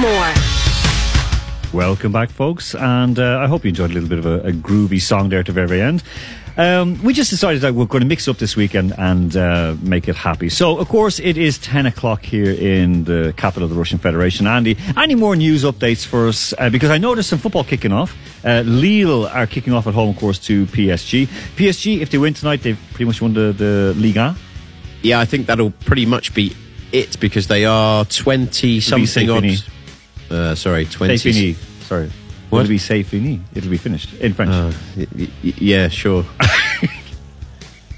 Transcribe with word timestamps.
Moore. 0.00 0.32
Welcome 1.74 2.10
back, 2.10 2.30
folks, 2.30 2.74
and 2.74 3.18
uh, 3.18 3.38
I 3.38 3.46
hope 3.46 3.64
you 3.64 3.68
enjoyed 3.68 3.90
a 3.90 3.94
little 3.94 4.08
bit 4.08 4.18
of 4.18 4.26
a, 4.26 4.48
a 4.48 4.52
groovy 4.52 5.00
song 5.00 5.28
there 5.28 5.40
at 5.40 5.46
the 5.46 5.52
very 5.52 5.82
end. 5.82 6.02
Um, 6.56 7.02
we 7.02 7.12
just 7.12 7.28
decided 7.30 7.60
that 7.62 7.74
we're 7.74 7.84
going 7.84 8.00
to 8.00 8.08
mix 8.08 8.26
up 8.26 8.38
this 8.38 8.56
weekend 8.56 8.92
and 8.98 9.36
uh, 9.36 9.76
make 9.82 10.08
it 10.08 10.16
happy. 10.16 10.48
So, 10.48 10.78
of 10.78 10.88
course, 10.88 11.20
it 11.20 11.36
is 11.36 11.58
10 11.58 11.86
o'clock 11.86 12.22
here 12.22 12.50
in 12.50 13.04
the 13.04 13.34
capital 13.36 13.64
of 13.64 13.70
the 13.70 13.76
Russian 13.76 13.98
Federation. 13.98 14.46
Andy, 14.46 14.76
any 14.96 15.14
more 15.14 15.36
news 15.36 15.64
updates 15.64 16.04
for 16.04 16.28
us? 16.28 16.54
Uh, 16.58 16.70
because 16.70 16.90
I 16.90 16.98
know 16.98 17.14
there's 17.14 17.26
some 17.26 17.38
football 17.38 17.64
kicking 17.64 17.92
off. 17.92 18.16
Uh, 18.44 18.62
Lille 18.64 19.26
are 19.26 19.46
kicking 19.46 19.74
off 19.74 19.86
at 19.86 19.94
home, 19.94 20.08
of 20.08 20.16
course, 20.16 20.38
to 20.46 20.64
PSG. 20.66 21.26
PSG, 21.56 22.00
if 22.00 22.10
they 22.10 22.18
win 22.18 22.34
tonight, 22.34 22.62
they've 22.62 22.80
pretty 22.90 23.04
much 23.04 23.20
won 23.20 23.34
the, 23.34 23.52
the 23.52 23.94
Liga. 23.96 24.34
Yeah, 25.02 25.20
I 25.20 25.26
think 25.26 25.46
that'll 25.46 25.70
pretty 25.70 26.06
much 26.06 26.34
be 26.34 26.56
it 26.92 27.20
because 27.20 27.46
they 27.46 27.64
are 27.64 28.04
20 28.06 28.80
something 28.80 29.30
odd. 29.30 29.44
Uh, 30.30 30.54
sorry, 30.54 30.84
20. 30.86 31.16
C'est 31.16 31.32
fini. 31.32 31.56
Sorry. 31.82 32.10
What? 32.50 32.60
It'll 32.62 32.70
be 32.70 32.78
c'est 32.78 33.02
fini. 33.04 33.40
It'll 33.54 33.70
be 33.70 33.76
finished 33.78 34.12
in 34.20 34.32
French. 34.34 34.50
Uh, 34.52 34.72
y- 34.96 35.06
y- 35.16 35.28
y- 35.44 35.54
yeah, 35.58 35.88
sure. 35.88 36.24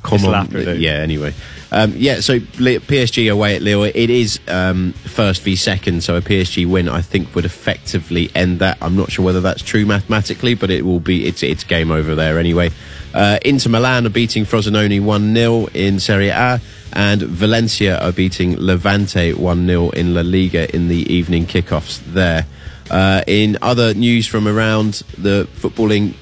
Come 0.02 0.16
It's 0.16 0.24
on. 0.24 0.30
laughter. 0.32 0.74
Yeah, 0.74 0.94
anyway. 0.94 1.32
Um, 1.70 1.92
yeah, 1.96 2.20
so 2.20 2.38
PSG 2.40 3.32
away 3.32 3.54
at 3.56 3.62
Lille. 3.62 3.84
It 3.84 4.10
is 4.10 4.40
um, 4.48 4.92
first 4.92 5.42
v 5.42 5.54
second, 5.56 6.02
so 6.02 6.16
a 6.16 6.20
PSG 6.20 6.66
win, 6.66 6.88
I 6.88 7.00
think, 7.02 7.34
would 7.34 7.44
effectively 7.44 8.28
end 8.34 8.58
that. 8.58 8.76
I'm 8.82 8.96
not 8.96 9.12
sure 9.12 9.24
whether 9.24 9.40
that's 9.40 9.62
true 9.62 9.86
mathematically, 9.86 10.54
but 10.54 10.70
it 10.70 10.84
will 10.84 11.00
be. 11.00 11.24
It's 11.26 11.42
it's 11.42 11.64
game 11.64 11.90
over 11.90 12.14
there 12.14 12.38
anyway. 12.38 12.70
Uh, 13.14 13.38
Inter 13.44 13.70
Milan 13.70 14.04
are 14.06 14.10
beating 14.10 14.44
Frosinone 14.44 15.00
1 15.02 15.34
0 15.34 15.66
in 15.72 16.00
Serie 16.00 16.28
A, 16.30 16.60
and 16.92 17.22
Valencia 17.22 17.98
are 17.98 18.12
beating 18.12 18.56
Levante 18.58 19.32
1 19.32 19.66
0 19.66 19.90
in 19.90 20.14
La 20.14 20.20
Liga 20.22 20.74
in 20.74 20.88
the 20.88 21.12
evening 21.12 21.46
kickoffs 21.46 22.00
there. 22.12 22.46
Uh, 22.90 23.22
in 23.26 23.56
other 23.62 23.94
news 23.94 24.26
from 24.26 24.46
around 24.46 25.02
the 25.16 25.48
footballing 25.56 26.14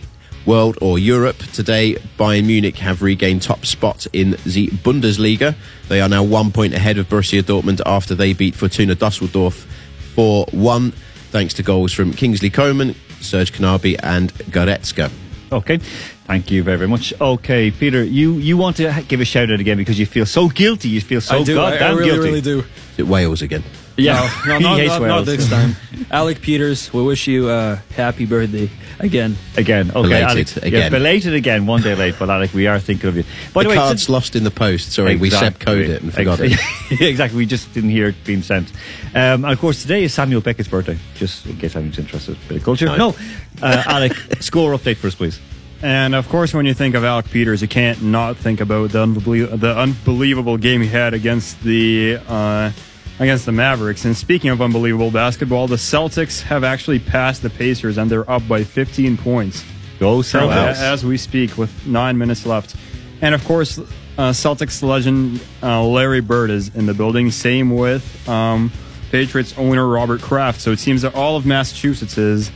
world 0.47 0.79
or 0.81 0.99
Europe 0.99 1.39
today, 1.53 1.95
Bayern 2.19 2.47
Munich 2.47 2.77
have 2.79 3.03
regained 3.03 3.43
top 3.43 3.67
spot 3.67 4.07
in 4.13 4.33
the 4.45 4.69
Bundesliga. 4.69 5.55
They 5.89 6.01
are 6.01 6.09
now 6.09 6.23
one 6.23 6.53
point 6.53 6.75
ahead 6.75 6.99
of 6.99 7.09
Borussia 7.09 7.43
Dortmund 7.43 7.81
after 7.85 8.15
they 8.15 8.33
beat 8.33 8.55
Fortuna 8.55 8.95
Dusseldorf 8.95 9.67
4 10.15 10.47
1, 10.53 10.91
thanks 11.31 11.55
to 11.55 11.63
goals 11.63 11.93
from 11.93 12.13
Kingsley 12.13 12.51
Coman, 12.51 12.95
Serge 13.21 13.53
Gnabry, 13.53 13.97
and 14.03 14.33
Goretzka. 14.51 15.11
Okay, 15.53 15.79
thank 15.79 16.51
you 16.51 16.63
very, 16.63 16.79
very 16.79 16.89
much. 16.89 17.13
Okay, 17.21 17.71
Peter, 17.73 18.05
you, 18.05 18.35
you 18.35 18.57
want 18.57 18.77
to 18.77 19.05
give 19.09 19.21
a 19.21 19.25
shout 19.25 19.51
out 19.51 19.59
again 19.59 19.77
because 19.77 19.99
you 19.99 20.07
feel 20.07 20.27
so 20.27 20.49
guilty. 20.49 20.89
You 20.89 21.01
feel 21.01 21.21
so 21.21 21.39
I 21.39 21.45
do. 21.45 21.59
I, 21.59 21.77
I 21.77 21.91
really, 21.91 22.05
guilty. 22.05 22.21
really 22.21 22.41
do. 22.41 22.59
Is 22.61 22.99
it 22.99 23.07
Wales 23.07 23.43
again? 23.43 23.65
Yeah, 24.01 24.31
No, 24.47 24.59
he 24.59 24.63
no, 24.65 24.75
hates 24.77 24.89
not, 24.89 25.01
Wales. 25.03 25.27
not 25.27 25.27
this 25.27 25.49
time. 25.49 25.77
Alec 26.11 26.41
Peters, 26.41 26.93
we 26.93 27.03
wish 27.03 27.27
you 27.27 27.51
a 27.51 27.77
happy 27.95 28.27
birthday 28.27 28.71
again. 28.99 29.37
Again, 29.57 29.91
okay, 29.91 30.01
Belated 30.03 30.23
Alex, 30.29 30.57
Yeah, 30.57 30.65
again. 30.65 30.93
belated 30.93 31.35
again, 31.35 31.67
one 31.67 31.83
day 31.83 31.95
late, 31.95 32.15
but 32.19 32.29
Alec, 32.31 32.53
we 32.55 32.67
are 32.67 32.79
thinking 32.81 33.09
of 33.09 33.17
you. 33.17 33.25
By 33.53 33.63
the 33.63 33.69
the, 33.69 33.71
way, 33.71 33.75
card's 33.77 34.03
since- 34.03 34.09
lost 34.09 34.37
in 34.37 34.45
the 34.45 34.51
post. 34.51 34.93
Sorry, 34.93 35.17
we 35.17 35.31
Seb 35.31 35.59
coded 35.61 35.91
it 35.91 36.03
and 36.03 36.13
forgot 36.13 36.41
it. 36.41 36.53
Exactly. 36.91 37.07
exactly, 37.09 37.37
we 37.39 37.47
just 37.47 37.73
didn't 37.73 37.91
hear 37.91 38.09
it 38.09 38.17
being 38.25 38.43
sent. 38.43 38.71
Um, 39.15 39.45
and 39.45 39.47
of 39.47 39.59
course, 39.61 39.83
today 39.83 40.03
is 40.05 40.13
Samuel 40.15 40.41
Beckett's 40.41 40.69
birthday, 40.69 40.99
just 41.15 41.47
in 41.47 41.57
case 41.57 41.77
anyone's 41.77 41.99
interested. 41.99 42.37
Bit 42.49 42.59
of 42.59 42.65
culture. 42.65 42.87
No. 42.87 42.97
No, 42.97 43.17
uh, 43.63 43.83
Alec, 43.87 44.15
score 44.41 44.73
update 44.77 44.97
for 44.97 45.07
us, 45.07 45.15
please. 45.15 45.39
And 45.83 46.15
of 46.15 46.29
course, 46.29 46.53
when 46.53 46.67
you 46.67 46.75
think 46.75 46.95
of 46.95 47.05
Alec 47.05 47.31
Peters, 47.31 47.63
you 47.63 47.69
can't 47.69 48.03
not 48.03 48.37
think 48.37 48.61
about 48.61 48.91
the, 48.91 48.99
unbelie- 49.07 49.59
the 49.59 49.75
unbelievable 49.79 50.59
game 50.59 50.83
he 50.83 50.89
had 50.89 51.15
against 51.15 51.63
the 51.63 52.19
uh, 52.29 52.71
against 53.21 53.47
the 53.47 53.53
Mavericks. 53.53 54.05
And 54.05 54.17
speaking 54.17 54.51
of 54.51 54.61
unbelievable 54.61 55.11
basketball, 55.11 55.69
the 55.69 55.77
Celtics 55.77 56.43
have 56.43 56.65
actually 56.65 56.99
passed 56.99 57.43
the 57.43 57.51
Pacers, 57.51 57.99
and 57.99 58.11
they're 58.11 58.29
up 58.29 58.49
by 58.49 58.65
15 58.65 59.17
points 59.19 59.63
Go 60.01 60.19
Celtics. 60.19 60.77
as 60.77 61.05
we 61.05 61.19
speak, 61.19 61.57
with 61.59 61.87
nine 61.87 62.17
minutes 62.19 62.47
left. 62.47 62.75
And 63.21 63.35
of 63.35 63.45
course, 63.45 63.79
uh, 63.79 64.31
Celtics 64.31 64.83
legend 64.83 65.43
uh, 65.63 65.85
Larry 65.85 66.21
Bird 66.21 66.51
is 66.51 66.75
in 66.75 66.87
the 66.87 66.95
building. 66.95 67.31
Same 67.31 67.77
with 67.77 68.27
um, 68.29 68.73
Patriots 69.11 69.55
owner 69.59 69.87
Robert 69.87 70.23
Kraft. 70.23 70.63
So 70.63 70.73
it 70.73 70.79
seems 70.79 71.03
that 71.03 71.15
all 71.15 71.37
of 71.37 71.45
Massachusetts 71.45 72.17
is 72.17 72.51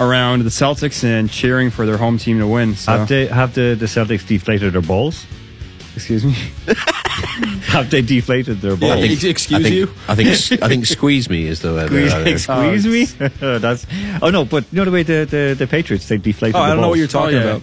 around 0.00 0.42
the 0.42 0.50
Celtics 0.50 1.04
and 1.04 1.30
cheering 1.30 1.70
for 1.70 1.86
their 1.86 1.98
home 1.98 2.18
team 2.18 2.40
to 2.40 2.46
win. 2.48 2.74
So. 2.74 2.98
Have, 2.98 3.08
they, 3.08 3.26
have 3.26 3.54
the, 3.54 3.76
the 3.78 3.86
Celtics 3.86 4.26
deflated 4.26 4.72
their 4.72 4.82
balls? 4.82 5.24
Excuse 5.94 6.24
me. 6.24 6.34
Have 7.70 7.90
they 7.90 8.02
deflated 8.02 8.60
their 8.60 8.76
balls? 8.76 8.92
I 8.92 9.00
think- 9.00 9.24
excuse 9.24 9.60
I 9.60 9.62
think, 9.62 9.74
you? 9.74 9.90
I 10.08 10.14
think 10.14 10.28
I 10.62 10.68
think 10.68 10.86
squeeze 10.96 11.30
me 11.30 11.46
is 11.46 11.60
the 11.60 11.72
word. 11.72 11.88
Squeeze, 11.88 12.48
uh, 12.48 12.80
squeeze 12.82 12.86
me? 12.86 13.04
That's 13.58 13.86
oh 14.22 14.30
no, 14.30 14.44
but 14.44 14.64
you 14.72 14.78
know 14.78 14.84
the 14.84 14.90
way 14.90 15.02
the, 15.02 15.26
the, 15.28 15.54
the 15.58 15.66
Patriots 15.66 16.08
they 16.08 16.18
deflated. 16.18 16.56
Oh, 16.56 16.58
the 16.60 16.64
I 16.64 16.68
don't 16.70 16.80
know 16.80 16.88
what 16.88 16.98
you're 16.98 17.06
talking 17.08 17.36
Oh, 17.36 17.40
yeah. 17.44 17.50
about. 17.56 17.62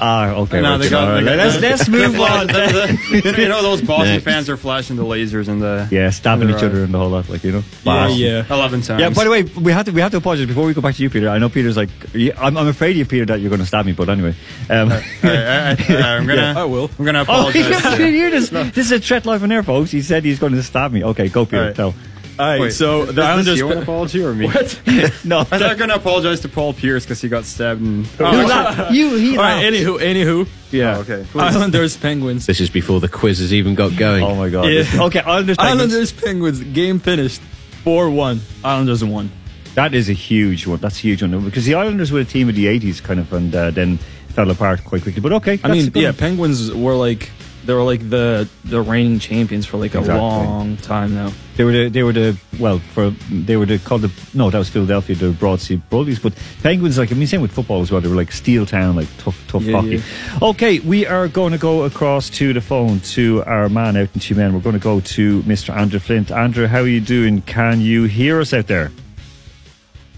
Ah, 0.00 0.30
okay. 0.30 0.60
No, 0.60 0.72
right, 0.72 0.76
they 0.78 0.88
got- 0.90 1.08
all 1.08 1.14
right, 1.14 1.24
they 1.24 1.36
got- 1.36 1.60
let's 1.60 1.88
let's 1.88 1.88
move 1.88 2.20
on. 2.20 2.48
you 3.38 3.48
know 3.48 3.62
those 3.62 3.82
Boston 3.90 4.14
Next. 4.14 4.24
fans 4.24 4.48
are 4.48 4.56
flashing 4.56 4.96
the 4.96 5.04
lasers 5.04 5.48
in 5.48 5.60
the 5.60 5.88
yeah, 5.90 6.10
stabbing 6.10 6.48
each 6.50 6.62
other 6.62 6.84
and 6.84 6.92
the 6.94 6.98
whole 6.98 7.10
lot, 7.10 7.28
like 7.28 7.44
you 7.44 7.52
know. 7.52 7.58
Yeah, 7.58 7.84
Bash. 7.84 8.16
yeah. 8.16 8.44
eleven 8.50 8.80
times. 8.82 9.00
Yeah, 9.00 9.10
by 9.10 9.24
the 9.24 9.30
way, 9.30 9.42
we 9.42 9.72
have 9.72 9.86
to 9.86 9.92
we 9.92 10.00
have 10.00 10.10
to 10.12 10.16
apologize 10.18 10.46
before 10.46 10.64
we 10.64 10.74
go 10.74 10.80
back 10.80 10.94
to 10.96 11.02
you, 11.02 11.10
Peter. 11.10 11.28
I 11.28 11.38
know 11.38 11.48
Peter's 11.48 11.76
like, 11.76 11.90
yeah, 12.14 12.32
I'm, 12.38 12.56
I'm 12.56 12.68
afraid 12.68 12.92
of 12.92 12.96
you, 12.96 13.04
Peter, 13.04 13.26
that 13.26 13.40
you're 13.40 13.50
going 13.50 13.60
to 13.60 13.66
stab 13.66 13.86
me. 13.86 13.92
But 13.92 14.08
anyway, 14.08 14.34
um, 14.68 14.90
All 14.90 14.98
right, 14.98 15.10
I, 15.22 16.16
am 16.16 16.26
gonna. 16.26 16.54
I 16.56 16.64
will. 16.64 16.90
I'm 16.98 17.04
gonna 17.04 17.20
oh, 17.20 17.22
apologize. 17.22 17.96
to- 17.96 18.10
you're 18.10 18.30
just, 18.30 18.52
this 18.52 18.78
is 18.78 18.92
a 18.92 19.00
threat 19.00 19.26
live 19.26 19.42
on 19.42 19.52
air, 19.52 19.62
folks. 19.62 19.90
He 19.90 20.02
said 20.02 20.24
he's 20.24 20.38
going 20.38 20.52
to 20.52 20.62
stab 20.62 20.92
me. 20.92 21.04
Okay, 21.04 21.28
go, 21.28 21.44
Peter. 21.44 21.58
All 21.58 21.66
right. 21.66 21.76
Tell. 21.76 21.94
All 22.40 22.46
right, 22.46 22.60
Wait, 22.60 22.72
so 22.72 23.02
is 23.02 23.06
the 23.08 23.12
this 23.14 23.24
Islanders. 23.24 23.58
you 23.58 23.70
an 23.72 23.78
apology 23.82 24.24
or 24.24 24.34
me? 24.34 24.46
What? 24.46 24.80
No, 25.24 25.44
I'm 25.52 25.60
not 25.60 25.76
gonna 25.78 25.94
apologize 25.94 26.40
to 26.40 26.48
Paul 26.48 26.72
Pierce 26.72 27.04
because 27.04 27.20
he 27.20 27.28
got 27.28 27.44
stabbed. 27.44 27.82
In, 27.82 28.04
you, 28.18 28.26
laugh. 28.26 28.92
you 28.92 29.16
he 29.16 29.36
All 29.36 29.42
right, 29.44 29.62
laughed. 29.62 29.74
anywho, 29.76 29.98
anywho. 30.00 30.48
yeah. 30.70 30.96
Oh, 30.96 31.00
okay. 31.00 31.26
Islanders, 31.38 31.96
Penguins. 31.96 32.46
This 32.46 32.60
is 32.60 32.70
before 32.70 33.00
the 33.00 33.08
quiz 33.08 33.38
has 33.40 33.52
even 33.52 33.74
got 33.74 33.96
going. 33.96 34.22
Oh 34.24 34.34
my 34.34 34.48
god. 34.48 34.64
Yeah. 34.72 34.84
Okay, 35.06 35.20
Islanders. 35.20 35.56
Penguins. 35.58 35.92
Islanders, 35.92 36.12
Penguins. 36.12 36.60
Game 36.72 36.98
finished 36.98 37.40
4 37.84 38.08
1. 38.10 38.40
Islanders 38.64 39.04
won. 39.04 39.30
That 39.74 39.94
is 39.94 40.08
a 40.08 40.12
huge 40.14 40.66
one. 40.66 40.78
That's 40.78 40.96
a 40.98 41.02
huge 41.02 41.22
one 41.22 41.44
because 41.44 41.64
the 41.66 41.74
Islanders 41.74 42.10
were 42.10 42.20
a 42.20 42.24
team 42.24 42.48
of 42.48 42.54
the 42.56 42.66
'80s, 42.66 43.02
kind 43.02 43.20
of, 43.20 43.32
and 43.32 43.54
uh, 43.54 43.70
then 43.70 43.98
fell 44.30 44.50
apart 44.50 44.84
quite 44.84 45.02
quickly. 45.02 45.20
But 45.20 45.32
okay, 45.34 45.60
I 45.62 45.68
mean, 45.68 45.92
yeah, 45.94 46.08
one. 46.08 46.14
Penguins 46.16 46.72
were 46.74 46.94
like 46.94 47.30
they 47.64 47.74
were 47.74 47.82
like 47.82 48.08
the 48.08 48.48
the 48.64 48.80
reigning 48.80 49.18
champions 49.18 49.66
for 49.66 49.76
like 49.76 49.94
a 49.94 49.98
Exactly. 49.98 50.20
long 50.20 50.76
time 50.78 51.14
now. 51.14 51.30
They 51.56 51.64
were 51.64 51.72
the, 51.72 51.88
they 51.90 52.02
were 52.02 52.12
the 52.14 52.36
well 52.58 52.78
for 52.78 53.10
they 53.30 53.56
were 53.56 53.66
the 53.66 53.78
called 53.78 54.00
the 54.02 54.10
no 54.32 54.48
that 54.50 54.56
was 54.58 54.70
Philadelphia 54.70 55.14
the 55.16 55.30
Broad 55.30 55.58
Broadsea 55.58 55.80
Bullies 55.90 56.18
but 56.18 56.32
Penguins 56.62 56.96
like 56.98 57.12
I 57.12 57.14
mean 57.14 57.26
same 57.26 57.42
with 57.42 57.52
football 57.52 57.82
as 57.82 57.90
well 57.92 58.00
they 58.00 58.08
were 58.08 58.16
like 58.16 58.32
steel 58.32 58.64
town 58.64 58.96
like 58.96 59.08
tough 59.18 59.36
tough 59.46 59.62
Yeah, 59.64 59.80
hockey. 59.80 60.02
Okay, 60.40 60.78
we 60.80 61.06
are 61.06 61.28
going 61.28 61.52
to 61.52 61.58
go 61.58 61.84
across 61.84 62.30
to 62.30 62.52
the 62.54 62.60
phone 62.62 63.00
to 63.00 63.42
our 63.44 63.68
man 63.68 63.96
out 63.96 64.08
in 64.14 64.20
Tyumen. 64.20 64.54
We're 64.54 64.60
going 64.60 64.74
to 64.74 64.78
go 64.82 65.00
to 65.00 65.42
Mr. 65.42 65.76
Andrew 65.76 66.00
Flint. 66.00 66.30
Andrew, 66.30 66.66
how 66.66 66.80
are 66.80 66.86
you 66.88 67.00
doing? 67.02 67.42
Can 67.42 67.80
you 67.82 68.04
hear 68.04 68.40
us 68.40 68.54
out 68.54 68.66
there? 68.68 68.90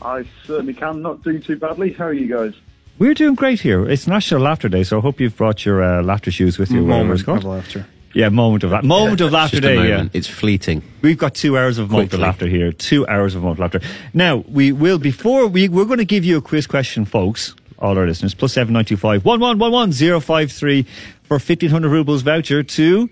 I 0.00 0.24
certainly 0.46 0.74
can. 0.74 1.02
Not 1.02 1.22
doing 1.22 1.40
too 1.40 1.56
badly. 1.56 1.92
How 1.92 2.06
are 2.06 2.12
you 2.12 2.26
guys? 2.28 2.54
We're 3.02 3.14
doing 3.14 3.34
great 3.34 3.58
here. 3.58 3.90
It's 3.90 4.06
National 4.06 4.42
Laughter 4.42 4.68
Day, 4.68 4.84
so 4.84 4.98
I 4.98 5.00
hope 5.00 5.18
you've 5.18 5.36
brought 5.36 5.66
your 5.66 5.82
uh, 5.82 6.04
laughter 6.04 6.30
shoes 6.30 6.56
with 6.56 6.70
you. 6.70 6.84
whatever 6.84 7.14
it's 7.14 7.26
moment 7.26 7.26
called. 7.26 7.38
of 7.38 7.44
laughter. 7.64 7.86
Yeah, 8.14 8.28
moment 8.28 8.62
of 8.62 8.70
la- 8.70 8.82
moment 8.82 9.20
of 9.20 9.32
laughter 9.32 9.58
day. 9.58 9.88
Yeah. 9.88 10.06
It's 10.12 10.28
fleeting. 10.28 10.84
We've 11.02 11.18
got 11.18 11.34
two 11.34 11.58
hours 11.58 11.78
of 11.78 11.90
moment 11.90 12.14
of 12.14 12.20
laughter 12.20 12.46
here. 12.46 12.70
Two 12.70 13.04
hours 13.08 13.34
of 13.34 13.42
moment 13.42 13.58
of 13.58 13.72
laughter. 13.72 13.80
Now 14.14 14.44
we 14.46 14.70
will 14.70 15.00
before 15.00 15.48
we 15.48 15.68
we're 15.68 15.84
going 15.84 15.98
to 15.98 16.04
give 16.04 16.24
you 16.24 16.36
a 16.36 16.40
quiz 16.40 16.68
question, 16.68 17.04
folks. 17.04 17.56
All 17.80 17.98
our 17.98 18.06
listeners 18.06 18.34
plus 18.34 18.52
seven 18.52 18.72
nine 18.72 18.84
two 18.84 18.96
five 18.96 19.24
one 19.24 19.40
one 19.40 19.58
one 19.58 19.72
one 19.72 19.90
zero 19.90 20.20
five 20.20 20.52
three 20.52 20.86
for 21.24 21.40
fifteen 21.40 21.70
hundred 21.70 21.88
rubles 21.88 22.22
voucher 22.22 22.62
to 22.62 23.10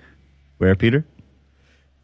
where 0.59 0.77
Peter 0.77 1.05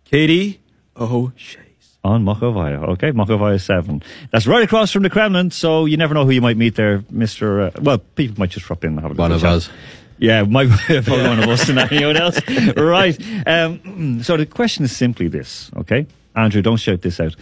Katie 0.04 0.60
O'Shea. 0.96 1.65
On 2.06 2.24
Mokhovaya. 2.24 2.88
Okay, 2.90 3.10
Mokhovaya 3.10 3.60
seven. 3.60 4.00
That's 4.30 4.46
right 4.46 4.62
across 4.62 4.92
from 4.92 5.02
the 5.02 5.10
Kremlin. 5.10 5.50
So 5.50 5.86
you 5.86 5.96
never 5.96 6.14
know 6.14 6.24
who 6.24 6.30
you 6.30 6.40
might 6.40 6.56
meet 6.56 6.76
there, 6.76 7.02
Mister. 7.10 7.62
Uh, 7.62 7.70
well, 7.82 7.98
people 7.98 8.36
might 8.38 8.50
just 8.50 8.64
drop 8.66 8.84
in 8.84 8.92
and 8.92 9.00
have 9.00 9.10
a 9.10 9.14
One 9.14 9.32
of 9.32 9.40
chat. 9.40 9.52
us. 9.52 9.70
Yeah, 10.18 10.44
might 10.44 10.68
probably 10.86 11.24
one 11.24 11.40
of 11.42 11.48
us 11.48 11.68
and 11.68 11.78
anyone 11.80 12.16
else. 12.16 12.38
Right. 12.76 13.18
Um, 13.46 14.22
so 14.22 14.36
the 14.36 14.46
question 14.46 14.84
is 14.84 14.96
simply 14.96 15.26
this, 15.28 15.70
okay? 15.76 16.06
Andrew, 16.34 16.62
don't 16.62 16.76
shout 16.78 17.02
this 17.02 17.18
out. 17.20 17.34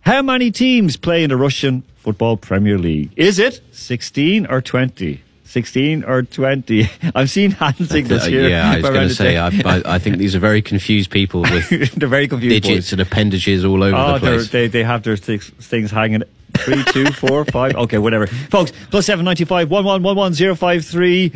How 0.00 0.22
many 0.22 0.50
teams 0.50 0.96
play 0.96 1.22
in 1.22 1.30
the 1.30 1.36
Russian 1.36 1.82
Football 1.96 2.36
Premier 2.38 2.78
League? 2.78 3.10
Is 3.16 3.38
it 3.38 3.60
16 3.72 4.46
or 4.46 4.60
20? 4.62 5.20
16 5.46 6.04
or 6.04 6.22
20? 6.22 6.88
I've 7.14 7.30
seen 7.30 7.52
hand 7.52 7.76
signals 7.88 8.22
Uh, 8.22 8.26
here. 8.28 8.48
yeah, 8.48 8.70
I 8.72 8.76
was 8.80 8.90
going 8.90 9.08
to 9.08 9.14
say, 9.14 9.36
I. 9.38 9.48
I, 9.48 9.82
I 9.94 9.98
think 9.98 10.18
these 10.18 10.34
are 10.34 10.38
very 10.40 10.60
confused 10.62 11.10
people 11.10 11.40
with 11.50 11.68
They're 11.94 12.08
very 12.08 12.28
confused. 12.28 12.62
digits 12.62 12.86
boys. 12.88 12.92
and 12.92 13.00
appendages 13.00 13.64
all 13.64 13.82
over 13.82 13.96
Oh, 13.96 14.12
the 14.14 14.18
place. 14.20 14.50
they 14.50 14.66
they 14.68 14.82
have 14.84 15.02
their 15.02 15.16
things, 15.16 15.48
things 15.60 15.90
hanging 15.90 16.22
Three, 16.58 16.82
two, 16.84 17.12
four, 17.12 17.44
five. 17.44 17.74
Okay, 17.76 17.98
whatever. 17.98 18.26
Folks, 18.26 18.72
plus 18.90 19.04
seven 19.04 19.24
ninety 19.26 19.44
five 19.44 19.70
one 19.70 19.84
one 19.84 20.02
one 20.02 20.16
one 20.16 20.32
zero 20.32 20.54
five 20.54 20.86
three. 20.86 21.32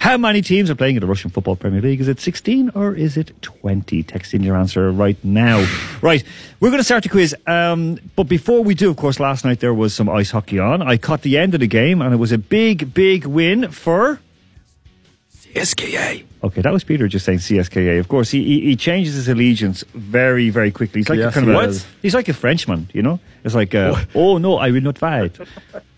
How 0.00 0.16
many 0.16 0.40
teams 0.40 0.70
are 0.70 0.74
playing 0.74 0.96
in 0.96 1.02
the 1.02 1.06
Russian 1.06 1.28
Football 1.28 1.56
Premier 1.56 1.82
League? 1.82 2.00
Is 2.00 2.08
it 2.08 2.20
16 2.20 2.70
or 2.74 2.94
is 2.94 3.18
it 3.18 3.34
20? 3.42 4.02
Text 4.04 4.32
in 4.32 4.42
your 4.42 4.56
answer 4.56 4.90
right 4.90 5.22
now. 5.22 5.68
Right, 6.00 6.24
we're 6.58 6.70
going 6.70 6.80
to 6.80 6.84
start 6.84 7.02
the 7.02 7.10
quiz. 7.10 7.36
Um, 7.46 7.98
but 8.16 8.22
before 8.24 8.64
we 8.64 8.74
do, 8.74 8.88
of 8.88 8.96
course, 8.96 9.20
last 9.20 9.44
night 9.44 9.60
there 9.60 9.74
was 9.74 9.92
some 9.92 10.08
ice 10.08 10.30
hockey 10.30 10.58
on. 10.58 10.80
I 10.80 10.96
caught 10.96 11.20
the 11.20 11.36
end 11.36 11.52
of 11.52 11.60
the 11.60 11.66
game 11.66 12.00
and 12.00 12.14
it 12.14 12.16
was 12.16 12.32
a 12.32 12.38
big, 12.38 12.94
big 12.94 13.26
win 13.26 13.70
for. 13.70 14.20
SKA. 15.54 16.22
Okay, 16.44 16.62
that 16.62 16.72
was 16.72 16.82
Peter 16.82 17.06
just 17.06 17.26
saying 17.26 17.40
CSKA. 17.40 18.00
Of 18.00 18.08
course, 18.08 18.30
he, 18.30 18.42
he, 18.42 18.60
he 18.62 18.76
changes 18.76 19.16
his 19.16 19.28
allegiance 19.28 19.84
very, 19.92 20.48
very 20.48 20.70
quickly. 20.70 21.00
He's 21.00 21.10
like 21.10 21.18
a 21.18 21.30
kind 21.30 21.50
of 21.50 21.54
a, 21.54 21.78
he's 22.00 22.14
like 22.14 22.30
a 22.30 22.32
Frenchman, 22.32 22.88
you 22.94 23.02
know. 23.02 23.20
It's 23.44 23.54
like, 23.54 23.74
uh, 23.74 24.02
oh 24.14 24.38
no, 24.38 24.56
I 24.56 24.70
will 24.70 24.80
not 24.80 24.96
fight. 24.96 25.36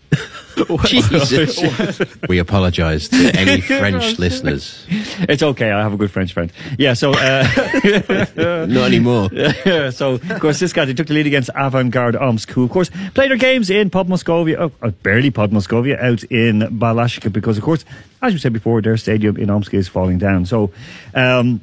Jesus. 0.85 1.99
we 2.27 2.39
apologise 2.39 3.07
to 3.09 3.31
any 3.35 3.61
French 3.79 4.19
listeners. 4.19 4.85
It's 4.89 5.43
okay. 5.43 5.71
I 5.71 5.81
have 5.81 5.93
a 5.93 5.97
good 5.97 6.11
French 6.11 6.33
friend. 6.33 6.51
Yeah. 6.77 6.93
So, 6.93 7.13
uh, 7.13 7.47
Not 8.67 8.85
anymore. 8.87 9.29
so 9.91 10.13
of 10.15 10.39
course, 10.39 10.59
this 10.59 10.73
guy 10.73 10.85
they 10.85 10.93
took 10.93 11.07
the 11.07 11.13
lead 11.13 11.27
against 11.27 11.49
Avangard 11.49 12.19
Omsk, 12.19 12.49
who 12.51 12.63
of 12.63 12.69
course 12.69 12.89
played 13.13 13.31
their 13.31 13.37
games 13.37 13.69
in 13.69 13.89
Pod 13.89 14.07
Moscovia, 14.07 14.57
oh, 14.59 14.71
uh, 14.85 14.91
barely 15.03 15.31
Pod 15.31 15.51
Moscovia, 15.51 15.99
out 16.01 16.23
in 16.25 16.61
Balashikha, 16.61 17.31
because 17.31 17.57
of 17.57 17.63
course, 17.63 17.85
as 18.21 18.33
we 18.33 18.39
said 18.39 18.53
before, 18.53 18.81
their 18.81 18.97
stadium 18.97 19.37
in 19.37 19.49
Omsk 19.49 19.73
is 19.73 19.87
falling 19.87 20.17
down. 20.17 20.45
So. 20.45 20.71
Um, 21.13 21.61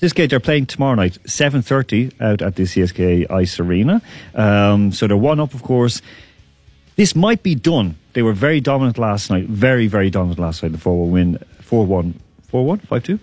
CSKA 0.00 0.30
they're 0.30 0.38
playing 0.38 0.66
tomorrow 0.66 0.94
night, 0.94 1.18
seven 1.26 1.60
thirty, 1.60 2.12
out 2.20 2.40
at 2.40 2.54
the 2.54 2.62
CSKA 2.62 3.28
Ice 3.32 3.58
Arena. 3.58 4.00
Um, 4.32 4.92
so 4.92 5.08
they're 5.08 5.16
one 5.16 5.40
up, 5.40 5.54
of 5.54 5.64
course. 5.64 6.02
This 6.98 7.14
might 7.14 7.44
be 7.44 7.54
done. 7.54 7.94
They 8.14 8.22
were 8.22 8.32
very 8.32 8.60
dominant 8.60 8.98
last 8.98 9.30
night, 9.30 9.46
very 9.46 9.86
very 9.86 10.10
dominant 10.10 10.40
last 10.40 10.64
night. 10.64 10.72
The 10.72 10.78
four 10.78 11.02
one 11.02 11.12
win, 11.12 11.38
four 11.60 11.86
one, 11.86 12.18
four 12.48 12.66
one, 12.66 12.80
five 12.80 13.04
two. 13.04 13.20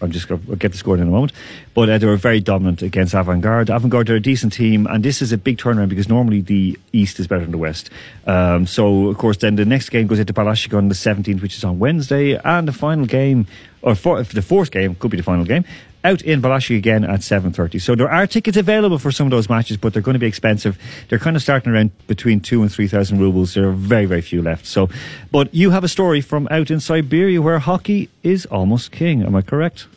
I'm 0.00 0.12
just 0.12 0.28
going 0.28 0.46
to 0.46 0.54
get 0.54 0.70
the 0.70 0.78
score 0.78 0.94
in 0.94 1.02
a 1.02 1.06
moment. 1.06 1.32
But 1.74 1.88
uh, 1.88 1.98
they 1.98 2.06
were 2.06 2.16
very 2.16 2.38
dominant 2.38 2.82
against 2.82 3.14
Avangard. 3.14 3.66
Avangard 3.66 4.08
are 4.10 4.14
a 4.14 4.20
decent 4.20 4.52
team, 4.52 4.86
and 4.86 5.02
this 5.02 5.22
is 5.22 5.32
a 5.32 5.38
big 5.38 5.58
turnaround 5.58 5.88
because 5.88 6.08
normally 6.08 6.40
the 6.40 6.78
East 6.92 7.18
is 7.18 7.26
better 7.26 7.42
than 7.42 7.50
the 7.50 7.58
West. 7.58 7.90
Um, 8.28 8.64
so, 8.64 9.08
of 9.08 9.18
course, 9.18 9.38
then 9.38 9.56
the 9.56 9.64
next 9.64 9.88
game 9.88 10.06
goes 10.06 10.20
into 10.20 10.32
Balashikha 10.32 10.76
on 10.76 10.88
the 10.88 10.94
17th, 10.94 11.42
which 11.42 11.56
is 11.56 11.64
on 11.64 11.80
Wednesday, 11.80 12.38
and 12.44 12.68
the 12.68 12.72
final 12.72 13.06
game, 13.06 13.46
or 13.82 13.96
for, 13.96 14.22
the 14.22 14.42
fourth 14.42 14.70
game, 14.70 14.94
could 14.94 15.10
be 15.10 15.16
the 15.16 15.22
final 15.22 15.44
game, 15.44 15.64
out 16.06 16.22
in 16.22 16.40
Balashikha 16.40 16.78
again 16.78 17.04
at 17.04 17.20
7.30. 17.20 17.80
So 17.80 17.94
there 17.94 18.10
are 18.10 18.26
tickets 18.26 18.56
available 18.56 18.98
for 18.98 19.10
some 19.10 19.26
of 19.26 19.32
those 19.32 19.48
matches, 19.48 19.76
but 19.76 19.92
they're 19.92 20.02
going 20.02 20.14
to 20.14 20.20
be 20.20 20.26
expensive. 20.26 20.78
They're 21.08 21.18
kind 21.18 21.34
of 21.34 21.42
starting 21.42 21.72
around 21.72 21.90
between 22.06 22.40
two 22.40 22.62
and 22.62 22.72
3,000 22.72 23.18
rubles. 23.18 23.54
There 23.54 23.68
are 23.68 23.72
very, 23.72 24.06
very 24.06 24.20
few 24.20 24.40
left. 24.40 24.66
So, 24.66 24.88
but 25.32 25.52
you 25.52 25.70
have 25.70 25.82
a 25.82 25.88
story 25.88 26.20
from 26.20 26.46
out 26.50 26.70
in 26.70 26.78
Siberia 26.80 27.42
where 27.42 27.58
hockey 27.58 28.08
is 28.22 28.46
almost 28.46 28.92
king. 28.92 29.22
Am 29.22 29.34
I 29.34 29.42
correct? 29.42 29.88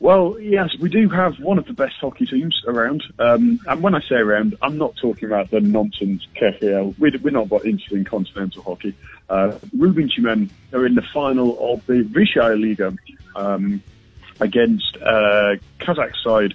Well, 0.00 0.38
yes, 0.38 0.68
we 0.78 0.90
do 0.90 1.08
have 1.08 1.40
one 1.40 1.56
of 1.56 1.64
the 1.64 1.72
best 1.72 1.94
hockey 1.98 2.26
teams 2.26 2.62
around. 2.66 3.02
Um, 3.18 3.58
and 3.66 3.82
when 3.82 3.94
I 3.94 4.02
say 4.02 4.16
around, 4.16 4.54
I'm 4.60 4.76
not 4.76 4.96
talking 4.96 5.24
about 5.24 5.50
the 5.50 5.60
nonsense 5.60 6.26
KHL. 6.36 6.94
We're, 6.98 7.12
we're 7.22 7.30
not 7.30 7.46
about 7.46 7.64
instant 7.64 8.06
continental 8.06 8.62
hockey. 8.62 8.94
Uh, 9.30 9.56
Rubin 9.74 10.10
Tyumen 10.10 10.50
are 10.74 10.84
in 10.84 10.94
the 10.94 11.06
final 11.14 11.72
of 11.72 11.86
the 11.86 12.02
Vysshaya 12.02 12.60
Liga 12.60 12.94
um, 13.34 13.82
against 14.40 14.96
uh, 14.96 15.56
Kazakh 15.80 16.14
side 16.22 16.54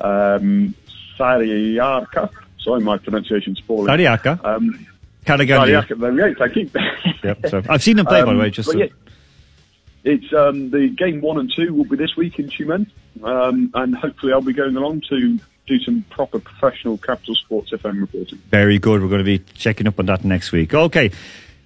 um, 0.00 0.74
Saryarka. 1.18 2.30
Sorry, 2.60 2.80
my 2.82 2.98
pronunciation's 2.98 3.60
poorly. 3.60 3.88
Sariaka. 3.90 4.44
Um, 4.44 4.86
Karaganda. 5.24 5.82
Saryarka, 5.82 5.98
there 6.00 6.12
we 6.12 6.18
go. 6.18 6.34
Thank 6.38 6.56
you. 6.56 6.70
Yep, 7.24 7.46
so 7.48 7.62
I've 7.68 7.82
seen 7.82 7.96
them 7.96 8.06
play, 8.06 8.20
by 8.20 8.26
the 8.26 8.30
Um, 8.30 8.38
way. 8.38 8.50
Just 8.50 8.72
yeah, 8.76 8.86
it's 10.04 10.32
um, 10.32 10.70
the 10.70 10.88
game 10.88 11.20
one 11.20 11.36
and 11.38 11.52
two 11.54 11.74
will 11.74 11.84
be 11.84 11.96
this 11.96 12.16
week 12.16 12.38
in 12.38 12.48
Tyumen, 12.48 12.86
um, 13.24 13.72
and 13.74 13.96
hopefully 13.96 14.32
I'll 14.32 14.40
be 14.40 14.52
going 14.52 14.76
along 14.76 15.02
to 15.08 15.38
do 15.66 15.78
some 15.80 16.04
proper 16.10 16.38
professional 16.38 16.96
Capital 16.96 17.34
Sports 17.34 17.72
FM 17.72 18.00
reporting. 18.00 18.38
Very 18.50 18.78
good. 18.78 19.02
We're 19.02 19.08
going 19.08 19.18
to 19.18 19.24
be 19.24 19.40
checking 19.54 19.88
up 19.88 19.98
on 19.98 20.06
that 20.06 20.24
next 20.24 20.52
week. 20.52 20.72
Okay, 20.74 21.10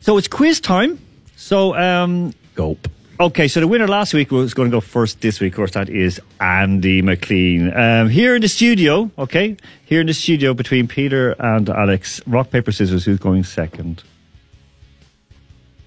so 0.01 0.17
it's 0.17 0.27
quiz 0.27 0.59
time. 0.59 0.99
So, 1.37 1.75
um, 1.77 2.33
Gulp. 2.55 2.89
Okay, 3.23 3.47
so 3.47 3.61
the 3.61 3.69
winner 3.69 3.87
last 3.87 4.15
week 4.15 4.31
was 4.31 4.53
going 4.53 4.71
to 4.71 4.77
go 4.77 4.81
first 4.81 5.21
this 5.21 5.41
week. 5.41 5.53
Of 5.53 5.57
course, 5.57 5.71
that 5.73 5.89
is 5.89 6.21
Andy 6.41 7.03
McLean. 7.03 7.73
Um, 7.77 8.09
here 8.09 8.35
in 8.35 8.43
the 8.43 8.49
studio, 8.49 9.11
okay, 9.17 9.57
here 9.85 10.01
in 10.01 10.07
the 10.07 10.15
studio 10.15 10.55
between 10.55 10.89
Peter 10.89 11.37
and 11.39 11.69
Alex, 11.69 12.21
rock 12.27 12.51
paper 12.51 12.73
scissors. 12.73 13.05
Who's 13.05 13.19
going 13.19 13.45
second? 13.45 14.03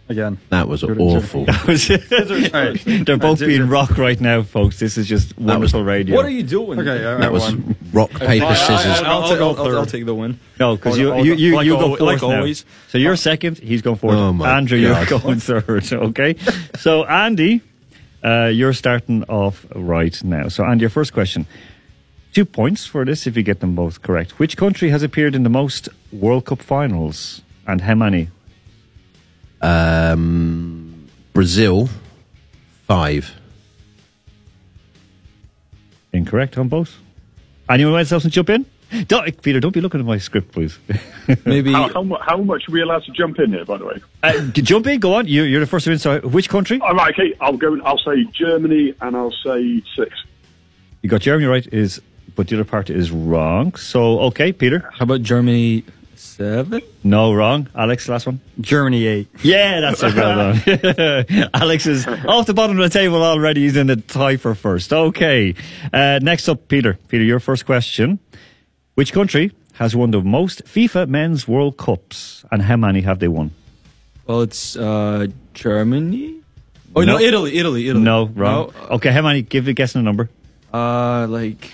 Again. 0.08 0.38
That 0.50 0.68
was 0.68 0.84
Good 0.84 1.00
awful. 1.00 1.46
They're 1.46 3.18
both 3.18 3.40
being 3.40 3.68
rock 3.68 3.98
right 3.98 4.22
now, 4.22 4.44
folks. 4.44 4.78
This 4.80 5.00
is 5.00 5.08
just 5.08 5.36
wonderful 5.40 5.84
radio. 5.84 6.16
What 6.16 6.26
are 6.26 6.30
you 6.30 6.44
doing? 6.44 6.80
Okay, 6.80 7.04
all 7.04 7.14
right, 7.14 7.22
That 7.22 7.32
was 7.32 7.42
one. 7.44 7.76
rock, 7.92 8.12
paper, 8.12 8.54
scissors. 8.54 9.02
I'll- 9.02 9.24
I'll, 9.24 9.30
take 9.30 9.40
I'll, 9.42 9.56
third. 9.56 9.76
I'll 9.76 9.86
take 9.88 10.06
the 10.06 10.14
win. 10.14 10.40
No, 10.60 10.76
because 10.76 11.00
you, 11.00 11.16
you, 11.24 11.34
you, 11.34 11.56
like 11.56 11.66
you 11.66 11.74
go 11.74 11.88
fourth 11.88 12.02
like 12.02 12.22
now. 12.22 12.38
always. 12.38 12.66
So 12.90 13.00
you're 13.00 13.16
second, 13.16 13.58
he's 13.58 13.82
going 13.82 13.96
fourth. 13.98 14.16
Oh, 14.16 14.46
Andrew, 14.46 14.80
God. 14.80 15.10
you're 15.10 15.20
going 15.20 15.40
third. 15.40 15.92
Okay. 15.94 16.36
so 16.78 17.04
Andy, 17.06 17.62
uh, 18.24 18.46
you're 18.54 18.74
starting 18.74 19.24
off 19.24 19.66
right 19.74 20.24
now. 20.24 20.50
So 20.50 20.64
Andy, 20.66 20.82
your 20.82 20.92
first 20.92 21.14
question. 21.14 21.48
Two 22.32 22.46
points 22.46 22.86
for 22.86 23.06
this 23.06 23.26
if 23.26 23.36
you 23.36 23.42
get 23.44 23.60
them 23.60 23.74
both 23.76 24.04
correct. 24.04 24.38
Which 24.38 24.56
country 24.56 24.90
has 24.90 25.02
appeared 25.02 25.34
in 25.34 25.42
the 25.44 25.50
most 25.50 25.90
World 26.12 26.46
Cup 26.46 26.62
finals, 26.62 27.42
and 27.66 27.82
how 27.82 27.96
many? 27.96 28.30
Um, 29.66 31.08
Brazil, 31.34 31.90
five. 32.88 33.32
Incorrect 36.14 36.58
on 36.58 36.68
both. 36.70 36.96
Anyone 37.68 38.00
else 38.00 38.10
to 38.10 38.30
jump 38.30 38.52
in? 38.52 38.66
Don't, 39.08 39.42
Peter, 39.42 39.60
don't 39.60 39.72
be 39.74 39.82
looking 39.82 40.00
at 40.00 40.06
my 40.06 40.20
script, 40.20 40.52
please. 40.52 40.78
Maybe 41.46 41.74
How, 41.74 41.90
how, 41.90 42.18
how 42.22 42.38
much 42.38 42.70
are 42.70 42.72
we 42.72 42.82
allowed 42.82 43.04
to 43.06 43.12
jump 43.12 43.40
in 43.40 43.52
here, 43.52 43.66
by 43.66 43.78
the 43.80 43.86
way? 43.86 44.02
uh, 44.22 44.40
jump 44.52 44.86
in, 44.86 45.00
go 45.00 45.16
on. 45.16 45.28
You, 45.28 45.42
you're 45.44 45.60
the 45.60 45.66
first 45.66 45.88
one. 45.88 45.98
So, 45.98 46.20
which 46.22 46.48
country? 46.48 46.80
All 46.80 46.94
right, 46.94 47.12
okay, 47.14 47.34
I'll 47.42 47.58
go. 47.58 47.82
I'll 47.82 47.98
say 47.98 48.24
Germany, 48.32 48.94
and 49.02 49.18
I'll 49.18 49.34
say 49.44 49.82
six. 49.96 50.12
You 51.02 51.10
got 51.10 51.22
Germany 51.22 51.48
right, 51.48 51.68
is 51.74 52.00
but 52.36 52.48
the 52.50 52.56
other 52.56 52.66
part 52.66 52.92
is 52.92 53.12
wrong. 53.12 53.74
So, 53.76 54.20
okay, 54.22 54.54
Peter. 54.54 54.90
how 54.94 55.04
about 55.04 55.24
Germany 55.24 55.84
seven? 56.36 56.82
No, 57.04 57.34
wrong. 57.34 57.68
Alex, 57.76 58.08
last 58.10 58.26
one. 58.26 58.40
Germany 58.60 59.06
eight. 59.08 59.28
Yeah, 59.42 59.80
that's 59.82 60.04
it. 60.04 60.14
Well 60.16 60.54
done. 60.54 61.50
Alex 61.54 61.86
is 61.88 62.06
off 62.08 62.46
the 62.46 62.54
bottom 62.54 62.80
of 62.80 62.84
the 62.92 63.00
table 63.00 63.24
already. 63.24 63.62
He's 63.62 63.78
in 63.78 63.88
the 63.88 63.96
tie 63.96 64.38
for 64.38 64.54
first. 64.56 64.92
Okay. 64.94 65.56
Uh, 65.94 66.20
next 66.22 66.48
up, 66.50 66.68
Peter. 66.68 66.98
Peter, 67.08 67.24
your 67.24 67.40
first 67.40 67.66
question. 67.66 68.20
Which 68.96 69.14
country 69.14 69.52
has 69.74 69.96
won 69.96 70.12
the 70.12 70.22
most 70.22 70.64
FIFA 70.66 71.08
Men's 71.10 71.48
World 71.48 71.78
Cups, 71.78 72.46
and 72.52 72.62
how 72.62 72.78
many 72.78 73.02
have 73.02 73.20
they 73.20 73.28
won? 73.28 73.52
Well, 74.28 74.42
it's 74.42 74.76
uh, 74.78 75.28
Germany. 75.54 76.36
Oh 76.96 77.02
No. 77.02 77.14
no, 77.18 77.20
Italy, 77.20 77.58
Italy, 77.58 77.90
Italy. 77.90 78.04
No, 78.04 78.26
wrong. 78.28 78.72
No, 78.74 78.88
Okay, 78.96 79.12
how 79.12 79.22
many? 79.22 79.42
Give 79.42 79.68
a 79.68 79.74
guess 79.74 79.96
on 79.96 80.02
a 80.02 80.04
number. 80.04 80.30
uh, 80.74 81.28
like 81.30 81.74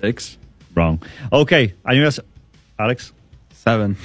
six. 0.00 0.36
Wrong. 0.74 1.02
Okay. 1.32 1.72
Anyone 1.88 2.04
else? 2.06 2.20
Alex? 2.78 3.12
Seven. 3.52 3.96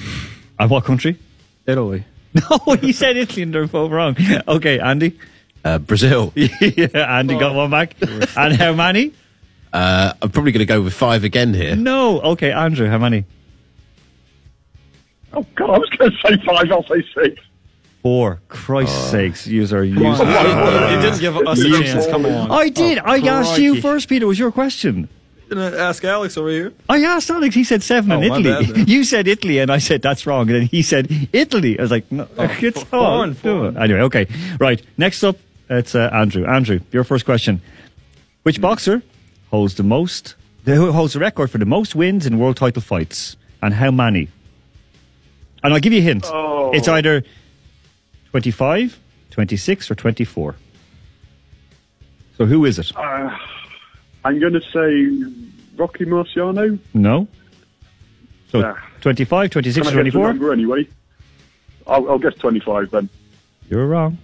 And 0.60 0.70
what 0.70 0.84
country? 0.86 1.18
Italy. 1.66 2.06
No, 2.34 2.75
he 2.75 2.94
said 2.94 3.18
Italy 3.18 3.44
and 3.44 3.54
they're 3.54 3.68
both 3.68 3.92
wrong. 3.92 4.16
Okay, 4.48 4.80
Andy? 4.80 5.20
Uh, 5.66 5.80
Brazil. 5.80 6.32
yeah, 6.36 6.88
Andy 7.20 7.38
got 7.38 7.54
one 7.54 7.70
back. 7.70 7.94
and 8.01 8.56
how 8.56 8.72
many? 8.74 9.12
Uh, 9.74 10.13
I'm 10.22 10.30
probably 10.30 10.54
going 10.54 10.60
to 10.60 10.66
go 10.66 10.82
with 10.82 10.94
five 10.94 11.25
again 11.25 11.54
here. 11.54 11.75
No. 11.75 12.22
Okay, 12.22 12.54
Andrew, 12.54 12.88
how 12.88 12.98
many? 13.00 13.25
Oh 15.34 15.46
God, 15.56 15.70
I 15.72 15.78
was 15.78 15.90
going 15.90 16.12
to 16.12 16.18
say 16.25 16.44
five. 16.46 16.72
I'll 16.72 16.84
say 16.86 17.04
six. 17.13 17.42
Four. 18.01 18.42
Christ's 18.48 19.12
sakes, 19.12 19.46
yous 19.46 19.72
are 19.74 19.86
Come 19.86 19.98
on, 20.06 20.12
using. 20.12 20.28
it 20.28 21.01
didn't 21.01 21.20
give 21.20 21.36
us 21.38 21.60
a 21.60 21.68
You 21.68 21.84
chance. 21.84 22.08
Come 22.08 22.25
on. 22.25 22.50
I 22.50 22.70
did. 22.70 22.98
I 23.00 23.18
asked 23.28 23.60
you 23.60 23.74
crikey. 23.74 23.82
first, 23.82 24.10
Peter. 24.10 24.24
It 24.24 24.28
Was 24.28 24.40
your 24.40 24.51
question? 24.51 25.08
Didn't 25.51 25.74
ask 25.74 26.01
Alex 26.05 26.38
over 26.38 26.50
here. 26.50 26.72
I 26.88 27.03
asked 27.03 27.29
Alex. 27.29 27.53
He 27.53 27.65
said 27.65 27.84
seven 27.84 28.10
in 28.13 28.31
Oh, 28.31 28.38
Italy. 28.39 28.65
bad 28.74 28.88
you 28.89 29.03
said 29.03 29.27
Italy, 29.27 29.60
and 29.60 29.70
I 29.70 29.79
said 29.79 30.01
that's 30.01 30.25
wrong. 30.25 30.50
And 30.50 30.62
then 30.62 30.67
he 30.67 30.81
said 30.81 31.10
Italy. 31.34 31.77
I 31.77 31.81
was 31.81 31.91
like, 31.91 32.10
no, 32.10 32.25
it's 32.38 32.77
f- 32.79 32.88
fun, 32.88 33.01
on. 33.01 33.34
fun. 33.34 33.75
Anyway, 33.77 34.00
okay, 34.03 34.27
right. 34.62 34.81
Next 34.98 35.25
up, 35.25 35.36
it's 35.70 35.93
uh, 35.93 36.10
Andrew. 36.13 36.46
Andrew, 36.46 36.79
your 36.93 37.03
first 37.03 37.25
question: 37.25 37.62
Which 38.43 38.62
boxer 38.62 39.01
holds 39.50 39.75
the 39.75 39.84
most? 39.84 40.36
Who 40.63 40.89
holds 40.93 41.13
the 41.15 41.20
record 41.20 41.51
for 41.51 41.58
the 41.58 41.65
most 41.65 41.96
wins 41.96 42.25
in 42.25 42.39
world 42.39 42.55
title 42.55 42.81
fights, 42.81 43.36
and 43.62 43.74
how 43.74 43.91
many? 43.91 44.29
And 45.63 45.74
I'll 45.74 45.81
give 45.81 45.91
you 45.91 46.00
a 46.00 46.03
hint. 46.03 46.24
Oh. 46.27 46.72
It's 46.72 46.88
either 46.88 47.24
25, 48.29 48.98
26, 49.31 49.91
or 49.91 49.96
24. 49.96 50.55
So 52.38 52.46
who 52.46 52.63
is 52.63 52.79
it? 52.79 52.96
Uh, 52.96 53.36
I'm 54.24 54.40
going 54.40 54.54
to 54.54 54.62
say 54.62 55.34
Rocky 55.78 56.06
Marciano. 56.06 56.78
No. 56.94 57.28
So 58.50 58.62
Nah. 58.62 58.75
25, 59.01 59.50
26, 59.50 59.75
Can 59.75 59.82
I 59.82 60.04
guess 60.04 60.13
the 60.13 60.20
24? 60.20 60.28
number 60.34 60.54
anyway? 60.54 60.88
I'll, 61.88 62.10
I'll 62.12 62.20
guess 62.20 62.36
25 62.36 62.92
then. 62.92 63.10
You're 63.70 63.88
wrong. 63.88 64.18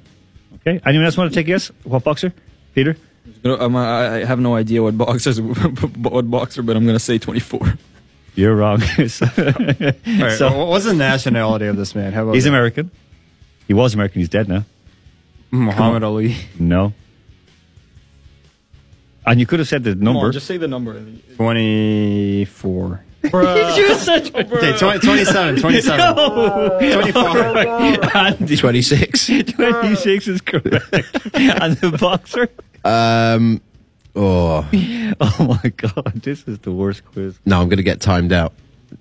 Okay. 0.55 0.79
Anyone 0.85 1.05
else 1.05 1.17
want 1.17 1.31
to 1.31 1.35
take 1.35 1.47
a 1.47 1.51
guess? 1.53 1.71
What 1.83 2.03
boxer? 2.03 2.33
Peter? 2.75 2.95
I'm, 3.43 3.75
I 3.75 4.21
I 4.21 4.25
have 4.25 4.39
no 4.39 4.55
idea 4.55 4.81
what 4.83 4.97
boxers, 4.97 5.39
what 6.01 6.29
boxer, 6.29 6.61
but 6.61 6.75
I'm 6.77 6.85
gonna 6.85 6.99
say 6.99 7.17
24. 7.17 7.73
You're 8.35 8.55
wrong. 8.55 8.81
So- 9.07 9.25
Right, 9.25 10.37
So- 10.37 10.55
wha- 10.57 10.65
what's 10.69 10.85
the 10.85 10.93
nationality 10.93 11.65
of 11.67 11.75
this 11.77 11.95
man? 11.95 12.13
How 12.13 12.23
about 12.23 12.35
He's 12.35 12.43
that? 12.43 12.49
American. 12.49 12.91
He 13.67 13.73
was 13.73 13.93
American. 13.93 14.19
He's 14.21 14.29
dead 14.29 14.47
now. 14.47 14.65
Muhammad 15.51 16.03
Ali. 16.03 16.35
No. 16.59 16.93
And 19.27 19.39
you 19.39 19.45
could 19.45 19.59
have 19.59 19.67
said 19.67 19.83
the 19.83 19.91
Come 19.91 19.99
number. 20.03 20.25
on, 20.27 20.31
just 20.31 20.47
say 20.47 20.57
the 20.57 20.67
number. 20.69 20.93
24. 21.35 23.03
you 23.23 23.29
just 23.31 24.05
said 24.05 24.33
Okay, 24.33 24.77
20, 24.77 24.99
27, 24.99 25.55
27. 25.57 25.99
Andy, 28.15 28.57
26. 28.57 29.27
26 29.53 30.27
is 30.27 30.41
correct. 30.41 30.73
and 31.33 31.75
the 31.77 31.97
boxer? 31.99 32.47
Um, 32.85 33.61
oh, 34.15 34.67
Oh 35.19 35.59
my 35.63 35.69
god, 35.75 36.13
this 36.23 36.43
is 36.47 36.59
the 36.59 36.71
worst 36.71 37.03
quiz. 37.05 37.37
no, 37.45 37.59
I'm 37.61 37.67
going 37.67 37.77
to 37.77 37.83
get 37.83 37.99
timed 38.01 38.31
out. 38.31 38.53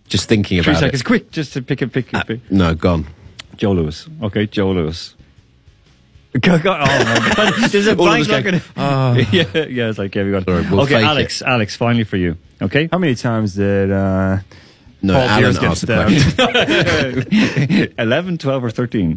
Just 0.08 0.28
thinking 0.28 0.62
Three 0.62 0.72
about 0.72 0.80
seconds, 0.80 1.02
it. 1.02 1.04
quick, 1.04 1.30
just 1.30 1.52
to 1.52 1.62
pick 1.62 1.82
a 1.82 1.86
pick. 1.86 2.12
a 2.12 2.24
pick. 2.24 2.50
No, 2.50 2.74
gone. 2.74 3.06
Joe 3.56 3.72
Louis. 3.72 4.08
Okay, 4.22 4.46
Joe 4.46 4.72
Louis. 4.72 5.14
Go- 6.40 6.58
go- 6.58 6.72
Oh 6.72 7.04
my 7.04 7.32
god, 7.36 7.54
there's 7.70 7.86
a 7.86 7.90
All 7.90 8.08
of 8.08 8.26
blank 8.26 8.28
going, 8.28 8.46
at 8.46 8.54
it. 8.76 9.32
Yeah, 9.32 9.64
yeah, 9.66 9.88
it's 9.90 9.98
like, 9.98 10.14
yeah, 10.14 10.24
we 10.24 10.30
got 10.30 10.44
Sorry, 10.44 10.62
we'll 10.70 10.80
Okay, 10.82 10.94
fake 10.94 11.04
Alex, 11.04 11.42
Alex, 11.42 11.76
finally 11.76 12.04
for 12.04 12.16
you. 12.16 12.36
Okay? 12.62 12.88
How 12.90 12.98
many 12.98 13.14
times 13.14 13.54
did 13.54 13.90
uh, 13.92 14.38
No, 15.02 15.12
Paul 15.14 15.22
Alan 15.28 15.42
Pierce 15.56 15.58
get 15.58 15.70
asked 15.70 15.82
stabbed? 15.82 16.36
question. 17.26 17.94
11, 17.98 18.38
12, 18.38 18.64
or 18.64 18.70
13? 18.70 19.16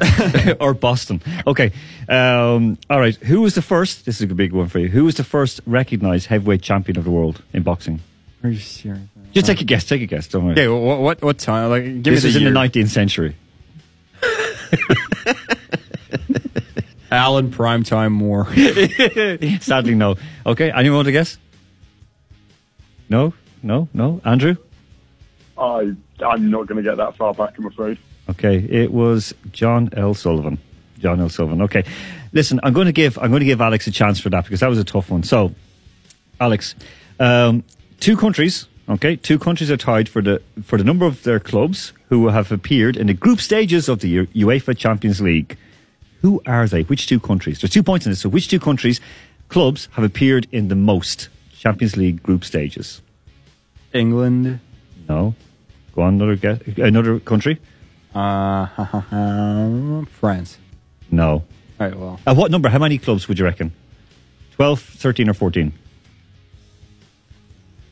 or 0.60 0.74
Boston. 0.74 1.22
Okay. 1.48 1.72
Um, 2.08 2.78
all 2.90 3.00
right. 3.00 3.16
Who 3.16 3.42
was 3.42 3.56
the 3.56 3.62
first? 3.62 4.06
This 4.06 4.22
is 4.22 4.30
a 4.32 4.36
big 4.36 4.52
one 4.54 4.68
for 4.68 4.80
you. 4.80 4.88
Who 4.90 5.06
was 5.06 5.16
the 5.16 5.24
first 5.24 5.62
recognized 5.66 6.28
heavyweight 6.28 6.62
champion 6.62 6.98
of 6.98 7.04
the 7.06 7.12
world 7.12 7.42
in 7.54 7.64
boxing? 7.64 8.02
Are 8.44 8.50
you 8.50 8.60
serious? 8.60 9.02
Just 9.34 9.46
take 9.48 9.62
a 9.62 9.64
guess. 9.64 9.84
Take 9.86 10.02
a 10.02 10.06
guess. 10.06 10.28
Don't 10.28 10.44
worry. 10.46 10.54
Okay, 10.54 10.68
what, 10.68 11.00
what 11.00 11.22
what 11.22 11.38
time? 11.38 11.70
Like, 11.70 11.84
give 12.02 12.16
this 12.16 12.24
me 12.24 12.30
is 12.30 12.34
the 12.36 12.40
in 12.40 12.44
year. 12.46 12.54
the 12.54 12.60
19th 12.60 12.90
century. 12.90 13.36
Alan 17.12 17.52
Primetime 17.52 18.12
Moore. 18.12 18.46
Sadly, 19.62 19.96
no. 19.96 20.16
Okay. 20.46 20.72
Anyone 20.72 20.98
want 20.98 21.06
to 21.08 21.12
guess? 21.12 21.38
No? 23.10 23.34
No? 23.64 23.90
No? 23.94 24.22
Andrew? 24.24 24.56
I, 25.58 25.94
I'm 26.26 26.50
not 26.50 26.68
going 26.68 26.82
to 26.82 26.90
get 26.90 26.98
that 26.98 27.18
far 27.18 27.34
back, 27.34 27.58
I'm 27.58 27.66
afraid. 27.66 27.98
Okay, 28.30 28.58
it 28.58 28.92
was 28.92 29.34
John 29.52 29.90
L. 29.94 30.14
Sullivan. 30.14 30.60
John 31.00 31.20
L. 31.20 31.30
Sullivan. 31.30 31.62
Okay, 31.64 31.84
listen, 32.32 32.60
I'm 32.64 32.74
going 32.74 32.86
to 32.86 32.92
give 32.92 33.18
I'm 33.18 33.32
going 33.32 33.40
to 33.40 33.46
give 33.46 33.60
Alex 33.62 33.88
a 33.88 33.92
chance 33.92 34.20
for 34.20 34.30
that 34.30 34.44
because 34.44 34.60
that 34.60 34.70
was 34.70 34.78
a 34.78 34.84
tough 34.84 35.10
one. 35.10 35.24
So, 35.24 35.54
Alex, 36.40 36.76
um, 37.20 37.64
two 38.00 38.16
countries. 38.16 38.68
Okay, 38.88 39.16
two 39.16 39.40
countries 39.40 39.72
are 39.72 39.78
tied 39.78 40.08
for 40.10 40.22
the 40.22 40.42
for 40.64 40.78
the 40.78 40.84
number 40.84 41.06
of 41.06 41.24
their 41.24 41.40
clubs 41.40 41.94
who 42.10 42.28
have 42.28 42.52
appeared 42.52 42.98
in 42.98 43.08
the 43.08 43.14
group 43.14 43.40
stages 43.40 43.90
of 43.90 44.00
the 44.00 44.28
UEFA 44.28 44.78
Champions 44.78 45.22
League. 45.22 45.58
Who 46.22 46.42
are 46.46 46.68
they? 46.68 46.82
Which 46.84 47.08
two 47.08 47.20
countries? 47.20 47.62
There's 47.62 47.72
two 47.72 47.84
points 47.84 48.06
in 48.06 48.12
this. 48.12 48.20
So, 48.22 48.30
which 48.30 48.48
two 48.48 48.60
countries 48.60 49.00
clubs 49.48 49.88
have 49.94 50.04
appeared 50.04 50.48
in 50.52 50.68
the 50.68 50.76
most 50.76 51.30
Champions 51.58 51.96
League 51.98 52.22
group 52.22 52.44
stages? 52.44 53.02
England. 53.94 54.60
No. 55.08 55.34
Go 55.96 56.02
on, 56.04 56.16
another 56.16 56.36
guess. 56.36 56.62
Another 56.78 57.20
country? 57.20 57.60
Uh, 58.14 58.68
France. 60.20 60.58
No. 61.12 61.32
All 61.32 61.44
right, 61.80 61.96
well. 61.96 62.20
At 62.28 62.36
what 62.36 62.52
number? 62.52 62.70
How 62.70 62.80
many 62.80 62.98
clubs 62.98 63.28
would 63.28 63.40
you 63.40 63.46
reckon? 63.46 63.72
12, 64.56 64.82
13, 64.82 65.30
or 65.30 65.34
14? 65.34 65.74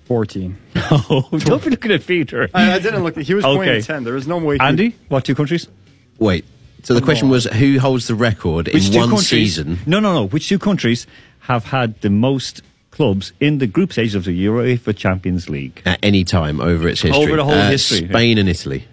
14. 0.05 0.57
Oh, 0.75 1.29
don't 1.39 1.63
be 1.63 1.69
looking 1.71 1.91
at 1.91 2.05
Peter. 2.05 2.49
I, 2.53 2.73
I 2.73 2.79
didn't 2.79 3.03
look. 3.03 3.17
He 3.17 3.33
was 3.33 3.43
Okay. 3.45 3.55
pointing 3.57 3.81
10. 3.83 4.03
There 4.03 4.13
was 4.13 4.27
no 4.27 4.37
way. 4.37 4.57
Andy, 4.59 4.95
what 5.09 5.25
two 5.25 5.35
countries? 5.35 5.67
Wait. 6.19 6.45
So 6.83 6.93
the 6.93 7.01
question 7.01 7.29
was 7.29 7.45
who 7.45 7.79
holds 7.79 8.07
the 8.07 8.15
record 8.15 8.67
Which 8.73 8.87
in 8.87 8.93
two 8.93 8.99
one 8.99 9.09
countries? 9.09 9.55
season? 9.55 9.79
No, 9.85 9.99
no, 9.99 10.13
no. 10.13 10.27
Which 10.27 10.47
two 10.49 10.59
countries 10.59 11.05
have 11.41 11.65
had 11.65 11.99
the 12.01 12.09
most 12.09 12.61
clubs 12.91 13.33
in 13.39 13.57
the 13.57 13.67
group 13.67 13.91
stage 13.91 14.15
of 14.15 14.23
the 14.25 14.45
UEFA 14.47 14.95
Champions 14.95 15.49
League? 15.49 15.81
At 15.85 15.99
any 16.03 16.23
time 16.23 16.61
over 16.61 16.87
its 16.87 17.01
history. 17.01 17.23
Over 17.23 17.35
the 17.35 17.43
whole 17.43 17.53
Uh, 17.53 17.69
history. 17.71 18.07
Spain 18.07 18.37
and 18.37 18.47
Italy. 18.47 18.85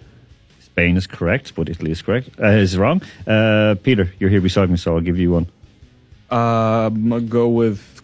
Spain 0.59 0.97
is 0.97 1.07
correct, 1.07 1.53
but 1.55 1.69
Italy 1.69 1.91
is 1.91 2.01
correct. 2.01 2.29
Uh, 2.41 2.47
is 2.47 2.77
wrong. 2.77 3.01
Uh, 3.25 3.75
Peter, 3.81 4.11
you're 4.19 4.29
here 4.29 4.41
beside 4.41 4.69
me, 4.69 4.75
so 4.77 4.95
I'll 4.95 5.01
give 5.01 5.17
you 5.17 5.31
one. 5.31 5.47
Uh, 6.29 6.87
I'm 6.87 7.07
gonna 7.09 7.21
go 7.21 7.47
with 7.47 8.01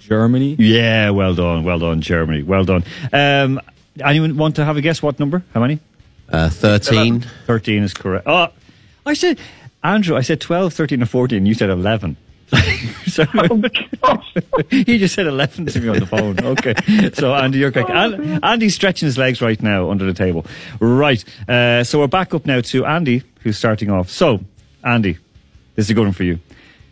Germany. 0.00 0.56
Yeah, 0.58 1.10
well 1.10 1.34
done, 1.34 1.64
well 1.64 1.78
done, 1.78 2.00
Germany, 2.00 2.42
well 2.42 2.64
done. 2.64 2.84
Um, 3.12 3.60
anyone 4.02 4.36
want 4.36 4.56
to 4.56 4.64
have 4.64 4.76
a 4.76 4.80
guess? 4.80 5.02
What 5.02 5.18
number? 5.18 5.42
How 5.52 5.60
many? 5.60 5.80
Uh, 6.28 6.48
13. 6.48 7.20
13 7.46 7.82
is 7.82 7.94
correct. 7.94 8.26
Oh, 8.26 8.48
I 9.06 9.14
said, 9.14 9.38
Andrew, 9.82 10.16
I 10.16 10.22
said 10.22 10.40
12, 10.40 10.72
13, 10.72 11.02
or 11.02 11.06
14. 11.06 11.44
You 11.46 11.54
said 11.54 11.70
11. 11.70 12.16
so, 13.06 13.24
oh, 13.34 14.18
he 14.70 14.98
just 14.98 15.14
said 15.14 15.26
11 15.26 15.66
to 15.66 15.80
me 15.80 15.88
on 15.88 15.98
the 15.98 16.06
phone. 16.06 16.36
Okay. 16.44 16.74
So, 17.12 17.34
Andy, 17.34 17.58
you're 17.58 17.72
correct. 17.72 17.90
An- 17.90 18.44
Andy's 18.44 18.74
stretching 18.74 19.06
his 19.06 19.18
legs 19.18 19.40
right 19.42 19.60
now 19.62 19.90
under 19.90 20.04
the 20.04 20.14
table. 20.14 20.46
Right. 20.78 21.24
Uh, 21.48 21.84
so, 21.84 21.98
we're 21.98 22.06
back 22.06 22.32
up 22.34 22.46
now 22.46 22.60
to 22.60 22.84
Andy, 22.84 23.22
who's 23.40 23.58
starting 23.58 23.90
off. 23.90 24.10
So, 24.10 24.40
Andy, 24.84 25.18
this 25.74 25.86
is 25.86 25.90
a 25.90 25.94
good 25.94 26.04
one 26.04 26.12
for 26.12 26.24
you. 26.24 26.38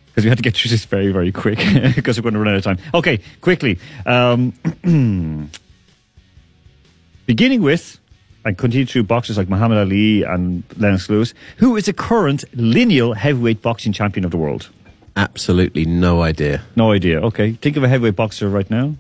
Because 0.07 0.25
we 0.25 0.29
had 0.29 0.39
to 0.39 0.43
get 0.43 0.55
through 0.55 0.71
this 0.71 0.85
very, 0.85 1.11
very 1.11 1.33
quick 1.33 1.59
because 1.95 2.19
we're 2.19 2.23
going 2.23 2.35
to 2.35 2.41
run 2.41 2.49
out 2.49 2.57
of 2.57 2.65
time. 2.65 2.79
Okay, 2.93 3.21
quickly. 3.41 3.79
Um, 4.05 4.53
beginning 7.27 7.63
with 7.63 7.99
and 8.45 8.59
continue 8.59 8.87
through 8.87 9.05
boxers 9.05 9.37
like 9.39 9.49
Muhammad 9.49 9.79
Ali 9.79 10.23
and 10.25 10.63
Lennox 10.77 11.09
Lewis, 11.09 11.33
who 11.59 11.77
is 11.77 11.87
the 11.87 11.93
current 11.93 12.45
lineal 12.55 13.15
heavyweight 13.15 13.63
boxing 13.63 13.93
champion 13.93 14.25
of 14.25 14.31
the 14.31 14.37
world? 14.37 14.69
Absolutely 15.17 15.85
no 15.85 16.23
idea. 16.23 16.63
No 16.75 16.93
idea. 16.93 17.21
Okay, 17.21 17.53
think 17.53 17.77
of 17.77 17.85
a 17.85 17.89
heavyweight 17.89 18.17
boxer 18.17 18.49
right 18.49 18.69
now. 18.71 18.95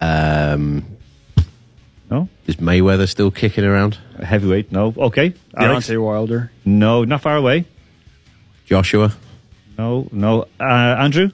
Um, 0.00 0.84
No, 2.10 2.28
is 2.46 2.56
Mayweather 2.56 3.08
still 3.08 3.30
kicking 3.30 3.64
around? 3.64 3.98
a 4.18 4.24
heavyweight. 4.26 4.70
No. 4.70 4.92
Okay, 4.96 5.34
Alex. 5.56 5.88
Deontay 5.88 6.02
Wilder. 6.02 6.50
No, 6.64 7.04
not 7.04 7.22
far 7.22 7.36
away. 7.36 7.64
Joshua? 8.66 9.12
No, 9.78 10.06
no. 10.12 10.42
Uh, 10.60 10.64
Andrew. 10.98 11.30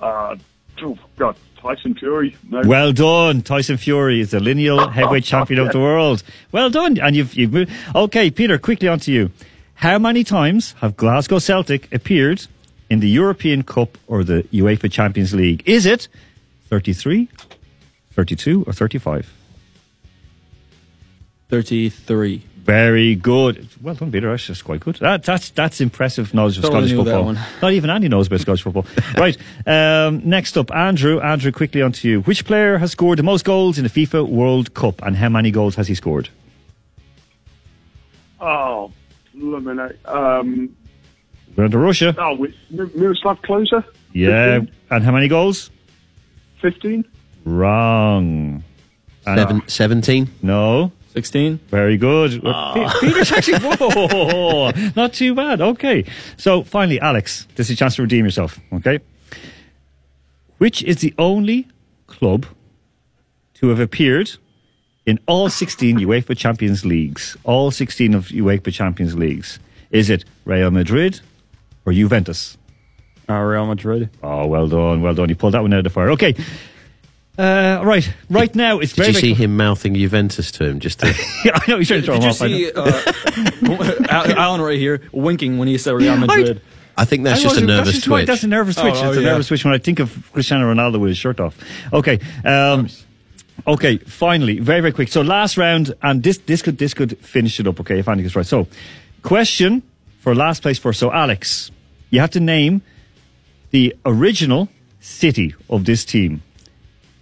Uh, 0.00 0.36
oh, 0.82 0.98
God, 1.18 1.36
Tyson 1.64 1.94
Fury. 1.94 2.36
No. 2.50 2.60
Well 2.66 2.92
done. 2.92 3.40
Tyson 3.40 3.78
Fury 3.78 4.20
is 4.20 4.32
the 4.32 4.40
lineal 4.40 4.86
heavyweight 4.90 5.24
champion 5.24 5.60
of 5.60 5.72
the 5.72 5.80
world. 5.80 6.22
Well 6.52 6.68
done. 6.68 6.98
And 7.00 7.16
you've, 7.16 7.32
you've 7.34 7.54
moved. 7.54 7.72
Okay, 7.94 8.30
Peter, 8.30 8.58
quickly 8.58 8.86
on 8.86 9.00
to 9.00 9.10
you. 9.10 9.30
How 9.76 9.98
many 9.98 10.24
times 10.24 10.72
have 10.80 10.94
Glasgow 10.94 11.38
Celtic 11.38 11.90
appeared 11.90 12.46
in 12.90 13.00
the 13.00 13.08
European 13.08 13.62
Cup 13.62 13.96
or 14.06 14.24
the 14.24 14.42
UEFA 14.52 14.92
Champions 14.92 15.32
League? 15.32 15.62
Is 15.64 15.86
it 15.86 16.06
33, 16.68 17.30
32, 18.12 18.64
or 18.66 18.72
35? 18.74 19.32
33. 21.48 22.42
Very 22.64 23.14
good. 23.14 23.68
Well 23.82 23.94
done, 23.94 24.10
Peter. 24.10 24.30
That's 24.30 24.46
just 24.46 24.64
quite 24.64 24.80
good. 24.80 24.96
That, 24.96 25.22
that's 25.22 25.50
that's 25.50 25.80
impressive 25.82 26.32
knowledge 26.32 26.56
of 26.56 26.62
Totally 26.64 26.88
Scottish 26.88 26.92
knew 26.96 27.04
that 27.04 27.10
football. 27.10 27.24
one. 27.26 27.38
Not 27.62 27.72
even 27.74 27.90
Andy 27.90 28.08
knows 28.08 28.26
about 28.28 28.40
Scottish 28.40 28.62
football. 28.62 28.86
right. 29.18 29.36
Um, 29.66 30.22
next 30.24 30.56
up, 30.56 30.74
Andrew. 30.74 31.20
Andrew, 31.20 31.52
quickly 31.52 31.82
on 31.82 31.92
to 31.92 32.08
you. 32.08 32.20
Which 32.22 32.44
player 32.46 32.78
has 32.78 32.92
scored 32.92 33.18
the 33.18 33.22
most 33.22 33.44
goals 33.44 33.76
in 33.76 33.84
the 33.84 33.90
FIFA 33.90 34.28
World 34.30 34.72
Cup, 34.72 35.02
and 35.02 35.14
how 35.16 35.28
many 35.28 35.50
goals 35.50 35.74
has 35.76 35.88
he 35.88 35.94
scored? 35.94 36.30
Oh, 38.40 38.92
Lemonade. 39.34 39.98
Um, 40.06 40.74
We're 41.56 41.64
on 41.64 41.70
to 41.70 41.78
Russia. 41.78 42.14
oh, 42.18 42.34
with 42.36 42.54
Mi- 42.70 42.90
Miroslav 42.94 43.40
Klose? 43.42 43.84
Yeah. 44.12 44.60
And 44.90 45.04
how 45.04 45.12
many 45.12 45.28
goals? 45.28 45.70
15? 46.60 47.04
Wrong. 47.44 48.62
And- 49.26 49.38
Seven, 49.38 49.62
17? 49.68 50.30
No. 50.42 50.92
16. 51.14 51.60
Very 51.68 51.96
good. 51.96 52.42
Pe- 52.42 52.88
Peter's 53.00 53.30
actually 53.32 53.58
whoa, 53.62 54.72
not 54.96 55.12
too 55.12 55.34
bad. 55.34 55.60
Okay. 55.60 56.04
So 56.36 56.64
finally, 56.64 57.00
Alex, 57.00 57.46
this 57.54 57.68
is 57.70 57.74
a 57.74 57.76
chance 57.76 57.96
to 57.96 58.02
redeem 58.02 58.24
yourself. 58.24 58.58
Okay. 58.72 58.98
Which 60.58 60.82
is 60.82 60.96
the 60.98 61.14
only 61.18 61.68
club 62.08 62.46
to 63.54 63.68
have 63.68 63.78
appeared 63.80 64.30
in 65.06 65.20
all 65.26 65.48
16 65.48 65.98
UEFA 65.98 66.36
Champions 66.36 66.84
Leagues? 66.84 67.36
All 67.44 67.70
16 67.70 68.14
of 68.14 68.28
UEFA 68.28 68.72
Champions 68.72 69.14
Leagues. 69.14 69.58
Is 69.90 70.10
it 70.10 70.24
Real 70.44 70.70
Madrid 70.72 71.20
or 71.86 71.92
Juventus? 71.92 72.58
Uh, 73.28 73.34
Real 73.38 73.66
Madrid. 73.66 74.10
Oh, 74.22 74.46
well 74.46 74.66
done, 74.66 75.00
well 75.00 75.14
done. 75.14 75.28
You 75.28 75.36
pulled 75.36 75.54
that 75.54 75.62
one 75.62 75.72
out 75.72 75.78
of 75.78 75.84
the 75.84 75.90
fire. 75.90 76.10
Okay. 76.10 76.34
Uh, 77.36 77.80
right, 77.84 78.08
right 78.30 78.54
now 78.54 78.78
it's 78.78 78.92
Did 78.92 78.96
very. 79.02 79.08
you 79.08 79.14
see 79.14 79.32
very 79.32 79.44
him 79.46 79.56
mouthing 79.56 79.94
Juventus 79.94 80.52
to 80.52 80.64
him? 80.66 80.78
Just 80.78 81.00
to, 81.00 81.08
Yeah, 81.44 81.52
I 81.54 81.70
know 81.70 81.78
he's 81.78 81.88
trying 81.88 82.02
to 82.02 82.06
throw 82.06 82.18
Did 82.20 82.22
him 82.40 82.48
you 82.50 82.72
off. 82.80 82.82
I 83.66 83.66
know. 83.66 83.80
see 83.80 84.06
uh, 84.06 84.06
Al- 84.08 84.38
Alan 84.38 84.60
right 84.60 84.78
here 84.78 85.02
winking 85.12 85.58
when 85.58 85.66
he 85.66 85.76
said 85.78 85.92
Real 85.94 86.16
Madrid? 86.16 86.60
I 86.96 87.04
think 87.04 87.24
that's 87.24 87.40
I 87.40 87.42
just 87.42 87.44
a 87.44 87.48
wasn't- 87.56 87.66
nervous 87.66 87.86
that's 87.86 87.96
just 87.96 88.06
right, 88.06 88.16
twitch. 88.18 88.26
That's 88.28 88.42
a 88.44 88.46
nervous 88.46 88.76
twitch. 88.76 88.94
oh, 88.96 89.08
it's 89.08 89.18
a 89.18 89.20
yeah. 89.22 89.28
nervous 89.30 89.48
twitch 89.48 89.64
when 89.64 89.74
I 89.74 89.78
think 89.78 89.98
of 89.98 90.30
Cristiano 90.32 90.72
Ronaldo 90.72 91.00
with 91.00 91.08
his 91.08 91.18
shirt 91.18 91.40
off. 91.40 91.58
Okay. 91.92 92.20
Um, 92.44 92.88
okay. 93.66 93.96
Finally, 93.98 94.60
very 94.60 94.80
very 94.80 94.92
quick. 94.92 95.08
So 95.08 95.20
last 95.22 95.56
round, 95.56 95.92
and 96.02 96.22
this 96.22 96.38
this 96.38 96.62
could 96.62 96.78
this 96.78 96.94
could 96.94 97.18
finish 97.18 97.58
it 97.58 97.66
up. 97.66 97.80
Okay, 97.80 97.98
if 97.98 98.06
Andy 98.08 98.22
gets 98.22 98.36
right. 98.36 98.46
So, 98.46 98.68
question 99.22 99.82
for 100.20 100.36
last 100.36 100.62
place 100.62 100.78
for 100.78 100.92
So 100.92 101.10
Alex, 101.10 101.72
you 102.10 102.20
have 102.20 102.30
to 102.30 102.40
name 102.40 102.80
the 103.72 103.92
original 104.06 104.68
city 105.00 105.52
of 105.68 105.84
this 105.86 106.04
team, 106.04 106.42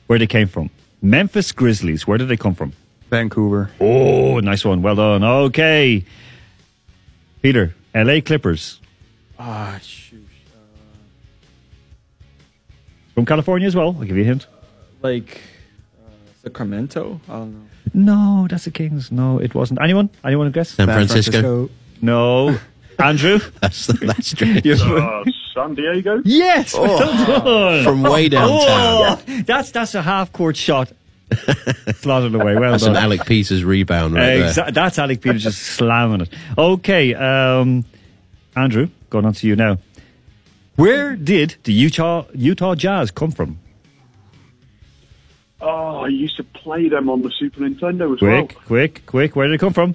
where 0.07 0.19
they 0.19 0.27
came 0.27 0.49
from. 0.49 0.71
Memphis 1.01 1.53
Grizzlies. 1.53 2.07
Where 2.07 2.19
did 2.19 2.29
they 2.29 2.37
come 2.37 2.55
from? 2.55 2.73
Vancouver. 3.11 3.71
Oh, 3.81 4.41
nice 4.41 4.65
one. 4.65 4.83
Well 4.83 4.95
done. 4.97 5.23
Okay. 5.25 6.05
Peter, 7.43 7.75
LA 7.95 8.21
Clippers. 8.21 8.81
Ah, 9.39 9.79
shoot. 9.83 10.27
From 13.15 13.27
California 13.27 13.67
as 13.67 13.77
well. 13.77 13.89
I'll 13.99 14.05
give 14.05 14.17
you 14.17 14.23
a 14.23 14.27
hint. 14.27 14.47
Like 15.03 15.41
uh, 16.07 16.11
Sacramento? 16.45 17.21
I 17.29 17.33
don't 17.33 17.53
know. 17.53 17.61
No, 17.95 18.47
that's 18.49 18.65
the 18.65 18.71
Kings. 18.71 19.11
No, 19.13 19.39
it 19.39 19.55
wasn't. 19.55 19.81
Anyone? 19.83 20.09
Anyone 20.25 20.51
guess? 20.53 20.71
San 20.71 20.87
Francisco. 20.87 21.69
No. 22.01 22.59
Andrew? 22.99 23.41
That's 23.61 23.87
that's 23.89 24.29
strange. 24.31 24.65
You- 24.65 24.75
Uh, 24.75 25.25
San 25.55 25.75
Diego. 25.75 26.23
yes. 26.25 26.75
well 26.75 26.99
done. 26.99 27.85
From 27.85 28.03
way 28.03 28.29
downtown. 28.29 28.59
Oh, 29.29 29.43
that's 29.47 29.71
that's 29.71 29.95
a 29.95 30.03
half 30.03 30.33
court 30.33 30.57
shot. 30.57 30.93
Slaughtered 31.95 32.35
away. 32.35 32.57
Well 32.57 32.73
That's 32.73 32.85
done. 32.85 32.95
an 32.97 33.03
Alec 33.03 33.25
Peters 33.25 33.65
rebound 33.65 34.15
right 34.15 34.39
there. 34.39 34.51
Exa- 34.51 34.75
that's 34.75 34.99
Alec 34.99 35.23
Peters 35.23 35.43
just 35.45 35.59
slamming 35.63 36.21
it. 36.23 36.29
Okay, 36.59 37.15
um, 37.15 37.85
Andrew, 38.55 38.89
going 39.09 39.25
on 39.25 39.33
to 39.33 39.47
you 39.47 39.57
now. 39.57 39.79
Where 40.77 41.17
did 41.17 41.57
the 41.65 41.73
Utah 41.73 42.25
Utah 42.35 42.75
Jazz 42.75 43.11
come 43.11 43.31
from? 43.31 43.59
Oh, 45.61 46.01
I 46.05 46.09
used 46.09 46.37
to 46.39 46.45
play 46.45 46.89
them 46.89 47.09
on 47.09 47.23
the 47.23 47.31
Super 47.39 47.61
Nintendo 47.61 48.15
as 48.15 48.21
well. 48.21 48.47
Quick, 48.47 48.65
quick, 48.67 49.07
quick. 49.07 49.37
Where 49.37 49.47
did 49.47 49.55
it 49.55 49.59
come 49.59 49.73
from? 49.73 49.95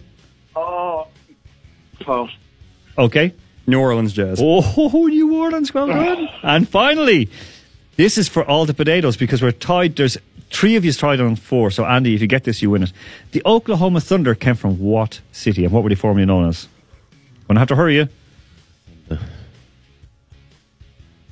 Oh, 0.56 1.08
pass. 2.00 2.30
Okay. 2.98 3.34
New 3.68 3.80
Orleans 3.80 4.14
Jazz. 4.14 4.40
Oh, 4.42 5.08
New 5.08 5.36
Orleans, 5.36 5.74
well 5.74 5.88
done. 5.88 6.30
Ah. 6.32 6.56
and 6.56 6.68
finally, 6.68 7.30
this 7.98 8.18
is 8.18 8.28
for 8.30 8.44
all 8.46 8.66
the 8.66 8.74
potatoes 8.74 9.18
because 9.18 9.42
we're 9.42 9.52
tied. 9.52 9.98
There's 9.98 10.18
three 10.50 10.76
of 10.78 10.86
you 10.86 10.94
tied 10.94 11.20
on 11.20 11.36
four. 11.36 11.70
So, 11.70 11.86
Andy, 11.86 12.16
if 12.16 12.22
you 12.22 12.28
get 12.28 12.46
this, 12.46 12.62
you 12.62 12.70
win 12.72 12.84
it. 12.84 12.94
The 13.32 13.42
Oklahoma 13.46 14.00
Thunder 14.00 14.34
came 14.36 14.56
from 14.56 14.80
what 14.80 15.20
city 15.34 15.66
and 15.66 15.74
what 15.74 15.84
were 15.84 15.90
they 15.90 15.96
formerly 15.96 16.26
known 16.26 16.48
as? 16.48 16.68
Gonna 17.48 17.60
have 17.60 17.68
to 17.70 17.76
hurry 17.76 17.96
you. 17.98 18.10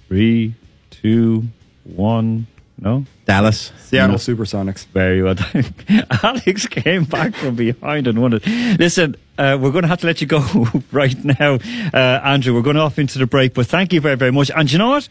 Three, 0.08 0.54
two, 0.92 1.46
one. 1.84 2.48
No? 2.80 3.06
Dallas. 3.26 3.72
Seattle 3.80 4.18
Supersonics. 4.18 4.86
Very 4.88 5.24
well 5.24 5.36
done. 5.36 5.74
Alex 6.24 6.68
came 6.68 7.06
back 7.06 7.34
from 7.34 7.56
behind 7.56 8.08
and 8.08 8.22
won 8.22 8.34
it. 8.34 8.46
Listen, 8.80 9.16
uh, 9.38 9.58
we're 9.60 9.72
going 9.72 9.84
to 9.84 9.88
have 9.88 10.00
to 10.02 10.08
let 10.08 10.22
you 10.22 10.28
go 10.28 10.40
right 10.92 11.16
now, 11.24 11.60
uh, 11.94 11.98
Andrew. 12.24 12.54
We're 12.54 12.62
going 12.62 12.78
off 12.78 13.00
into 13.00 13.20
the 13.20 13.28
break, 13.28 13.54
but 13.54 13.68
thank 13.68 13.94
you 13.94 14.02
very, 14.02 14.16
very 14.16 14.32
much. 14.32 14.52
And 14.56 14.72
you 14.72 14.78
know 14.78 14.90
what? 14.90 15.10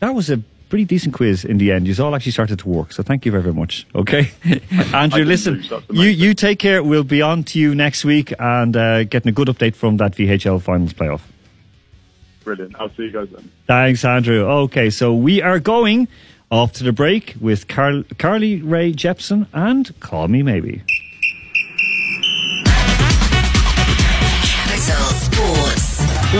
That 0.00 0.14
was 0.14 0.30
a 0.30 0.38
pretty 0.68 0.84
decent 0.84 1.14
quiz 1.14 1.44
in 1.44 1.58
the 1.58 1.70
end. 1.70 1.86
You 1.86 2.04
all 2.04 2.14
actually 2.14 2.32
started 2.32 2.58
to 2.58 2.68
work, 2.68 2.92
so 2.92 3.02
thank 3.02 3.24
you 3.24 3.30
very, 3.30 3.42
very 3.42 3.54
much. 3.54 3.86
Okay, 3.94 4.32
Andrew. 4.92 5.24
Listen, 5.24 5.64
you 5.90 6.08
you 6.08 6.34
take 6.34 6.58
care. 6.58 6.82
We'll 6.82 7.04
be 7.04 7.22
on 7.22 7.44
to 7.44 7.58
you 7.58 7.74
next 7.74 8.04
week 8.04 8.32
and 8.38 8.76
uh, 8.76 9.04
getting 9.04 9.28
a 9.28 9.32
good 9.32 9.48
update 9.48 9.74
from 9.76 9.98
that 9.98 10.12
VHL 10.12 10.60
finals 10.60 10.92
playoff. 10.92 11.20
Brilliant. 12.42 12.76
I'll 12.78 12.90
see 12.90 13.04
you 13.04 13.10
guys 13.10 13.28
then. 13.30 13.50
Thanks, 13.66 14.04
Andrew. 14.04 14.44
Okay, 14.64 14.90
so 14.90 15.14
we 15.14 15.40
are 15.40 15.58
going 15.58 16.08
off 16.50 16.72
to 16.72 16.84
the 16.84 16.92
break 16.92 17.34
with 17.40 17.68
Carl, 17.68 18.04
Carly 18.18 18.60
Rae 18.60 18.92
Jepsen 18.92 19.46
and 19.52 19.98
Call 20.00 20.28
Me 20.28 20.42
Maybe. 20.42 20.82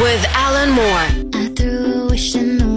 With 0.00 0.24
Alan 0.34 0.70
Moore. 0.70 2.73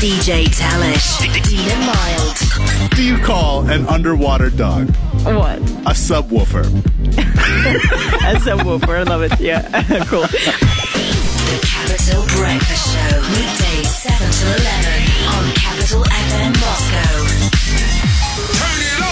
Jay 0.00 0.44
Talish. 0.46 1.20
Ian 1.52 1.80
Mild. 1.84 2.90
do 2.96 3.02
you 3.02 3.18
call 3.18 3.68
an 3.68 3.86
underwater 3.86 4.48
dog 4.48 4.88
What? 5.24 5.58
a 5.60 5.92
subwoofer? 5.92 6.64
A 7.20 8.34
subwoofer. 8.40 8.96
I 9.00 9.02
love 9.02 9.20
it. 9.22 9.38
Yeah. 9.40 9.60
cool. 10.08 10.22
The 10.22 11.58
Capital 11.60 12.22
Breakfast 12.38 12.86
Show. 12.96 13.20
Weekdays 13.28 13.92
7 13.92 14.16
to 14.16 14.46
11 14.56 15.28
on 15.36 15.44
Capital 15.52 16.02
FM 16.04 16.52
Moscow. 16.64 17.12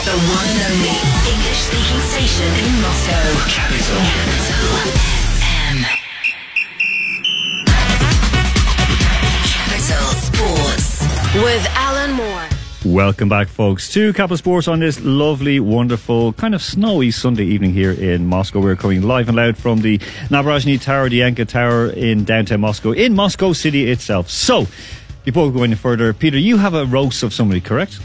The 0.08 0.16
one 0.16 0.48
and 0.48 0.60
only 0.72 0.96
English 1.28 1.60
speaking 1.68 2.00
station 2.08 2.48
in 2.64 2.72
Moscow. 2.80 3.28
Capital. 3.52 4.00
Capital 4.08 5.17
With 11.38 11.64
Alan 11.70 12.14
Moore. 12.14 12.48
Welcome 12.84 13.28
back, 13.28 13.46
folks, 13.46 13.92
to 13.92 14.12
Capital 14.12 14.36
Sports 14.36 14.66
on 14.66 14.80
this 14.80 15.00
lovely, 15.00 15.60
wonderful, 15.60 16.32
kind 16.32 16.52
of 16.52 16.60
snowy 16.60 17.12
Sunday 17.12 17.44
evening 17.44 17.72
here 17.72 17.92
in 17.92 18.26
Moscow. 18.26 18.58
We're 18.58 18.74
coming 18.74 19.02
live 19.02 19.28
and 19.28 19.36
loud 19.36 19.56
from 19.56 19.80
the 19.82 19.98
Nabrajny 20.30 20.82
Tower, 20.82 21.08
the 21.08 21.18
Yanka 21.18 21.44
Tower 21.44 21.90
in 21.90 22.24
downtown 22.24 22.60
Moscow, 22.60 22.90
in 22.90 23.14
Moscow 23.14 23.52
City 23.52 23.88
itself. 23.88 24.28
So, 24.28 24.66
before 25.24 25.46
we 25.46 25.56
go 25.56 25.62
any 25.62 25.76
further, 25.76 26.12
Peter, 26.12 26.38
you 26.38 26.56
have 26.56 26.74
a 26.74 26.86
roast 26.86 27.22
of 27.22 27.32
somebody, 27.32 27.60
correct? 27.60 28.00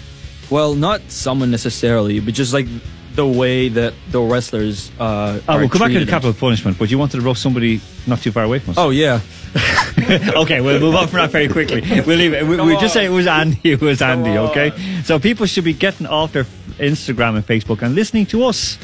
Well, 0.51 0.75
not 0.75 1.01
someone 1.09 1.49
necessarily, 1.49 2.19
but 2.19 2.35
just 2.35 2.53
like 2.53 2.67
the 3.15 3.25
way 3.27 3.69
that 3.69 3.93
the 4.09 4.21
wrestlers. 4.21 4.91
Uh, 4.99 5.39
Oh, 5.47 5.53
are 5.53 5.59
we'll 5.59 5.69
come 5.69 5.79
back 5.79 5.91
to 5.91 5.99
the 5.99 6.05
capital 6.09 6.33
punishment, 6.33 6.77
but 6.79 6.89
you 6.91 6.97
wanted 6.97 7.17
to 7.19 7.23
roast 7.23 7.41
somebody 7.41 7.79
not 8.07 8.19
too 8.21 8.31
far 8.31 8.43
away 8.43 8.59
from 8.59 8.71
us. 8.71 8.77
Oh 8.77 8.89
yeah, 8.89 9.19
okay, 10.35 10.61
we'll 10.61 10.79
move 10.79 10.95
on 10.95 11.07
from 11.07 11.19
that 11.19 11.31
very 11.31 11.47
quickly. 11.47 11.81
We'll 12.01 12.17
leave 12.17 12.33
it. 12.33 12.45
We, 12.45 12.57
Come 12.57 12.67
we 12.67 12.77
just 12.77 12.93
say 12.93 13.05
it 13.05 13.09
was 13.09 13.27
Andy. 13.27 13.59
It 13.63 13.81
was 13.81 14.01
Andy. 14.01 14.31
on. 14.37 14.49
Okay, 14.49 14.71
so 15.03 15.19
people 15.19 15.45
should 15.45 15.63
be 15.63 15.73
getting 15.73 16.07
off 16.07 16.33
their 16.33 16.45
Instagram 16.79 17.35
and 17.35 17.45
Facebook 17.45 17.81
and 17.81 17.93
listening 17.95 18.25
to 18.27 18.45
us, 18.45 18.77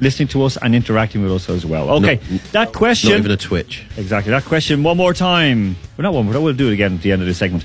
listening 0.00 0.28
to 0.28 0.42
us 0.42 0.56
and 0.56 0.74
interacting 0.74 1.22
with 1.22 1.32
us 1.32 1.48
as 1.48 1.64
well. 1.64 1.90
Okay, 1.90 2.20
Not- 2.30 2.42
that 2.52 2.72
question. 2.72 3.10
Not 3.10 3.18
even 3.20 3.30
a 3.30 3.36
twitch. 3.36 3.84
Exactly. 3.96 4.30
That 4.30 4.44
question 4.44 4.82
one 4.82 4.96
more 4.96 5.14
time. 5.14 5.76
Well, 5.96 6.02
not 6.02 6.12
one 6.14 6.26
more. 6.30 6.40
We'll 6.40 6.54
do 6.54 6.68
it 6.68 6.74
again 6.74 6.94
at 6.94 7.02
the 7.02 7.12
end 7.12 7.22
of 7.22 7.28
the 7.28 7.34
segment. 7.34 7.64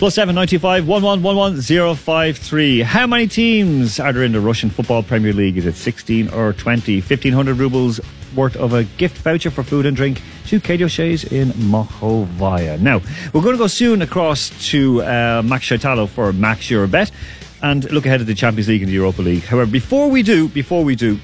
Plus 0.00 0.14
seven 0.14 0.34
nine 0.34 0.46
two 0.46 0.58
five 0.58 0.88
one 0.88 1.02
one 1.02 1.22
one 1.22 1.36
one 1.36 1.60
zero 1.60 1.92
five 1.92 2.38
three. 2.38 2.80
How 2.80 3.06
many 3.06 3.26
teams 3.26 4.00
are 4.00 4.14
there 4.14 4.22
in 4.22 4.32
the 4.32 4.40
Russian 4.40 4.70
Football 4.70 5.02
Premier 5.02 5.34
League? 5.34 5.58
Is 5.58 5.66
it 5.66 5.74
sixteen 5.74 6.30
or 6.30 6.54
twenty? 6.54 7.02
Fifteen 7.02 7.34
hundred 7.34 7.58
rubles 7.58 8.00
worth 8.34 8.56
of 8.56 8.72
a 8.72 8.84
gift 8.84 9.18
voucher 9.18 9.50
for 9.50 9.62
food 9.62 9.84
and 9.84 9.94
drink 9.94 10.22
to 10.46 10.58
Katie 10.58 10.84
O'Shea's 10.84 11.24
in 11.24 11.50
Mokhovaya. 11.50 12.80
Now 12.80 13.02
we're 13.34 13.42
going 13.42 13.52
to 13.52 13.58
go 13.58 13.66
soon 13.66 14.00
across 14.00 14.70
to 14.70 15.02
uh, 15.02 15.42
Max 15.44 15.66
Shaitalo 15.66 16.08
for 16.08 16.32
Max 16.32 16.70
Your 16.70 16.86
Bet 16.86 17.10
and 17.60 17.84
look 17.92 18.06
ahead 18.06 18.22
at 18.22 18.26
the 18.26 18.34
Champions 18.34 18.68
League 18.68 18.80
and 18.80 18.88
the 18.88 18.94
Europa 18.94 19.20
League. 19.20 19.42
However, 19.42 19.70
before 19.70 20.08
we 20.08 20.22
do, 20.22 20.48
before 20.48 20.82
we 20.82 20.96
do, 20.96 21.20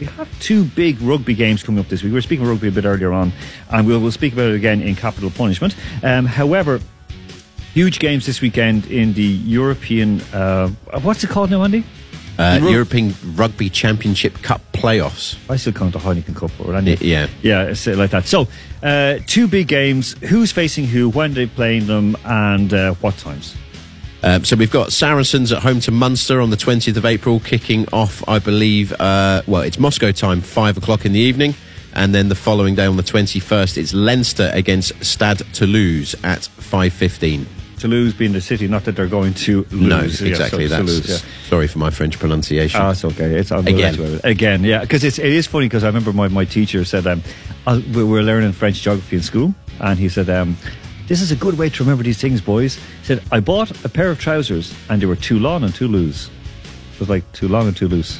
we 0.00 0.06
have 0.06 0.40
two 0.40 0.64
big 0.64 1.00
rugby 1.00 1.34
games 1.34 1.62
coming 1.62 1.78
up 1.78 1.86
this 1.86 2.02
week. 2.02 2.10
We 2.10 2.14
were 2.14 2.22
speaking 2.22 2.44
rugby 2.44 2.66
a 2.66 2.72
bit 2.72 2.86
earlier 2.86 3.12
on, 3.12 3.32
and 3.70 3.86
we'll, 3.86 4.00
we'll 4.00 4.10
speak 4.10 4.32
about 4.32 4.48
it 4.48 4.56
again 4.56 4.82
in 4.82 4.96
capital 4.96 5.30
punishment. 5.30 5.76
Um, 6.02 6.26
however, 6.26 6.80
huge 7.76 7.98
games 7.98 8.24
this 8.24 8.40
weekend 8.40 8.86
in 8.86 9.12
the 9.12 9.22
European. 9.22 10.22
Uh, 10.32 10.66
what's 11.02 11.22
it 11.22 11.28
called 11.28 11.50
now, 11.50 11.62
Andy? 11.62 11.84
Uh, 12.38 12.58
Rug- 12.62 12.72
European 12.72 13.14
Rugby 13.34 13.68
Championship 13.68 14.40
Cup 14.40 14.62
playoffs. 14.72 15.36
I 15.50 15.56
still 15.56 15.74
count 15.74 15.92
the 15.92 15.98
Heineken 15.98 16.34
Cup, 16.34 16.52
or 16.58 16.74
Andy. 16.74 16.92
Y- 16.92 16.98
yeah. 17.02 17.26
yeah, 17.42 17.64
it's 17.64 17.86
like 17.86 18.12
that. 18.12 18.24
So, 18.26 18.48
uh, 18.82 19.18
two 19.26 19.46
big 19.46 19.68
games. 19.68 20.14
Who's 20.24 20.52
facing 20.52 20.86
who? 20.86 21.10
When 21.10 21.34
they 21.34 21.44
playing 21.44 21.86
them? 21.86 22.16
And 22.24 22.72
uh, 22.72 22.94
what 23.02 23.18
times? 23.18 23.54
Um, 24.22 24.42
so 24.44 24.56
we've 24.56 24.70
got 24.70 24.90
Saracens 24.90 25.52
at 25.52 25.62
home 25.62 25.80
to 25.80 25.90
Munster 25.90 26.40
on 26.40 26.48
the 26.48 26.56
20th 26.56 26.96
of 26.96 27.04
April, 27.04 27.40
kicking 27.40 27.86
off, 27.92 28.26
I 28.26 28.38
believe, 28.38 28.92
uh, 28.98 29.42
well, 29.46 29.60
it's 29.60 29.78
Moscow 29.78 30.12
time, 30.12 30.40
5 30.40 30.78
o'clock 30.78 31.04
in 31.04 31.12
the 31.12 31.20
evening. 31.20 31.54
And 31.92 32.14
then 32.14 32.30
the 32.30 32.34
following 32.34 32.74
day 32.74 32.86
on 32.86 32.96
the 32.96 33.02
21st, 33.02 33.76
it's 33.76 33.92
Leinster 33.92 34.50
against 34.54 35.04
Stade 35.04 35.42
Toulouse 35.52 36.14
at 36.24 36.40
5.15. 36.40 37.44
Toulouse 37.78 38.14
being 38.14 38.32
the 38.32 38.40
city, 38.40 38.68
not 38.68 38.84
that 38.84 38.96
they're 38.96 39.06
going 39.06 39.34
to 39.34 39.64
lose. 39.70 39.72
No, 39.72 39.98
Yeah, 40.00 40.30
exactly. 40.30 40.68
so 40.68 40.76
that's, 40.76 40.90
Toulouse, 41.04 41.22
yeah. 41.24 41.48
Sorry 41.48 41.66
for 41.68 41.78
my 41.78 41.90
French 41.90 42.18
pronunciation. 42.18 42.80
Oh, 42.80 42.90
it's 42.90 43.04
okay. 43.04 43.34
It's 43.38 43.50
Again. 43.50 43.64
let 43.76 43.96
you 43.96 44.02
have 44.02 44.14
it. 44.14 44.24
again, 44.24 44.64
yeah. 44.64 44.80
Because 44.80 45.04
it 45.04 45.18
is 45.18 45.46
funny 45.46 45.66
because 45.66 45.84
I 45.84 45.88
remember 45.88 46.12
my, 46.12 46.28
my 46.28 46.44
teacher 46.44 46.84
said 46.84 47.06
um, 47.06 47.22
I, 47.66 47.78
we 47.94 48.04
were 48.04 48.22
learning 48.22 48.52
French 48.52 48.80
geography 48.82 49.16
in 49.16 49.22
school, 49.22 49.54
and 49.80 49.98
he 49.98 50.08
said 50.08 50.28
um, 50.30 50.56
this 51.06 51.20
is 51.20 51.30
a 51.30 51.36
good 51.36 51.56
way 51.58 51.68
to 51.68 51.82
remember 51.84 52.02
these 52.02 52.20
things, 52.20 52.40
boys. 52.40 52.76
He 52.76 53.04
said 53.04 53.22
I 53.30 53.40
bought 53.40 53.84
a 53.84 53.88
pair 53.88 54.10
of 54.10 54.18
trousers 54.18 54.74
and 54.88 55.00
they 55.00 55.06
were 55.06 55.16
too 55.16 55.38
long 55.38 55.62
and 55.62 55.74
too 55.74 55.86
loose. 55.88 56.30
It 56.94 57.00
was 57.00 57.08
like 57.08 57.30
too 57.32 57.46
long 57.48 57.68
and 57.68 57.76
too 57.76 57.88
loose. 57.88 58.18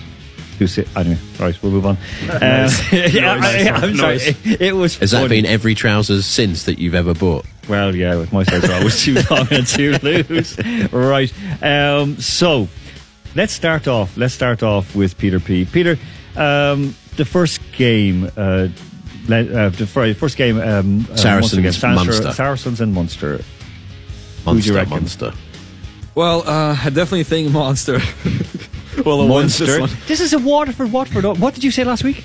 Too 0.59 0.67
si- 0.67 0.87
anyway, 0.97 1.19
right, 1.39 1.63
we'll 1.63 1.73
move 1.73 1.85
on. 1.87 1.99
Um, 2.31 2.41
yeah, 2.93 3.39
I, 3.41 3.71
I'm 3.75 3.97
sorry. 3.97 4.15
Nice. 4.17 4.29
It, 4.47 4.61
it 4.61 4.73
was. 4.75 4.97
Has 4.99 5.11
that 5.11 5.29
been 5.29 5.45
every 5.47 5.75
trousers 5.75 6.25
since 6.27 6.65
that 6.65 6.79
you've 6.79 6.95
ever 6.95 7.13
bought? 7.15 7.45
Well, 7.69 7.95
yeah, 7.95 8.17
with 8.17 8.33
my 8.33 8.43
size, 8.45 8.65
I 8.65 8.83
was 8.83 9.03
too 9.03 9.15
long 9.31 9.49
and 9.51 9.67
too 9.67 9.97
loose. 10.03 10.59
Right. 10.93 11.33
Um, 11.63 12.19
so, 12.19 12.69
let's 13.35 13.53
start 13.53 13.87
off. 13.87 14.17
Let's 14.17 14.35
start 14.35 14.63
off 14.63 14.95
with 14.95 15.19
Peter 15.19 15.41
P. 15.41 15.65
Peter, 15.67 15.99
um, 16.37 16.95
the 17.17 17.25
first 17.25 17.61
game. 17.73 18.31
Uh, 18.37 18.69
uh, 19.29 19.69
the 19.71 20.15
first 20.17 20.37
game, 20.37 20.61
um, 20.61 21.07
uh, 21.11 21.17
Saracens, 21.17 21.59
against 21.59 21.83
Munster, 21.83 22.13
Munster. 22.13 22.33
Saracens 22.33 22.81
and 22.81 22.95
Munster. 22.95 23.41
Monster, 24.45 24.73
reckon? 24.73 24.91
Monster. 24.91 25.33
well, 26.15 26.49
uh, 26.49 26.77
I 26.81 26.91
definitely 26.91 27.25
think 27.25 27.51
Monster. 27.51 27.99
Well, 29.05 29.29
wins 29.29 29.59
this 29.59 29.69
Munster. 29.79 29.81
one. 29.81 29.91
This 30.07 30.21
is 30.21 30.33
a 30.33 30.39
Waterford. 30.39 30.93
Watford. 30.93 31.25
What 31.39 31.55
did 31.55 31.65
you 31.65 31.71
say 31.71 31.85
last 31.85 32.05
week? 32.05 32.23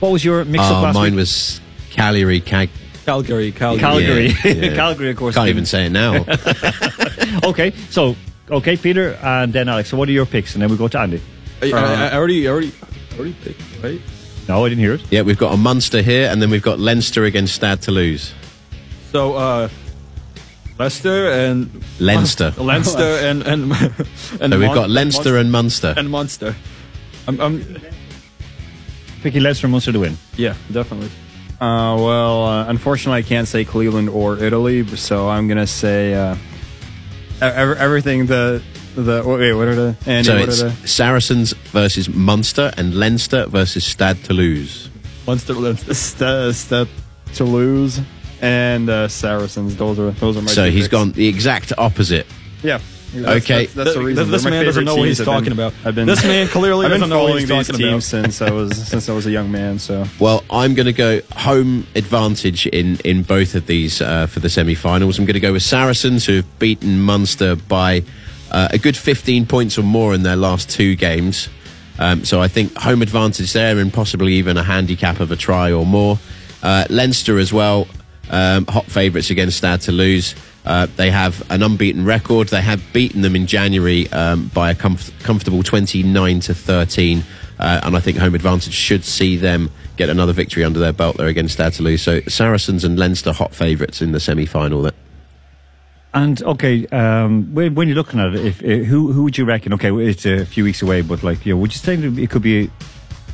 What 0.00 0.10
was 0.12 0.24
your 0.24 0.44
mix-up 0.44 0.70
Oh, 0.78 0.82
last 0.82 0.94
mine 0.94 1.12
week? 1.12 1.18
was 1.20 1.60
Cagliari, 1.90 2.40
Cag- 2.40 2.70
Calgary, 3.06 3.52
Calgary. 3.52 3.80
Calgary. 3.80 4.26
Yeah, 4.44 4.52
yeah. 4.70 4.74
Calgary, 4.82 5.10
of 5.10 5.16
course. 5.16 5.34
Can't 5.34 5.48
even 5.48 5.66
say 5.66 5.86
it 5.86 5.90
now. 5.90 6.24
Okay, 7.44 7.72
so 7.90 8.14
okay, 8.50 8.76
Peter, 8.76 9.14
and 9.22 9.52
then 9.52 9.68
Alex. 9.68 9.88
So, 9.88 9.96
what 9.96 10.08
are 10.08 10.12
your 10.12 10.26
picks? 10.26 10.54
And 10.54 10.62
then 10.62 10.70
we 10.70 10.76
go 10.76 10.86
to 10.86 10.98
Andy. 10.98 11.20
I, 11.62 11.72
I, 11.72 11.94
I 12.10 12.14
already, 12.14 12.46
I 12.46 12.50
already, 12.52 12.72
I 13.12 13.14
already 13.16 13.32
picked, 13.42 13.60
right? 13.82 14.00
No, 14.48 14.64
I 14.64 14.68
didn't 14.68 14.80
hear 14.84 14.94
it. 14.94 15.02
yeah, 15.10 15.22
we've 15.22 15.38
got 15.38 15.52
a 15.54 15.56
Munster 15.56 16.02
here, 16.02 16.28
and 16.30 16.40
then 16.42 16.50
we've 16.50 16.62
got 16.62 16.78
Leinster 16.78 17.24
against 17.24 17.54
Stade 17.54 17.80
Toulouse. 17.82 18.32
So, 19.10 19.34
uh, 19.34 19.68
Leicester 20.82 21.30
and 21.30 21.68
Leinster. 22.00 22.52
Leinster 22.58 23.10
and 23.28 23.42
and 23.42 23.72
and 24.40 24.52
So 24.52 24.58
we've 24.58 24.66
Mon- 24.68 24.74
got 24.74 24.90
Leinster 24.90 25.36
and 25.38 25.50
Munster. 25.52 25.94
and 25.96 26.10
Munster. 26.10 26.54
I'm, 27.28 27.40
I'm, 27.40 27.64
Picking 29.22 29.42
Leinster 29.42 29.66
and 29.66 29.72
Munster 29.72 29.92
to 29.92 30.00
win. 30.00 30.16
yeah, 30.36 30.54
definitely. 30.72 31.10
Uh, 31.60 31.94
well, 31.96 32.44
uh, 32.44 32.66
unfortunately, 32.68 33.20
I 33.20 33.22
can't 33.22 33.46
say 33.46 33.64
Cleveland 33.64 34.08
or 34.08 34.36
Italy, 34.38 34.84
so 34.96 35.28
I'm 35.28 35.46
gonna 35.46 35.66
say 35.68 36.12
uh, 36.14 36.34
ev- 37.40 37.78
everything. 37.78 38.26
The 38.26 38.60
the 38.96 39.22
wait, 39.24 39.54
what 39.54 39.68
are 39.68 39.74
the 39.76 39.96
Andy? 40.06 40.24
So 40.26 40.34
what 40.40 40.48
it's 40.48 40.62
are 40.62 40.70
the 40.70 40.88
Saracens 40.88 41.52
versus 41.72 42.08
Munster 42.08 42.72
and 42.76 42.94
Leinster 42.94 43.46
versus 43.46 43.84
Stade 43.84 44.24
Toulouse. 44.24 44.90
Munster, 45.26 45.54
Leinster. 45.54 45.94
St- 45.94 46.54
St- 46.54 46.88
Toulouse 47.32 48.00
and 48.42 48.90
uh, 48.90 49.08
Saracens? 49.08 49.76
Those 49.76 49.98
are 49.98 50.10
those 50.10 50.36
are 50.36 50.42
my. 50.42 50.50
So 50.50 50.66
two 50.66 50.70
he's 50.72 50.84
picks. 50.84 50.92
gone 50.92 51.12
the 51.12 51.28
exact 51.28 51.72
opposite. 51.78 52.26
Yeah. 52.62 52.78
That's, 53.14 53.44
Okay. 53.44 53.66
That's, 53.66 53.74
that's 53.74 53.88
the 53.90 53.94
Th- 53.96 54.06
reason. 54.06 54.30
this 54.30 54.42
They're 54.42 54.50
man 54.52 54.64
doesn't 54.64 54.84
know 54.86 54.96
what 54.96 55.06
he's 55.08 55.18
talking 55.22 55.44
been- 55.44 55.52
about. 55.52 55.74
I've 55.84 55.94
been, 55.94 56.06
This 56.06 56.22
man 56.24 56.48
clearly 56.48 56.86
I've 56.86 56.92
been 56.92 57.00
doesn't 57.00 57.10
know 57.10 57.16
what 57.18 57.26
following 57.26 57.40
he's 57.40 57.48
these 57.50 57.66
talking 57.66 57.78
teams 57.90 58.06
since 58.06 58.40
I 58.40 58.50
was 58.50 58.88
since 58.88 59.08
I 59.10 59.12
was 59.12 59.26
a 59.26 59.30
young 59.30 59.50
man. 59.52 59.78
So 59.78 60.06
Well, 60.18 60.42
I'm 60.50 60.72
going 60.74 60.86
to 60.86 60.94
go 60.94 61.20
home 61.36 61.86
advantage 61.94 62.66
in, 62.68 62.98
in 63.04 63.22
both 63.22 63.54
of 63.54 63.66
these 63.66 64.00
uh, 64.00 64.26
for 64.28 64.40
the 64.40 64.48
semi-finals. 64.48 65.18
I'm 65.18 65.26
going 65.26 65.34
to 65.34 65.40
go 65.40 65.52
with 65.52 65.62
Saracens, 65.62 66.24
who 66.24 66.36
have 66.36 66.58
beaten 66.58 67.02
Munster 67.02 67.54
by 67.56 68.02
uh, 68.50 68.68
a 68.70 68.78
good 68.78 68.96
15 68.96 69.44
points 69.44 69.76
or 69.78 69.82
more 69.82 70.14
in 70.14 70.22
their 70.22 70.36
last 70.36 70.70
two 70.70 70.94
games. 70.96 71.50
Um, 71.98 72.24
so 72.24 72.40
I 72.40 72.48
think 72.48 72.74
home 72.78 73.02
advantage 73.02 73.52
there, 73.52 73.78
and 73.78 73.92
possibly 73.92 74.32
even 74.34 74.56
a 74.56 74.62
handicap 74.62 75.20
of 75.20 75.30
a 75.30 75.36
try 75.36 75.70
or 75.70 75.84
more. 75.84 76.18
Uh, 76.62 76.86
Leinster 76.88 77.38
as 77.38 77.52
well, 77.52 77.88
um, 78.30 78.66
hot 78.66 78.86
favourites 78.86 79.30
against 79.30 79.58
Stade 79.58 79.80
Toulouse. 79.80 80.34
Uh, 80.64 80.86
they 80.96 81.10
have 81.10 81.48
an 81.50 81.62
unbeaten 81.62 82.04
record. 82.04 82.48
They 82.48 82.60
have 82.60 82.82
beaten 82.92 83.22
them 83.22 83.34
in 83.34 83.46
January 83.46 84.10
um, 84.12 84.48
by 84.54 84.70
a 84.70 84.74
comf- 84.74 85.18
comfortable 85.22 85.62
29 85.62 86.40
to 86.40 86.54
13. 86.54 87.24
Uh, 87.58 87.80
and 87.84 87.96
I 87.96 88.00
think 88.00 88.18
home 88.18 88.34
advantage 88.34 88.72
should 88.72 89.04
see 89.04 89.36
them 89.36 89.70
get 89.96 90.08
another 90.08 90.32
victory 90.32 90.64
under 90.64 90.78
their 90.78 90.92
belt 90.92 91.16
there 91.16 91.26
against 91.26 91.54
Stade 91.54 91.72
Toulouse. 91.72 92.02
So 92.02 92.20
Saracens 92.22 92.84
and 92.84 92.98
Leinster 92.98 93.32
hot 93.32 93.54
favourites 93.54 94.00
in 94.00 94.12
the 94.12 94.20
semi-final. 94.20 94.82
There. 94.82 94.92
And 96.14 96.42
okay, 96.42 96.86
um, 96.88 97.54
when, 97.54 97.88
you're 97.88 97.96
looking 97.96 98.20
at 98.20 98.34
it, 98.34 98.44
if, 98.44 98.62
uh, 98.62 98.84
who 98.84 99.12
who 99.12 99.22
would 99.24 99.38
you 99.38 99.44
reckon? 99.44 99.72
Okay, 99.74 99.90
it's 99.92 100.26
a 100.26 100.44
few 100.44 100.64
weeks 100.64 100.82
away, 100.82 101.00
but 101.00 101.22
like, 101.22 101.46
you 101.46 101.54
know, 101.54 101.60
would 101.60 101.72
you 101.72 101.78
say 101.78 101.94
it 101.94 102.30
could 102.30 102.42
be? 102.42 102.70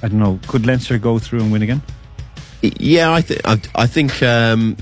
I 0.02 0.08
don't 0.08 0.20
know. 0.20 0.38
Could 0.46 0.64
Leinster 0.64 0.96
go 0.96 1.18
through 1.18 1.40
and 1.40 1.50
win 1.50 1.62
again? 1.62 1.82
Yeah, 2.62 3.12
I, 3.12 3.20
th- 3.20 3.40
I, 3.44 3.60
I 3.74 3.86
think 3.86 4.22
um, 4.22 4.76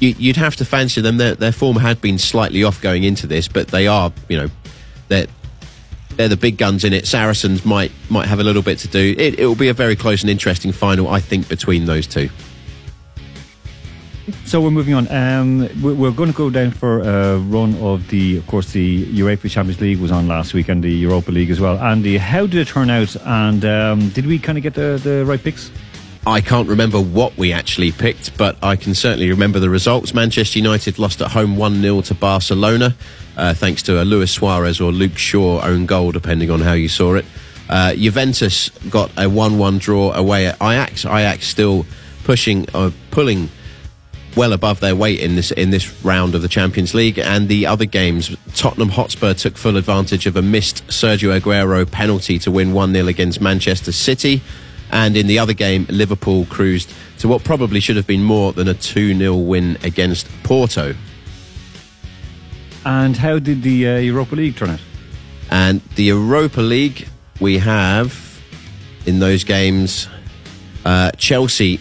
you, 0.00 0.14
you'd 0.18 0.36
have 0.36 0.56
to 0.56 0.64
fancy 0.64 1.00
them. 1.00 1.18
Their, 1.18 1.34
their 1.34 1.52
form 1.52 1.76
had 1.76 2.00
been 2.00 2.18
slightly 2.18 2.64
off 2.64 2.80
going 2.80 3.04
into 3.04 3.26
this, 3.26 3.48
but 3.48 3.68
they 3.68 3.86
are, 3.86 4.12
you 4.28 4.38
know, 4.38 4.48
they're 5.08 5.26
they're 6.16 6.28
the 6.28 6.36
big 6.36 6.58
guns 6.58 6.84
in 6.84 6.92
it. 6.92 7.06
Saracens 7.06 7.64
might 7.64 7.92
might 8.10 8.28
have 8.28 8.38
a 8.38 8.44
little 8.44 8.62
bit 8.62 8.78
to 8.80 8.88
do. 8.88 9.14
It, 9.16 9.38
it 9.38 9.46
will 9.46 9.54
be 9.54 9.68
a 9.68 9.74
very 9.74 9.96
close 9.96 10.22
and 10.22 10.30
interesting 10.30 10.72
final, 10.72 11.08
I 11.08 11.20
think, 11.20 11.48
between 11.48 11.86
those 11.86 12.06
two. 12.06 12.28
So 14.44 14.60
we're 14.60 14.70
moving 14.70 14.94
on. 14.94 15.10
Um, 15.10 15.68
we're, 15.82 15.94
we're 15.94 16.10
going 16.10 16.30
to 16.30 16.36
go 16.36 16.50
down 16.50 16.70
for 16.70 17.00
a 17.00 17.38
run 17.38 17.74
of 17.76 18.06
the, 18.08 18.36
of 18.36 18.46
course, 18.46 18.72
the 18.72 19.06
UEFA 19.06 19.50
Champions 19.50 19.80
League 19.80 19.98
was 19.98 20.12
on 20.12 20.28
last 20.28 20.54
week 20.54 20.68
and 20.68 20.82
the 20.82 20.92
Europa 20.92 21.30
League 21.30 21.50
as 21.50 21.60
well. 21.60 21.78
Andy, 21.78 22.18
how 22.18 22.46
did 22.46 22.56
it 22.56 22.68
turn 22.68 22.90
out? 22.90 23.16
And 23.24 23.64
um, 23.64 24.08
did 24.10 24.26
we 24.26 24.38
kind 24.38 24.58
of 24.58 24.62
get 24.62 24.74
the, 24.74 25.00
the 25.02 25.24
right 25.24 25.42
picks? 25.42 25.70
I 26.26 26.40
can't 26.40 26.68
remember 26.68 27.00
what 27.00 27.36
we 27.36 27.52
actually 27.52 27.90
picked, 27.90 28.36
but 28.38 28.56
I 28.62 28.76
can 28.76 28.94
certainly 28.94 29.28
remember 29.28 29.58
the 29.58 29.68
results. 29.68 30.14
Manchester 30.14 30.58
United 30.58 30.98
lost 30.98 31.20
at 31.20 31.32
home 31.32 31.56
1 31.56 31.82
0 31.82 32.00
to 32.02 32.14
Barcelona, 32.14 32.94
uh, 33.36 33.54
thanks 33.54 33.82
to 33.84 34.00
a 34.00 34.04
Luis 34.04 34.30
Suarez 34.30 34.80
or 34.80 34.92
Luke 34.92 35.18
Shaw 35.18 35.60
own 35.62 35.84
goal, 35.84 36.12
depending 36.12 36.48
on 36.48 36.60
how 36.60 36.74
you 36.74 36.88
saw 36.88 37.14
it. 37.14 37.24
Uh, 37.68 37.94
Juventus 37.94 38.68
got 38.88 39.10
a 39.16 39.28
1 39.28 39.58
1 39.58 39.78
draw 39.78 40.12
away 40.12 40.46
at 40.46 40.54
Ajax. 40.62 41.04
Ajax 41.04 41.48
still 41.48 41.86
pushing, 42.22 42.66
uh, 42.72 42.92
pulling 43.10 43.48
well 44.36 44.52
above 44.52 44.78
their 44.78 44.94
weight 44.94 45.20
in 45.20 45.34
this 45.34 45.50
in 45.50 45.70
this 45.70 46.04
round 46.04 46.36
of 46.36 46.42
the 46.42 46.48
Champions 46.48 46.94
League. 46.94 47.18
And 47.18 47.48
the 47.48 47.66
other 47.66 47.84
games, 47.84 48.36
Tottenham 48.54 48.90
Hotspur 48.90 49.34
took 49.34 49.56
full 49.56 49.76
advantage 49.76 50.26
of 50.26 50.36
a 50.36 50.42
missed 50.42 50.86
Sergio 50.86 51.38
Aguero 51.38 51.90
penalty 51.90 52.38
to 52.40 52.50
win 52.52 52.72
1 52.72 52.92
0 52.92 53.08
against 53.08 53.40
Manchester 53.40 53.90
City. 53.90 54.40
And 54.92 55.16
in 55.16 55.26
the 55.26 55.38
other 55.38 55.54
game, 55.54 55.86
Liverpool 55.88 56.44
cruised 56.46 56.92
to 57.18 57.28
what 57.28 57.42
probably 57.42 57.80
should 57.80 57.96
have 57.96 58.06
been 58.06 58.22
more 58.22 58.52
than 58.52 58.68
a 58.68 58.74
2 58.74 59.16
0 59.16 59.34
win 59.36 59.78
against 59.82 60.28
Porto. 60.42 60.94
And 62.84 63.16
how 63.16 63.38
did 63.38 63.62
the 63.62 63.88
uh, 63.88 63.96
Europa 63.98 64.34
League 64.34 64.56
turn 64.56 64.70
out? 64.70 64.80
And 65.50 65.80
the 65.96 66.04
Europa 66.04 66.60
League, 66.60 67.08
we 67.40 67.58
have 67.58 68.40
in 69.06 69.18
those 69.18 69.44
games 69.44 70.08
uh, 70.84 71.10
Chelsea 71.12 71.80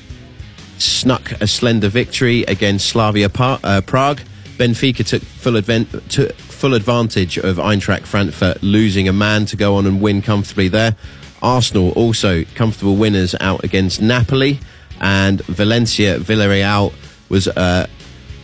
snuck 0.78 1.32
a 1.42 1.48
slender 1.48 1.90
victory 1.90 2.44
against 2.44 2.88
Slavia 2.88 3.30
pa- 3.30 3.60
uh, 3.64 3.82
Prague. 3.82 4.22
Benfica 4.58 5.06
took 5.06 5.22
full, 5.22 5.58
advent- 5.58 6.10
took 6.10 6.34
full 6.34 6.74
advantage 6.76 7.38
of 7.38 7.58
Eintracht 7.58 8.06
Frankfurt 8.06 8.62
losing 8.62 9.08
a 9.08 9.14
man 9.14 9.46
to 9.48 9.56
go 9.56 9.76
on 9.76 9.86
and 9.86 10.02
win 10.02 10.22
comfortably 10.22 10.68
there. 10.68 10.96
Arsenal 11.42 11.92
also 11.92 12.44
comfortable 12.56 12.96
winners 12.96 13.36
out 13.40 13.64
against 13.64 14.02
Napoli. 14.02 14.60
And 15.00 15.42
Valencia 15.46 16.20
Villarreal 16.20 16.94
was, 17.30 17.48
uh, 17.48 17.88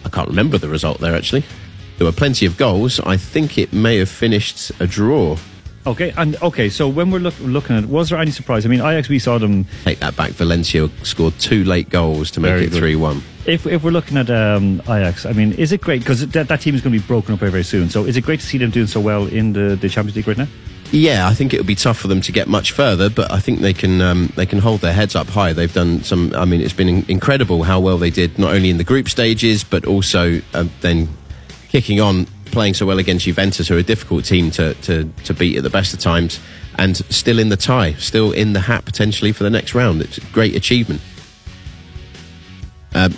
I 0.06 0.10
can't 0.10 0.28
remember 0.28 0.58
the 0.58 0.70
result 0.70 1.00
there 1.00 1.16
actually. 1.16 1.44
There 1.98 2.06
were 2.06 2.12
plenty 2.14 2.46
of 2.46 2.58
goals. 2.58 3.00
I 3.00 3.18
think 3.18 3.58
it 3.58 3.74
may 3.74 3.98
have 3.98 4.10
finished 4.10 4.72
a 4.80 4.88
draw. 4.88 5.38
Okay, 5.88 6.14
and 6.18 6.36
okay, 6.42 6.68
so 6.68 6.90
when 6.90 7.12
we're 7.12 7.20
look, 7.20 7.40
looking 7.40 7.78
at 7.78 7.86
it, 7.86 7.90
was 7.90 8.10
there 8.10 8.20
any 8.20 8.32
surprise? 8.32 8.66
I 8.66 8.70
mean, 8.70 8.82
Ajax, 8.82 9.08
we 9.08 9.20
saw 9.20 9.38
them. 9.38 9.66
Take 9.86 10.00
that 10.00 10.18
back. 10.18 10.32
Valencia 10.32 10.90
scored 11.04 11.40
two 11.40 11.64
late 11.64 11.90
goals 11.90 12.30
to 12.32 12.42
make 12.42 12.62
it 12.62 12.72
good. 12.72 12.80
3 12.80 12.98
1. 12.98 13.24
If, 13.46 13.66
if 13.66 13.86
we're 13.86 13.92
looking 13.92 14.18
at 14.18 14.30
um, 14.30 14.82
Ajax, 14.82 15.26
I 15.26 15.32
mean, 15.32 15.54
is 15.54 15.72
it 15.72 15.80
great? 15.80 16.00
Because 16.00 16.28
that, 16.28 16.50
that 16.50 16.60
team 16.60 16.76
is 16.76 16.82
going 16.82 16.92
to 16.94 17.00
be 17.00 17.08
broken 17.08 17.34
up 17.34 17.40
very, 17.40 17.52
very 17.52 17.64
soon. 17.64 17.90
So 17.90 18.04
is 18.04 18.18
it 18.18 18.26
great 18.26 18.42
to 18.42 18.46
see 18.46 18.58
them 18.58 18.70
doing 18.70 18.88
so 18.88 19.00
well 19.00 19.28
in 19.28 19.54
the, 19.54 19.78
the 19.78 19.88
Champions 19.88 20.18
League 20.18 20.28
right 20.28 20.38
now? 20.38 20.48
Yeah, 20.92 21.28
I 21.28 21.34
think 21.34 21.54
it 21.54 21.58
would 21.58 21.68
be 21.68 21.76
tough 21.76 21.98
for 21.98 22.08
them 22.08 22.22
to 22.22 22.32
get 22.32 22.48
much 22.48 22.72
further, 22.72 23.10
but 23.10 23.30
I 23.30 23.40
think 23.40 23.60
they 23.60 23.74
can 23.74 24.02
um, 24.02 24.32
they 24.36 24.46
can 24.46 24.60
hold 24.60 24.80
their 24.80 24.94
heads 24.94 25.16
up 25.16 25.28
high. 25.28 25.52
They've 25.52 25.74
done 25.74 26.04
some. 26.04 26.34
I 26.34 26.46
mean, 26.46 26.62
it's 26.62 26.74
been 26.74 26.88
in- 26.88 27.06
incredible 27.10 27.64
how 27.64 27.80
well 27.80 27.98
they 27.98 28.10
did, 28.10 28.40
not 28.40 28.54
only 28.54 28.70
in 28.70 28.78
the 28.78 28.86
group 28.86 29.10
stages, 29.10 29.66
but 29.66 29.86
also 29.86 30.42
um, 30.54 30.72
then 30.82 31.10
kicking 31.68 32.00
on, 32.00 32.26
playing 32.46 32.74
so 32.74 32.86
well 32.86 33.00
against 33.00 33.26
Juventus, 33.26 33.68
who 33.68 33.76
are 33.76 33.80
a 33.80 33.84
difficult 33.84 34.24
team 34.24 34.50
to, 34.52 34.74
to, 34.76 35.04
to 35.26 35.34
beat 35.34 35.58
at 35.58 35.64
the 35.64 35.70
best 35.70 35.94
of 35.94 36.00
times, 36.00 36.40
and 36.78 36.98
still 37.14 37.38
in 37.38 37.50
the 37.50 37.58
tie, 37.58 37.94
still 37.94 38.32
in 38.32 38.54
the 38.54 38.62
hat 38.62 38.86
potentially 38.86 39.34
for 39.34 39.44
the 39.44 39.50
next 39.50 39.76
round. 39.76 40.02
It's 40.02 40.18
a 40.18 40.22
great 40.32 40.56
achievement. 40.56 41.02
Um, 42.96 43.14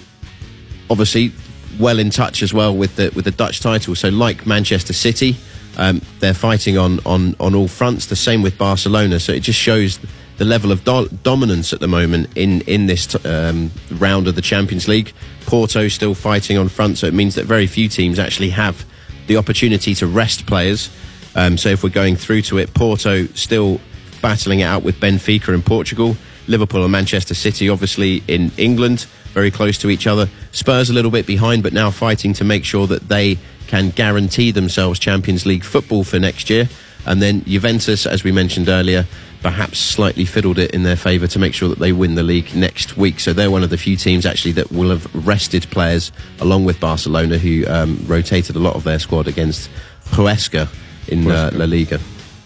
obviously, 0.89 1.32
well 1.79 1.99
in 1.99 2.10
touch 2.10 2.41
as 2.41 2.53
well 2.53 2.75
with 2.75 2.95
the 2.95 3.12
with 3.15 3.25
the 3.25 3.32
Dutch 3.32 3.60
title. 3.60 3.95
So, 3.95 4.10
like 4.10 4.47
Manchester 4.47 4.93
City, 4.93 5.38
um, 5.77 6.01
they're 6.19 6.34
fighting 6.34 6.77
on, 6.77 6.99
on 7.05 7.36
on 7.39 7.55
all 7.55 7.67
fronts. 7.67 8.08
The 8.08 8.15
same 8.15 8.41
with 8.41 8.58
Barcelona. 8.58 9.19
So 9.19 9.32
it 9.32 9.41
just 9.41 9.60
shows 9.60 9.99
the 10.38 10.45
level 10.45 10.71
of 10.71 10.84
do- 10.84 11.10
dominance 11.23 11.73
at 11.73 11.79
the 11.79 11.88
moment 11.88 12.29
in 12.36 12.62
in 12.62 12.86
this 12.88 13.08
t- 13.08 13.27
um, 13.27 13.71
round 13.91 14.27
of 14.27 14.36
the 14.36 14.41
Champions 14.41 14.88
League. 14.88 15.13
Porto 15.45 15.88
still 15.88 16.15
fighting 16.15 16.58
on 16.58 16.69
front. 16.69 16.97
So 16.97 17.08
it 17.08 17.13
means 17.13 17.36
that 17.36 17.45
very 17.45 17.67
few 17.67 17.89
teams 17.89 18.19
actually 18.19 18.49
have 18.51 18.86
the 19.27 19.38
opportunity 19.38 19.95
to 19.95 20.08
rest 20.08 20.45
players. 20.45 20.89
Um, 21.36 21.58
so 21.58 21.69
if 21.69 21.84
we're 21.84 21.89
going 21.89 22.15
through 22.15 22.41
to 22.43 22.58
it, 22.58 22.73
Porto 22.73 23.25
still 23.27 23.79
battling 24.21 24.60
it 24.60 24.63
out 24.63 24.84
with 24.84 24.99
Benfica 24.99 25.53
in 25.53 25.62
Portugal, 25.62 26.17
Liverpool 26.47 26.84
and 26.84 26.91
Manchester 26.91 27.34
City 27.34 27.69
obviously 27.69 28.23
in 28.27 28.51
England, 28.58 29.05
very 29.34 29.51
close 29.51 29.77
to 29.79 29.89
each 29.89 30.08
other. 30.08 30.27
Spurs 30.51 30.89
a 30.89 30.93
little 30.93 31.12
bit 31.12 31.25
behind, 31.25 31.63
but 31.63 31.73
now 31.73 31.91
fighting 31.91 32.34
to 32.34 32.43
make 32.43 32.65
sure 32.65 32.88
that 32.88 33.08
they 33.08 33.38
can 33.69 33.91
guarantee 33.91 34.49
themselves 34.51 34.97
Champions 34.99 35.45
League 35.45 35.63
football 35.63 36.03
for 36.03 36.17
next 36.17 36.49
year. 36.49 36.67
And 37.05 37.21
then 37.21 37.43
Juventus, 37.45 38.08
as 38.08 38.23
we 38.23 38.32
mentioned 38.32 38.67
earlier, 38.67 39.05
perhaps 39.43 39.77
slightly 39.77 40.25
fiddled 40.25 40.58
it 40.58 40.71
in 40.71 40.82
their 40.82 40.95
favour 40.95 41.27
to 41.27 41.39
make 41.39 41.53
sure 41.53 41.69
that 41.69 41.77
they 41.77 41.93
win 41.93 42.15
the 42.15 42.23
league 42.23 42.55
next 42.55 42.97
week. 42.97 43.19
So 43.19 43.32
they're 43.32 43.51
one 43.51 43.63
of 43.63 43.69
the 43.69 43.77
few 43.77 43.95
teams 43.95 44.25
actually 44.25 44.53
that 44.53 44.71
will 44.71 44.89
have 44.89 45.08
rested 45.27 45.69
players, 45.69 46.12
along 46.39 46.65
with 46.65 46.79
Barcelona, 46.79 47.38
who 47.38 47.63
um, 47.67 48.03
rotated 48.08 48.55
a 48.55 48.60
lot 48.60 48.75
of 48.75 48.84
their 48.84 48.97
squad 48.97 49.27
against 49.27 49.69
Huesca 50.05 50.67
in 51.08 51.29
uh, 51.29 51.51
La 51.53 51.65
Liga. 51.65 51.99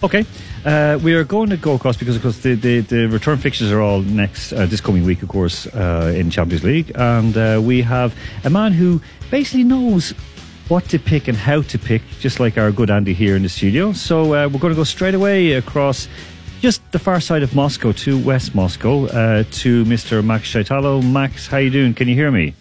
Okay. 0.03 0.25
Uh, 0.65 0.99
we 1.01 1.13
are 1.13 1.23
going 1.23 1.49
to 1.49 1.57
go 1.57 1.73
across 1.75 1.95
because, 1.95 2.17
of 2.17 2.21
course, 2.21 2.39
the, 2.39 2.55
the, 2.55 2.81
the 2.81 3.07
return 3.07 3.37
fixtures 3.37 3.71
are 3.71 3.81
all 3.81 4.01
next 4.01 4.51
uh, 4.51 4.65
this 4.65 4.81
coming 4.81 5.05
week, 5.05 5.23
of 5.23 5.29
course, 5.29 5.67
uh, 5.67 6.13
in 6.15 6.29
Champions 6.29 6.63
League, 6.63 6.91
and 6.95 7.37
uh, 7.37 7.61
we 7.63 7.81
have 7.81 8.13
a 8.43 8.49
man 8.49 8.73
who 8.73 9.01
basically 9.31 9.63
knows 9.63 10.13
what 10.67 10.85
to 10.89 10.99
pick 10.99 11.27
and 11.27 11.37
how 11.37 11.61
to 11.61 11.77
pick, 11.77 12.01
just 12.19 12.39
like 12.39 12.57
our 12.57 12.71
good 12.71 12.89
Andy 12.89 13.13
here 13.13 13.35
in 13.35 13.43
the 13.43 13.49
studio. 13.49 13.93
So 13.93 14.33
uh, 14.33 14.47
we're 14.47 14.59
going 14.59 14.73
to 14.73 14.75
go 14.75 14.83
straight 14.83 15.13
away 15.13 15.53
across 15.53 16.07
just 16.61 16.81
the 16.91 16.99
far 16.99 17.19
side 17.19 17.43
of 17.43 17.53
Moscow 17.53 17.91
to 17.91 18.17
West 18.19 18.55
Moscow 18.55 19.05
uh, 19.07 19.43
to 19.51 19.83
Mr. 19.85 20.23
Max 20.23 20.51
Shaitalo. 20.51 21.03
Max, 21.03 21.47
how 21.47 21.57
you 21.57 21.69
doing? 21.69 21.93
Can 21.93 22.07
you 22.07 22.15
hear 22.15 22.31
me? 22.31 22.53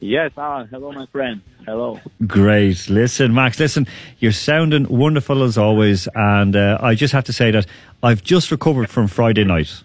Yes, 0.00 0.32
Alan. 0.36 0.66
Hello, 0.68 0.90
my 0.90 1.06
friend. 1.06 1.42
Hello. 1.64 2.00
Great. 2.26 2.88
Listen, 2.88 3.32
Max, 3.34 3.60
listen, 3.60 3.86
you're 4.18 4.32
sounding 4.32 4.88
wonderful 4.88 5.44
as 5.44 5.56
always. 5.56 6.08
And 6.14 6.56
uh, 6.56 6.78
I 6.80 6.94
just 6.94 7.12
have 7.12 7.24
to 7.24 7.32
say 7.32 7.50
that 7.52 7.66
I've 8.02 8.24
just 8.24 8.50
recovered 8.50 8.90
from 8.90 9.06
Friday 9.06 9.44
night. 9.44 9.82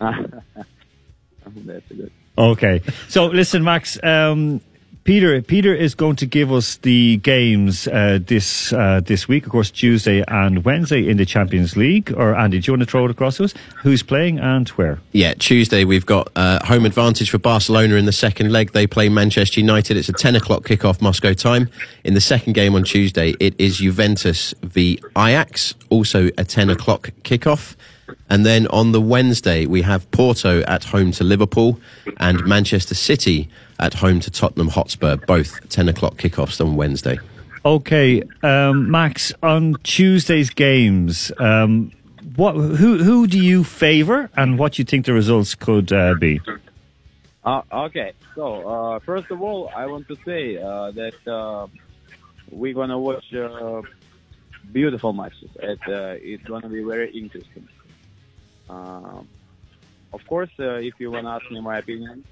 That's 0.00 1.88
good. 1.88 2.12
Okay. 2.36 2.82
So 3.08 3.26
listen, 3.26 3.64
Max, 3.64 4.02
um, 4.02 4.60
Peter, 5.10 5.42
Peter 5.42 5.74
is 5.74 5.96
going 5.96 6.14
to 6.14 6.24
give 6.24 6.52
us 6.52 6.76
the 6.76 7.16
games 7.16 7.88
uh, 7.88 8.20
this 8.24 8.72
uh, 8.72 9.00
this 9.04 9.26
week, 9.26 9.44
of 9.44 9.50
course, 9.50 9.68
Tuesday 9.68 10.22
and 10.28 10.64
Wednesday 10.64 11.08
in 11.08 11.16
the 11.16 11.26
Champions 11.26 11.76
League. 11.76 12.14
Or 12.16 12.36
Andy, 12.36 12.60
do 12.60 12.70
you 12.70 12.72
want 12.74 12.82
to 12.82 12.86
throw 12.86 13.06
it 13.06 13.10
across 13.10 13.38
to 13.38 13.42
us? 13.42 13.54
Who's 13.82 14.04
playing 14.04 14.38
and 14.38 14.68
where? 14.68 15.00
Yeah, 15.10 15.34
Tuesday 15.34 15.84
we've 15.84 16.06
got 16.06 16.30
uh, 16.36 16.64
home 16.64 16.86
advantage 16.86 17.28
for 17.28 17.38
Barcelona 17.38 17.96
in 17.96 18.04
the 18.04 18.12
second 18.12 18.52
leg. 18.52 18.70
They 18.70 18.86
play 18.86 19.08
Manchester 19.08 19.58
United. 19.58 19.96
It's 19.96 20.08
a 20.08 20.12
10 20.12 20.36
o'clock 20.36 20.62
kickoff 20.62 21.02
Moscow 21.02 21.32
time. 21.32 21.68
In 22.04 22.14
the 22.14 22.20
second 22.20 22.52
game 22.52 22.76
on 22.76 22.84
Tuesday, 22.84 23.34
it 23.40 23.56
is 23.58 23.78
Juventus 23.78 24.54
v 24.62 25.00
Ajax, 25.18 25.74
also 25.88 26.28
a 26.38 26.44
10 26.44 26.70
o'clock 26.70 27.10
kickoff. 27.24 27.74
And 28.28 28.46
then 28.46 28.68
on 28.68 28.92
the 28.92 29.00
Wednesday, 29.00 29.66
we 29.66 29.82
have 29.82 30.08
Porto 30.12 30.62
at 30.68 30.84
home 30.84 31.10
to 31.12 31.24
Liverpool 31.24 31.80
and 32.18 32.46
Manchester 32.46 32.94
City 32.94 33.48
at 33.80 33.94
home 33.94 34.20
to 34.20 34.30
Tottenham 34.30 34.68
Hotspur, 34.68 35.16
both 35.16 35.68
10 35.68 35.88
o'clock 35.88 36.16
kickoffs 36.16 36.60
on 36.60 36.76
Wednesday. 36.76 37.18
Okay, 37.64 38.22
um, 38.42 38.90
Max, 38.90 39.32
on 39.42 39.74
Tuesday's 39.82 40.50
games, 40.50 41.30
um, 41.38 41.92
what 42.36 42.54
who 42.54 43.02
who 43.02 43.26
do 43.26 43.38
you 43.38 43.64
favour 43.64 44.30
and 44.36 44.58
what 44.58 44.72
do 44.74 44.80
you 44.80 44.84
think 44.84 45.04
the 45.04 45.12
results 45.12 45.54
could 45.54 45.92
uh, 45.92 46.14
be? 46.14 46.40
Uh, 47.44 47.62
okay, 47.70 48.12
so 48.34 48.66
uh, 48.66 48.98
first 49.00 49.30
of 49.30 49.42
all, 49.42 49.70
I 49.76 49.86
want 49.86 50.08
to 50.08 50.16
say 50.24 50.56
uh, 50.56 50.90
that 50.92 51.26
uh, 51.26 51.66
we're 52.50 52.74
gonna 52.74 52.98
watch 52.98 53.34
uh, 53.34 53.82
beautiful 54.72 55.12
matches. 55.12 55.50
It, 55.56 55.80
uh, 55.86 56.16
it's 56.20 56.44
gonna 56.44 56.68
be 56.68 56.82
very 56.82 57.10
interesting. 57.10 57.68
Um 58.68 59.28
of 60.12 60.26
course, 60.26 60.50
uh, 60.58 60.74
if 60.74 60.94
you 60.98 61.10
wanna 61.10 61.30
ask 61.30 61.50
me 61.50 61.60
my 61.60 61.78
opinion, 61.78 62.24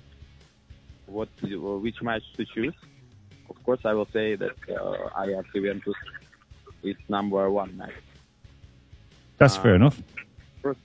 what 1.09 1.29
which 1.43 2.01
match 2.03 2.23
to 2.37 2.45
choose, 2.45 2.75
of 3.51 3.57
course, 3.65 3.81
I 3.85 3.93
will 3.95 4.09
say 4.13 4.37
that 4.37 4.57
uh, 4.69 5.23
Ajax 5.23 5.49
Juventus 5.55 5.95
is 6.83 6.97
number 7.09 7.51
one 7.51 7.77
match. 7.77 7.93
That's 9.39 9.57
Uh, 9.57 9.63
fair 9.63 9.75
enough. 9.75 10.03
First, 10.63 10.81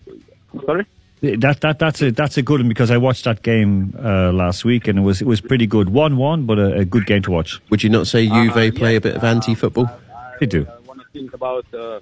sorry. 0.66 0.86
That 1.22 1.62
that 1.62 1.80
that's 1.80 2.02
a 2.02 2.12
that's 2.12 2.38
a 2.38 2.42
good 2.42 2.60
one 2.60 2.68
because 2.68 2.92
I 2.92 2.98
watched 2.98 3.24
that 3.24 3.44
game 3.44 3.94
uh, 3.98 4.32
last 4.34 4.66
week 4.66 4.88
and 4.90 5.00
it 5.00 5.04
was 5.04 5.22
it 5.22 5.28
was 5.28 5.40
pretty 5.40 5.66
good. 5.68 5.88
One 5.90 6.18
one, 6.18 6.46
but 6.46 6.60
a, 6.60 6.80
a 6.80 6.86
good 6.86 7.06
game 7.06 7.22
to 7.24 7.32
watch. 7.32 7.62
Would 7.70 7.82
you 7.84 7.90
not 7.90 8.08
say 8.08 8.28
Juve 8.28 8.52
Uh, 8.58 8.72
play 8.76 8.92
yeah, 8.92 8.98
a 8.98 9.02
bit 9.02 9.16
of 9.16 9.24
anti-football? 9.24 9.90
They 10.40 10.48
do. 10.48 10.68
I 10.68 10.80
want 10.86 11.00
to 11.00 11.08
think 11.14 11.34
about 11.34 11.66
uh, 11.74 12.02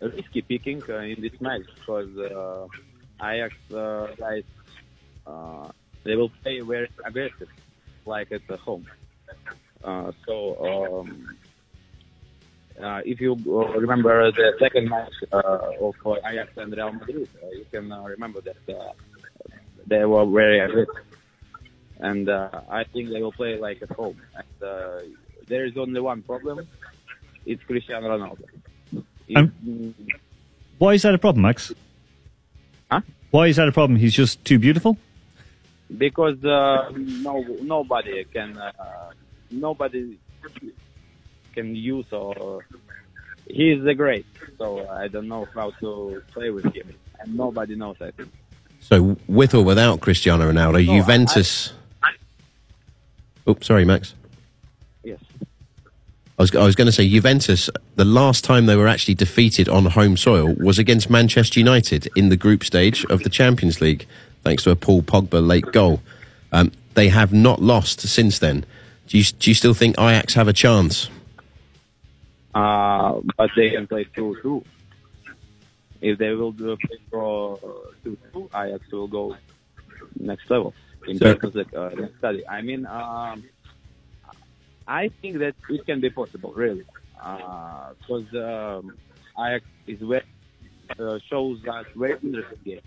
risky 0.00 0.42
picking 0.42 0.82
uh, 0.90 0.96
in 0.98 1.22
this 1.22 1.40
match 1.40 1.62
because 1.78 2.10
uh, 2.18 2.66
Ajax 3.24 3.54
uh, 3.72 4.08
guys 4.18 4.44
uh, 5.26 5.68
they 6.08 6.16
will 6.16 6.32
play 6.42 6.60
very 6.60 6.88
aggressive, 7.04 7.50
like 8.06 8.32
at 8.32 8.40
the 8.48 8.56
home. 8.56 8.84
Uh, 9.84 10.10
so 10.26 10.34
um, 10.68 11.36
uh, 12.82 13.00
if 13.04 13.20
you 13.20 13.32
uh, 13.46 13.78
remember 13.84 14.32
the 14.32 14.48
second 14.58 14.88
match 14.88 15.12
uh, 15.32 15.86
of 15.86 15.94
Ajax 16.24 16.56
and 16.56 16.72
Real 16.74 16.92
Madrid, 16.92 17.28
uh, 17.42 17.50
you 17.50 17.66
can 17.70 17.92
uh, 17.92 18.02
remember 18.04 18.40
that 18.40 18.62
uh, 18.74 18.92
they 19.86 20.02
were 20.06 20.24
very 20.24 20.60
aggressive, 20.60 21.04
and 22.00 22.28
uh, 22.28 22.48
I 22.70 22.84
think 22.84 23.10
they 23.10 23.20
will 23.20 23.36
play 23.40 23.58
like 23.58 23.82
at 23.82 23.90
home. 23.90 24.18
And 24.34 24.56
uh, 24.62 25.00
there 25.46 25.66
is 25.66 25.76
only 25.76 26.00
one 26.00 26.22
problem: 26.22 26.66
it's 27.44 27.62
Cristiano 27.64 28.08
Ronaldo. 28.08 28.46
Um, 29.36 29.94
Why 30.78 30.94
is 30.94 31.02
that 31.02 31.14
a 31.14 31.18
problem, 31.18 31.42
Max? 31.42 31.70
Huh? 32.90 33.02
Why 33.30 33.48
is 33.48 33.56
that 33.56 33.68
a 33.68 33.72
problem? 33.72 33.98
He's 33.98 34.14
just 34.14 34.42
too 34.46 34.58
beautiful. 34.58 34.96
Because 35.96 36.42
uh, 36.44 36.90
no 36.96 37.40
nobody 37.62 38.24
can 38.24 38.56
uh, 38.58 39.10
nobody 39.50 40.18
can 41.54 41.74
use 41.74 42.06
or 42.12 42.66
he 43.48 43.72
is 43.72 43.82
the 43.84 43.94
great 43.94 44.26
so 44.58 44.86
I 44.88 45.08
don't 45.08 45.28
know 45.28 45.46
how 45.54 45.70
to 45.80 46.22
play 46.32 46.50
with 46.50 46.64
him 46.74 46.94
and 47.20 47.36
nobody 47.36 47.74
knows 47.74 47.96
I 48.00 48.10
think 48.10 48.30
So 48.80 49.16
with 49.26 49.54
or 49.54 49.64
without 49.64 50.00
Cristiano 50.00 50.50
Ronaldo, 50.52 50.84
No, 50.86 50.94
Juventus. 50.98 51.72
Oh, 53.46 53.56
sorry, 53.62 53.84
Max. 53.86 54.14
yes 55.02 55.20
I 56.38 56.42
was, 56.42 56.54
I 56.54 56.62
was 56.64 56.76
going 56.76 56.86
to 56.86 56.92
say 56.92 57.08
Juventus. 57.08 57.68
The 57.96 58.04
last 58.04 58.44
time 58.44 58.66
they 58.66 58.76
were 58.76 58.86
actually 58.86 59.14
defeated 59.14 59.68
on 59.68 59.86
home 59.86 60.16
soil 60.16 60.54
was 60.60 60.78
against 60.78 61.10
Manchester 61.10 61.58
United 61.58 62.08
in 62.14 62.28
the 62.28 62.36
group 62.36 62.62
stage 62.62 63.04
of 63.06 63.24
the 63.24 63.28
Champions 63.28 63.80
League, 63.80 64.06
thanks 64.48 64.62
to 64.62 64.70
a 64.70 64.76
Paul 64.76 65.02
Pogba 65.02 65.46
late 65.46 65.70
goal. 65.72 66.00
Um, 66.52 66.72
they 66.94 67.08
have 67.08 67.34
not 67.34 67.60
lost 67.60 68.00
since 68.00 68.38
then. 68.38 68.64
Do 69.06 69.18
you, 69.18 69.24
do 69.24 69.50
you 69.50 69.54
still 69.54 69.74
think 69.74 69.98
Ajax 69.98 70.32
have 70.34 70.48
a 70.48 70.54
chance? 70.54 71.10
uh, 72.54 73.20
but 73.36 73.50
they 73.54 73.68
can 73.70 73.86
play 73.86 74.04
2-2 74.06 74.64
if 76.00 76.16
they 76.16 76.30
will 76.30 76.52
do 76.52 76.70
a 76.70 76.76
play 76.78 76.96
for 77.10 77.58
2-2 78.06 78.46
Ajax 78.54 78.90
will 78.90 79.06
go 79.06 79.36
next 80.18 80.50
level 80.50 80.72
in 81.06 81.18
So- 81.18 81.34
terms 81.34 81.54
of 81.56 81.74
uh, 81.74 81.90
study 82.18 82.48
I 82.48 82.62
mean 82.62 82.86
um, 82.86 83.44
I 84.86 85.10
think 85.20 85.38
that 85.40 85.56
it 85.68 85.84
can 85.84 86.00
be 86.00 86.08
possible, 86.08 86.54
really, 86.56 86.86
because 87.18 88.28
um, 88.34 88.96
Ajax 89.38 89.64
is 89.86 89.98
very, 90.00 90.22
uh, 90.98 91.18
shows 91.28 91.58
us 91.66 91.84
very 91.94 92.16
interesting 92.22 92.58
game. 92.64 92.80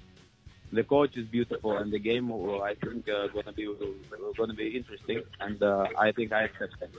The 0.72 0.84
coach 0.84 1.18
is 1.18 1.28
beautiful, 1.28 1.78
and 1.78 1.92
the 1.92 2.00
game 2.00 2.30
will, 2.30 2.62
I 2.64 2.76
think 2.76 3.08
uh, 3.10 3.28
gonna 3.28 3.54
be 3.54 3.68
gonna 4.38 4.54
be 4.54 4.68
interesting, 4.76 5.22
and 5.40 5.62
uh, 5.62 5.88
I 5.98 6.12
think 6.12 6.32
I 6.32 6.44
accept 6.44 6.74
that. 6.80 6.90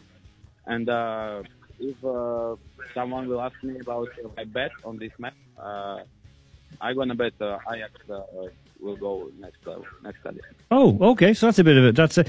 And 0.67 0.89
uh, 0.89 1.43
if 1.79 1.97
uh, 2.05 2.57
someone 2.95 3.29
will 3.29 3.41
ask 3.41 3.57
me 3.63 3.79
about 3.81 4.09
my 4.37 4.45
bet 4.45 4.73
on 4.85 4.99
this 4.99 5.13
match, 5.19 5.35
uh, 5.59 6.01
I'm 6.81 6.97
gonna 6.97 7.15
bet 7.15 7.35
uh, 7.41 7.59
Ajax 7.73 7.93
uh, 8.11 8.23
will 8.83 8.97
go 8.97 9.31
next 9.39 9.65
level, 9.67 9.87
next 10.03 10.21
study. 10.21 10.41
Oh, 10.71 10.99
okay. 11.13 11.33
So 11.33 11.47
that's 11.47 11.59
a 11.59 11.65
bit 11.65 11.77
of 11.77 11.85
it. 11.85 11.95
That's 11.95 12.19
a 12.19 12.25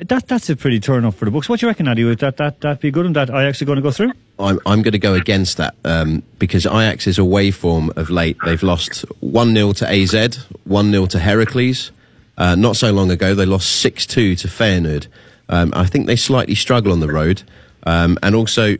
that 0.00 0.26
that's 0.26 0.48
a 0.50 0.56
pretty 0.56 0.80
turn 0.80 1.04
up 1.04 1.14
for 1.14 1.26
the 1.26 1.30
books. 1.30 1.48
What 1.48 1.60
do 1.60 1.66
you 1.66 1.70
reckon, 1.70 1.86
Andy? 1.86 2.04
Would 2.04 2.18
that 2.20 2.38
that 2.38 2.60
that 2.62 2.80
be 2.80 2.90
good 2.90 3.06
and 3.06 3.14
that 3.14 3.28
Ajax 3.28 3.60
are 3.62 3.66
going 3.66 3.76
to 3.76 3.82
go 3.82 3.90
through? 3.90 4.12
I'm, 4.38 4.58
I'm 4.66 4.82
going 4.82 4.92
to 4.92 4.98
go 4.98 5.14
against 5.14 5.56
that 5.58 5.74
um, 5.84 6.22
because 6.38 6.64
Ajax's 6.64 7.18
away 7.18 7.50
form 7.50 7.92
of 7.96 8.08
late, 8.08 8.36
they've 8.44 8.62
lost 8.62 9.00
1 9.20 9.54
0 9.54 9.72
to 9.72 9.90
AZ, 9.90 10.46
1 10.64 10.90
0 10.92 11.06
to 11.06 11.18
Heracles. 11.18 11.90
Uh, 12.36 12.54
not 12.54 12.76
so 12.76 12.92
long 12.92 13.10
ago, 13.10 13.34
they 13.34 13.46
lost 13.46 13.68
6 13.80 14.06
2 14.06 14.36
to 14.36 14.48
Feyenoord. 14.48 15.08
Um, 15.48 15.72
I 15.74 15.86
think 15.86 16.06
they 16.06 16.16
slightly 16.16 16.54
struggle 16.54 16.92
on 16.92 17.00
the 17.00 17.08
road. 17.08 17.42
Um, 17.84 18.18
and 18.22 18.34
also, 18.34 18.76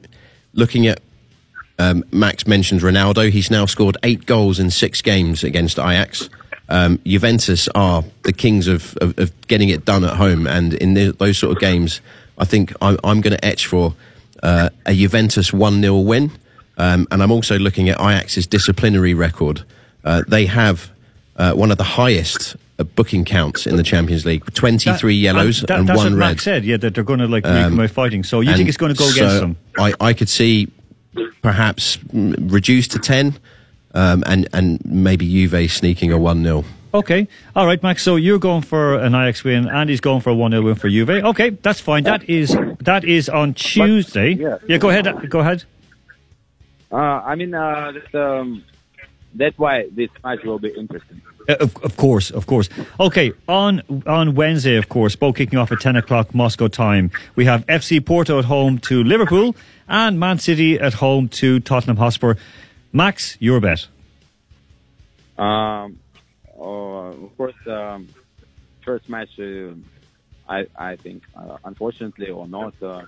looking 0.52 0.86
at 0.86 1.00
um, 1.78 2.04
Max 2.12 2.46
mentioned 2.46 2.82
Ronaldo, 2.82 3.30
he's 3.30 3.50
now 3.50 3.66
scored 3.66 3.96
eight 4.02 4.26
goals 4.26 4.58
in 4.60 4.70
six 4.70 5.02
games 5.02 5.42
against 5.42 5.78
Ajax. 5.78 6.28
Um, 6.68 7.00
Juventus 7.06 7.68
are 7.74 8.04
the 8.24 8.32
kings 8.32 8.68
of, 8.68 8.96
of, 8.98 9.18
of 9.18 9.48
getting 9.48 9.70
it 9.70 9.84
done 9.84 10.04
at 10.04 10.16
home, 10.16 10.46
and 10.46 10.74
in 10.74 10.94
the, 10.94 11.12
those 11.12 11.38
sort 11.38 11.56
of 11.56 11.60
games, 11.60 12.00
I 12.36 12.44
think 12.44 12.72
I'm, 12.82 12.98
I'm 13.02 13.20
going 13.20 13.36
to 13.36 13.44
etch 13.44 13.66
for 13.66 13.94
uh, 14.42 14.70
a 14.86 14.94
Juventus 14.94 15.52
1 15.52 15.80
0 15.80 15.98
win. 16.00 16.30
Um, 16.76 17.08
and 17.10 17.22
I'm 17.22 17.32
also 17.32 17.58
looking 17.58 17.88
at 17.88 17.98
Ajax's 17.98 18.46
disciplinary 18.46 19.12
record. 19.12 19.64
Uh, 20.04 20.22
they 20.28 20.46
have 20.46 20.90
uh, 21.36 21.52
one 21.52 21.72
of 21.72 21.78
the 21.78 21.84
highest 21.84 22.54
uh, 22.78 22.84
booking 22.84 23.24
counts 23.24 23.66
in 23.66 23.76
the 23.76 23.82
Champions 23.82 24.24
League 24.24 24.44
23 24.54 24.92
That- 24.94 25.12
yellows 25.14 25.60
that- 25.62 25.78
and 25.80 25.88
that's 25.88 25.96
one 25.96 26.12
what 26.12 26.18
red. 26.18 26.24
Um, 26.24 26.30
Max 26.30 26.44
said. 26.44 26.64
Yeah, 26.64 26.76
that 26.76 26.94
they're 26.94 27.02
going 27.02 27.18
to 27.18 27.26
like 27.26 27.44
make 27.44 27.74
them 27.74 27.88
fighting. 27.88 28.22
So 28.22 28.40
you 28.40 28.54
think 28.54 28.68
it's 28.68 28.78
going 28.78 28.94
to 28.94 28.98
go 28.98 29.08
against 29.10 29.40
them? 29.40 29.56
I, 29.76 29.94
I 30.00 30.12
could 30.12 30.28
see 30.28 30.70
perhaps 31.42 31.96
mm, 31.96 32.52
reduced 32.52 32.92
to 32.92 32.98
10 32.98 33.38
um, 33.98 34.22
and, 34.26 34.48
and 34.52 34.80
maybe 34.84 35.28
Juve 35.28 35.70
sneaking 35.70 36.12
a 36.12 36.18
1 36.18 36.44
0. 36.44 36.64
Okay. 36.94 37.28
All 37.54 37.66
right, 37.66 37.82
Max. 37.82 38.02
So 38.02 38.16
you're 38.16 38.38
going 38.38 38.62
for 38.62 38.94
an 38.94 39.14
Ajax 39.14 39.44
win. 39.44 39.68
Andy's 39.68 40.00
going 40.00 40.20
for 40.20 40.30
a 40.30 40.34
1 40.34 40.52
0 40.52 40.62
win 40.62 40.74
for 40.76 40.88
Juve. 40.88 41.10
Okay, 41.10 41.50
that's 41.50 41.80
fine. 41.80 42.04
That 42.04 42.28
is 42.28 42.56
that 42.80 43.04
is 43.04 43.28
on 43.28 43.54
Tuesday. 43.54 44.30
yeah. 44.30 44.58
yeah, 44.68 44.78
go 44.78 44.88
ahead. 44.88 45.28
Go 45.28 45.40
ahead. 45.40 45.64
Uh, 46.90 46.96
I 46.96 47.34
mean, 47.34 47.52
uh, 47.54 47.92
that, 47.92 48.14
um, 48.14 48.64
that's 49.34 49.58
why 49.58 49.88
this 49.92 50.08
match 50.24 50.42
will 50.44 50.58
be 50.58 50.70
interesting. 50.70 51.20
Uh, 51.48 51.56
of, 51.60 51.76
of 51.82 51.96
course, 51.96 52.30
of 52.30 52.46
course. 52.46 52.70
Okay, 52.98 53.32
on 53.48 53.82
on 54.06 54.34
Wednesday, 54.34 54.76
of 54.76 54.88
course, 54.88 55.16
both 55.16 55.36
kicking 55.36 55.58
off 55.58 55.72
at 55.72 55.80
10 55.80 55.96
o'clock 55.96 56.34
Moscow 56.34 56.68
time. 56.68 57.10
We 57.34 57.44
have 57.46 57.66
FC 57.66 58.04
Porto 58.04 58.38
at 58.38 58.44
home 58.44 58.78
to 58.88 59.02
Liverpool 59.02 59.56
and 59.88 60.18
Man 60.20 60.38
City 60.38 60.78
at 60.78 60.94
home 60.94 61.28
to 61.40 61.60
Tottenham 61.60 61.96
Hotspur. 61.96 62.36
Max, 62.92 63.36
your 63.40 63.60
bet. 63.60 63.86
Um, 65.36 65.98
uh, 66.58 66.62
of 66.62 67.36
course, 67.36 67.54
um, 67.66 68.08
first 68.84 69.08
match, 69.08 69.38
uh, 69.38 69.72
I 70.48 70.66
I 70.76 70.96
think, 70.96 71.22
uh, 71.36 71.58
unfortunately 71.64 72.30
or 72.30 72.46
not, 72.48 72.74
uh, 72.82 73.02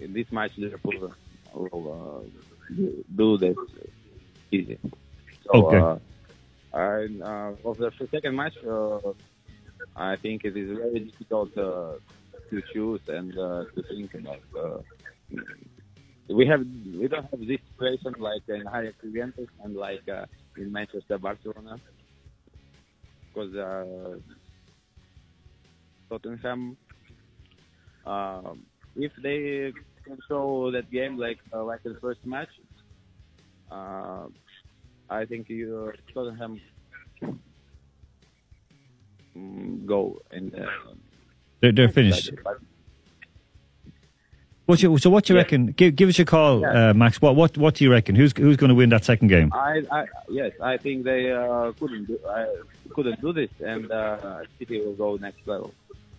in 0.00 0.12
this 0.12 0.30
match 0.32 0.52
Liverpool 0.58 1.12
will 1.54 2.24
uh, 2.28 2.74
do- 3.16 3.38
this 3.38 3.56
easy. 4.50 4.78
So, 5.44 5.50
Okay. 5.54 5.78
Uh, 5.78 5.96
and, 6.72 7.22
uh, 7.22 7.52
of 7.64 7.78
the 7.78 7.90
second 8.10 8.36
match, 8.36 8.56
uh, 8.64 8.98
I 9.96 10.16
think 10.16 10.44
it 10.44 10.56
is 10.56 10.76
very 10.78 11.00
difficult 11.00 11.56
uh, 11.58 11.94
to 12.50 12.62
choose 12.72 13.00
and 13.08 13.36
uh, 13.38 13.64
to 13.74 13.82
think 13.88 14.14
about. 14.14 14.40
Uh, 16.30 16.34
we 16.34 16.46
have 16.46 16.64
we 16.98 17.08
don't 17.08 17.28
have 17.30 17.40
this 17.40 17.58
situation 17.72 18.14
like 18.18 18.42
in 18.48 18.62
Ajax 18.62 18.94
Juventus 19.02 19.48
and 19.64 19.76
like 19.76 20.08
uh, 20.08 20.26
in 20.56 20.72
Manchester 20.72 21.18
Barcelona 21.18 21.78
because 23.28 23.54
uh, 23.54 24.16
Tottenham 26.08 26.76
um, 28.06 28.62
if 28.96 29.12
they 29.22 29.72
can 30.04 30.18
show 30.28 30.70
that 30.72 30.90
game 30.90 31.16
like 31.18 31.38
uh, 31.52 31.64
like 31.64 31.82
the 31.82 31.96
first 32.00 32.24
match 32.24 32.48
uh, 33.70 34.26
I 35.08 35.24
think 35.24 35.48
you, 35.48 35.92
Tottenham 36.14 36.60
mm, 39.36 39.86
go 39.86 40.22
in 40.32 40.50
the 40.50 40.68
They're, 41.60 41.72
they're 41.72 41.88
finished. 41.88 42.32
What 44.70 44.80
you, 44.84 44.96
so 44.98 45.10
what 45.10 45.24
do 45.24 45.32
you 45.32 45.36
Yeah. 45.38 45.42
reckon? 45.42 45.66
Give, 45.72 45.96
give 45.96 46.08
us 46.08 46.18
a 46.20 46.24
call, 46.24 46.60
Yeah. 46.60 46.90
uh, 46.90 46.94
Max. 46.94 47.20
What, 47.20 47.34
what 47.34 47.58
what 47.58 47.74
do 47.74 47.82
you 47.84 47.90
reckon? 47.90 48.14
Who's 48.14 48.32
who's 48.36 48.56
going 48.56 48.68
to 48.68 48.74
win 48.76 48.90
that 48.90 49.04
second 49.04 49.26
game? 49.26 49.52
I, 49.52 49.82
I 49.90 50.04
yes, 50.30 50.52
I 50.62 50.76
think 50.76 51.02
they 51.04 51.32
uh, 51.32 51.72
couldn't 51.80 52.04
do, 52.06 52.16
uh, 52.24 52.46
couldn't 52.90 53.20
do 53.20 53.32
this, 53.32 53.50
and 53.64 53.90
uh, 53.90 54.42
City 54.60 54.80
will 54.80 54.94
go 54.94 55.16
next 55.16 55.40
level. 55.46 55.74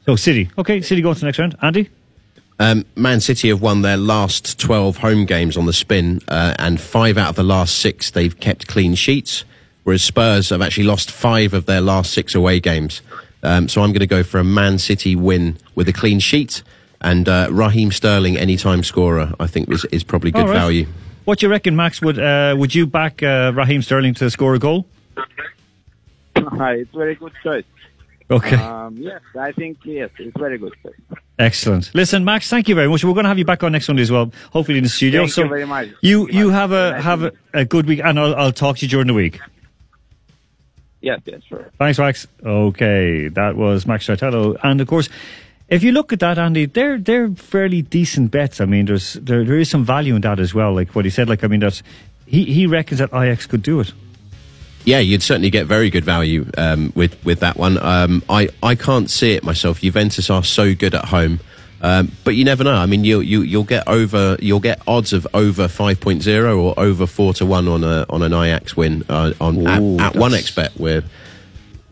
So 0.05 0.17
City. 0.17 0.49
Okay, 0.57 0.81
City 0.81 1.01
going 1.01 1.15
to 1.15 1.21
the 1.21 1.27
next 1.27 1.39
round. 1.39 1.55
Andy. 1.61 1.89
Um, 2.59 2.85
Man 2.95 3.21
City 3.21 3.47
have 3.47 3.61
won 3.61 3.81
their 3.83 3.97
last 3.97 4.59
12 4.59 4.97
home 4.97 5.25
games 5.25 5.55
on 5.57 5.65
the 5.65 5.73
spin, 5.73 6.19
uh, 6.27 6.53
and 6.59 6.79
five 6.79 7.17
out 7.17 7.29
of 7.29 7.35
the 7.37 7.43
last 7.43 7.77
six 7.79 8.11
they've 8.11 8.37
kept 8.39 8.67
clean 8.67 8.93
sheets, 8.95 9.45
whereas 9.83 10.03
Spurs 10.03 10.49
have 10.49 10.61
actually 10.61 10.83
lost 10.83 11.09
five 11.09 11.53
of 11.53 11.65
their 11.67 11.81
last 11.81 12.11
six 12.11 12.35
away 12.35 12.59
games. 12.59 13.01
Um, 13.43 13.69
so 13.69 13.81
I'm 13.81 13.91
going 13.91 14.01
to 14.01 14.07
go 14.07 14.21
for 14.23 14.39
a 14.39 14.43
Man 14.43 14.77
City 14.77 15.15
win 15.15 15.57
with 15.73 15.87
a 15.87 15.93
clean 15.93 16.19
sheet, 16.19 16.61
and 17.01 17.27
uh, 17.27 17.47
Raheem 17.51 17.91
Sterling, 17.91 18.37
anytime 18.37 18.83
scorer, 18.83 19.33
I 19.39 19.47
think 19.47 19.69
is, 19.69 19.85
is 19.85 20.03
probably 20.03 20.31
good 20.31 20.43
All 20.43 20.47
right. 20.47 20.53
value. 20.53 20.85
What 21.25 21.39
do 21.39 21.45
you 21.45 21.51
reckon, 21.51 21.75
Max? 21.75 22.01
Would 22.01 22.17
uh, 22.19 22.55
would 22.57 22.73
you 22.73 22.87
back 22.87 23.21
uh, 23.21 23.51
Raheem 23.53 23.81
Sterling 23.81 24.13
to 24.15 24.29
score 24.29 24.55
a 24.55 24.59
goal? 24.59 24.87
Hi, 26.37 26.73
it's 26.75 26.91
very 26.93 27.15
good 27.15 27.33
choice. 27.43 27.65
Okay. 28.29 28.55
Um, 28.55 28.95
yes, 28.97 29.21
I 29.37 29.51
think 29.51 29.79
yes, 29.83 30.09
it's 30.17 30.37
very 30.37 30.57
good 30.57 30.73
choice. 30.81 31.19
Excellent. 31.37 31.93
Listen, 31.93 32.23
Max, 32.23 32.49
thank 32.49 32.69
you 32.69 32.75
very 32.75 32.87
much. 32.87 33.03
We're 33.03 33.13
going 33.13 33.25
to 33.25 33.29
have 33.29 33.37
you 33.37 33.45
back 33.45 33.63
on 33.63 33.73
next 33.73 33.87
Sunday 33.87 34.03
as 34.03 34.11
well, 34.11 34.31
hopefully 34.53 34.77
in 34.77 34.83
the 34.83 34.89
studio. 34.89 35.21
Thank 35.21 35.31
so 35.33 35.43
you 35.43 35.49
very 35.49 35.65
much. 35.65 35.89
You 36.01 36.19
Thank 36.25 36.33
you 36.33 36.39
you 36.39 36.45
much. 36.47 36.53
have 36.55 36.71
a 36.71 36.91
Nice 36.91 37.03
have 37.03 37.23
a, 37.23 37.31
a 37.53 37.65
good 37.65 37.87
week, 37.87 37.99
and 38.03 38.19
I'll, 38.19 38.35
I'll 38.35 38.51
talk 38.53 38.77
to 38.77 38.85
you 38.85 38.89
during 38.89 39.07
the 39.07 39.13
week. 39.13 39.39
Yes, 41.01 41.19
yes, 41.25 41.41
sure. 41.47 41.69
Thanks, 41.77 41.97
Max. 41.99 42.27
Okay, 42.45 43.27
that 43.29 43.55
was 43.55 43.85
Max 43.85 44.07
Sartello, 44.07 44.55
and 44.63 44.79
of 44.79 44.87
course, 44.87 45.09
if 45.71 45.83
you 45.83 45.91
look 45.93 46.11
at 46.13 46.19
that, 46.19 46.37
Andy, 46.37 46.65
they're 46.65 46.97
they're 46.99 47.29
fairly 47.29 47.81
decent 47.81 48.29
bets. 48.29 48.59
I 48.61 48.65
mean, 48.65 48.85
there's 48.85 49.13
there 49.13 49.43
there 49.43 49.57
is 49.57 49.69
some 49.69 49.83
value 49.85 50.15
in 50.15 50.21
that 50.21 50.39
as 50.39 50.53
well. 50.53 50.73
Like 50.73 50.93
what 50.93 51.05
he 51.05 51.11
said, 51.11 51.27
like 51.29 51.43
I 51.43 51.47
mean, 51.47 51.61
that 51.61 51.81
he 52.27 52.43
he 52.45 52.67
reckons 52.67 52.99
that 52.99 53.09
Ajax 53.13 53.47
could 53.47 53.63
do 53.63 53.79
it. 53.79 53.93
Yeah, 54.83 54.99
you'd 54.99 55.23
certainly 55.23 55.49
get 55.49 55.67
very 55.67 55.89
good 55.89 56.03
value 56.03 56.45
um, 56.57 56.91
with 56.95 57.23
with 57.23 57.39
that 57.39 57.55
one. 57.55 57.77
Um, 57.77 58.21
I 58.29 58.49
I 58.61 58.75
can't 58.75 59.09
see 59.09 59.31
it 59.31 59.43
myself. 59.43 59.79
Juventus 59.81 60.29
are 60.29 60.43
so 60.43 60.73
good 60.75 60.93
at 60.95 61.05
home, 61.05 61.39
um, 61.81 62.11
but 62.25 62.35
you 62.35 62.43
never 62.43 62.63
know. 62.63 62.75
I 62.75 62.85
mean, 62.87 63.03
you 63.05 63.21
you 63.21 63.41
you'll 63.41 63.63
get 63.63 63.87
over 63.87 64.37
you'll 64.41 64.59
get 64.59 64.81
odds 64.87 65.13
of 65.13 65.25
over 65.33 65.67
5.0 65.67 66.57
or 66.59 66.77
over 66.77 67.05
four 67.07 67.33
to 67.35 67.45
one 67.45 67.67
on 67.67 67.83
a 67.83 68.05
on 68.09 68.23
an 68.23 68.33
Ajax 68.33 68.75
win 68.75 69.05
uh, 69.07 69.33
on 69.39 69.57
Ooh, 69.59 69.67
at, 69.99 70.15
at 70.15 70.15
one 70.15 70.31
that's- 70.31 70.43
expert 70.43 70.71
where. 70.77 71.03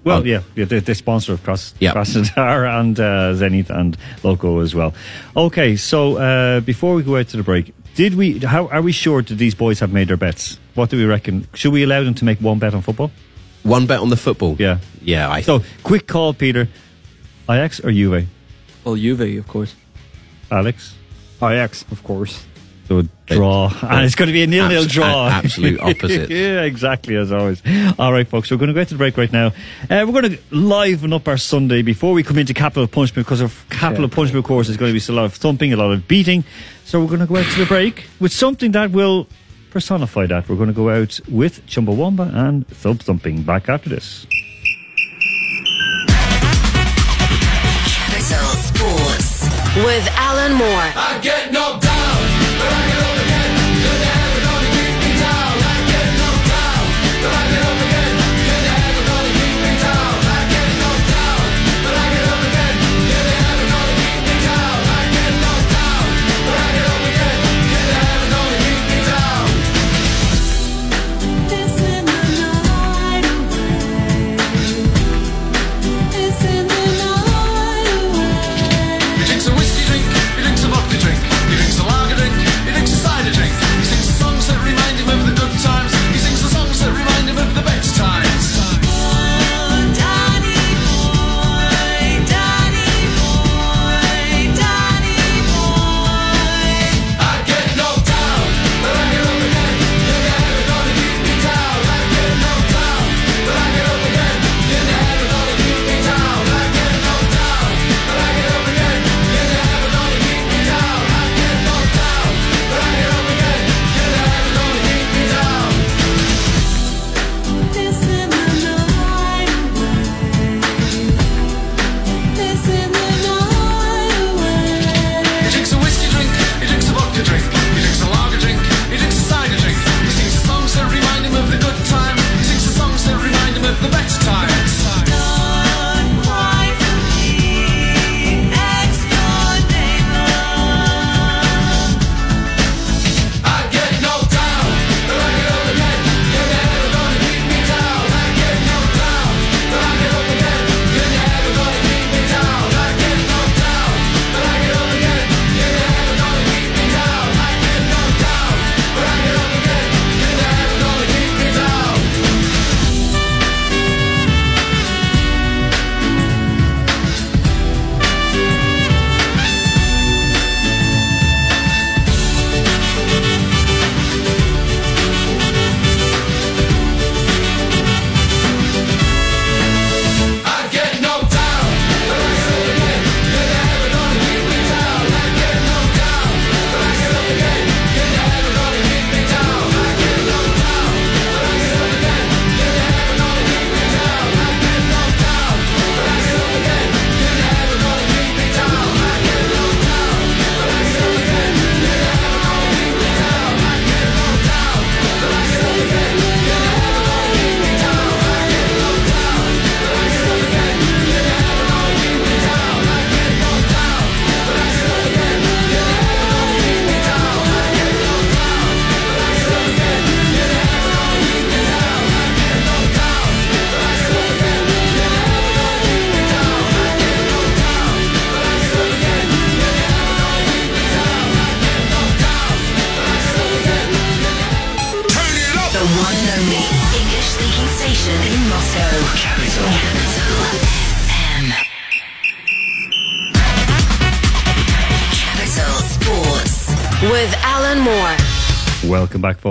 Well, 0.03 0.21
Oh. 0.21 0.23
yeah, 0.23 0.41
yeah, 0.55 0.65
the, 0.65 0.79
the 0.79 0.95
sponsor 0.95 1.33
of 1.33 1.43
Cross, 1.43 1.73
Yeah. 1.79 1.93
Krasnodar 1.93 2.79
and 2.79 2.99
uh, 2.99 3.33
Zenit 3.35 3.69
and 3.69 3.97
Loco 4.23 4.59
as 4.59 4.73
well. 4.73 4.93
Okay, 5.35 5.75
so 5.75 6.17
uh, 6.17 6.59
before 6.61 6.95
we 6.95 7.03
go 7.03 7.17
out 7.17 7.27
to 7.29 7.37
the 7.37 7.43
break, 7.43 7.73
did 7.95 8.15
we? 8.15 8.39
How 8.39 8.67
are 8.67 8.81
we 8.81 8.91
sure 8.93 9.21
that 9.21 9.35
these 9.35 9.55
boys 9.55 9.79
have 9.81 9.91
made 9.91 10.07
their 10.07 10.17
bets? 10.17 10.57
What 10.75 10.89
do 10.89 10.97
we 10.97 11.03
reckon? 11.05 11.47
Should 11.53 11.73
we 11.73 11.83
allow 11.83 12.03
them 12.03 12.13
to 12.15 12.25
make 12.25 12.39
one 12.39 12.59
bet 12.59 12.73
on 12.73 12.81
football? 12.81 13.11
One 13.63 13.87
bet 13.87 13.99
on 13.99 14.09
the 14.09 14.15
football. 14.15 14.55
Yeah, 14.57 14.77
yeah. 15.01 15.29
I 15.29 15.41
So, 15.41 15.63
quick 15.83 16.07
call, 16.07 16.33
Peter. 16.33 16.69
Ajax 17.49 17.79
or 17.81 17.91
Juve? 17.91 18.25
Well, 18.85 18.95
Juve, 18.95 19.37
of 19.37 19.47
course. 19.47 19.75
Alex? 20.49 20.95
Ajax, 21.41 21.83
of 21.91 22.01
course. 22.03 22.45
So 22.89 23.03
draw, 23.27 23.71
and 23.83 24.03
it's 24.03 24.15
going 24.15 24.27
to 24.29 24.33
be 24.33 24.41
a 24.41 24.47
nil-nil 24.47 24.81
Abs- 24.85 24.91
draw. 24.91 25.27
a- 25.27 25.29
absolute 25.29 25.79
opposite. 25.81 26.27
yeah, 26.31 26.63
exactly 26.63 27.15
as 27.17 27.31
always. 27.31 27.61
All 27.99 28.11
right, 28.11 28.27
folks, 28.27 28.49
we're 28.49 28.57
going 28.57 28.69
to 28.69 28.73
go 28.73 28.81
out 28.81 28.87
to 28.87 28.95
the 28.95 28.97
break 28.97 29.15
right 29.15 29.31
now. 29.31 29.49
Uh, 29.91 30.03
we're 30.07 30.19
going 30.19 30.31
to 30.31 30.39
liven 30.49 31.13
up 31.13 31.27
our 31.27 31.37
Sunday 31.37 31.83
before 31.83 32.13
we 32.13 32.23
come 32.23 32.39
into 32.39 32.55
Capital 32.55 32.87
Punishment 32.87 33.27
because 33.27 33.41
of 33.41 33.63
Capital 33.69 34.09
Punishment, 34.09 34.43
of 34.43 34.47
course, 34.47 34.69
is 34.69 34.77
going 34.77 34.91
to 34.91 34.99
be 34.99 35.13
a 35.13 35.15
lot 35.15 35.25
of 35.25 35.35
thumping, 35.35 35.71
a 35.71 35.75
lot 35.77 35.91
of 35.91 36.07
beating. 36.07 36.43
So 36.83 36.99
we're 36.99 37.05
going 37.09 37.19
to 37.19 37.27
go 37.27 37.37
out 37.37 37.45
to 37.45 37.59
the 37.59 37.67
break 37.67 38.05
with 38.19 38.33
something 38.33 38.71
that 38.71 38.89
will 38.89 39.27
personify 39.69 40.25
that. 40.25 40.49
We're 40.49 40.55
going 40.55 40.69
to 40.69 40.73
go 40.73 40.89
out 40.89 41.19
with 41.29 41.63
Chumbawamba 41.67 42.33
and 42.33 42.67
Thump 42.69 43.03
Thumping. 43.03 43.43
Back 43.43 43.69
after 43.69 43.89
this. 43.89 44.25
Capital 47.85 48.49
Sports 48.57 49.43
with 49.85 50.07
Alan 50.17 50.53
Moore. 50.53 50.89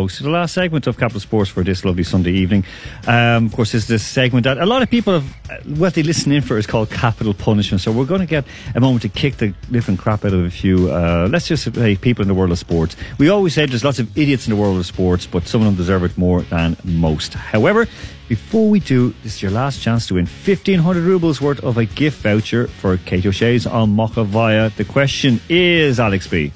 To 0.08 0.22
the 0.22 0.30
last 0.30 0.54
segment 0.54 0.86
of 0.86 0.96
Capital 0.96 1.20
Sports 1.20 1.50
for 1.50 1.62
this 1.62 1.84
lovely 1.84 2.02
Sunday 2.02 2.32
evening. 2.32 2.64
Um, 3.06 3.46
of 3.46 3.52
course, 3.52 3.72
this 3.72 3.82
is 3.82 3.88
this 3.88 4.06
segment 4.06 4.44
that 4.44 4.56
a 4.56 4.64
lot 4.64 4.80
of 4.82 4.88
people 4.88 5.12
have, 5.12 5.36
uh, 5.50 5.56
what 5.76 5.94
they 5.94 6.02
listen 6.02 6.32
in 6.32 6.40
for 6.40 6.56
is 6.56 6.66
called 6.66 6.90
Capital 6.90 7.34
Punishment. 7.34 7.82
So 7.82 7.92
we're 7.92 8.06
going 8.06 8.22
to 8.22 8.26
get 8.26 8.46
a 8.74 8.80
moment 8.80 9.02
to 9.02 9.10
kick 9.10 9.36
the 9.36 9.54
living 9.70 9.98
crap 9.98 10.24
out 10.24 10.32
of 10.32 10.44
a 10.44 10.50
few, 10.50 10.90
uh, 10.90 11.28
let's 11.30 11.46
just 11.46 11.74
say, 11.74 11.94
people 11.94 12.22
in 12.22 12.28
the 12.28 12.34
world 12.34 12.50
of 12.50 12.58
sports. 12.58 12.96
We 13.18 13.28
always 13.28 13.54
say 13.54 13.66
there's 13.66 13.84
lots 13.84 13.98
of 13.98 14.16
idiots 14.16 14.46
in 14.46 14.54
the 14.54 14.60
world 14.60 14.78
of 14.78 14.86
sports, 14.86 15.26
but 15.26 15.46
some 15.46 15.60
of 15.60 15.66
them 15.66 15.76
deserve 15.76 16.02
it 16.04 16.16
more 16.16 16.40
than 16.42 16.76
most. 16.84 17.34
However, 17.34 17.86
before 18.28 18.68
we 18.70 18.80
do, 18.80 19.14
this 19.22 19.36
is 19.36 19.42
your 19.42 19.50
last 19.50 19.82
chance 19.82 20.06
to 20.08 20.14
win 20.14 20.24
1500 20.24 21.02
rubles 21.02 21.40
worth 21.40 21.62
of 21.62 21.76
a 21.76 21.84
gift 21.84 22.22
voucher 22.22 22.66
for 22.66 22.96
Kate 22.96 23.26
O'Shea's 23.26 23.66
on 23.66 23.94
Mokhovaya. 23.94 24.74
The 24.74 24.84
question 24.84 25.40
is, 25.50 26.00
Alex 26.00 26.26
B. 26.26 26.50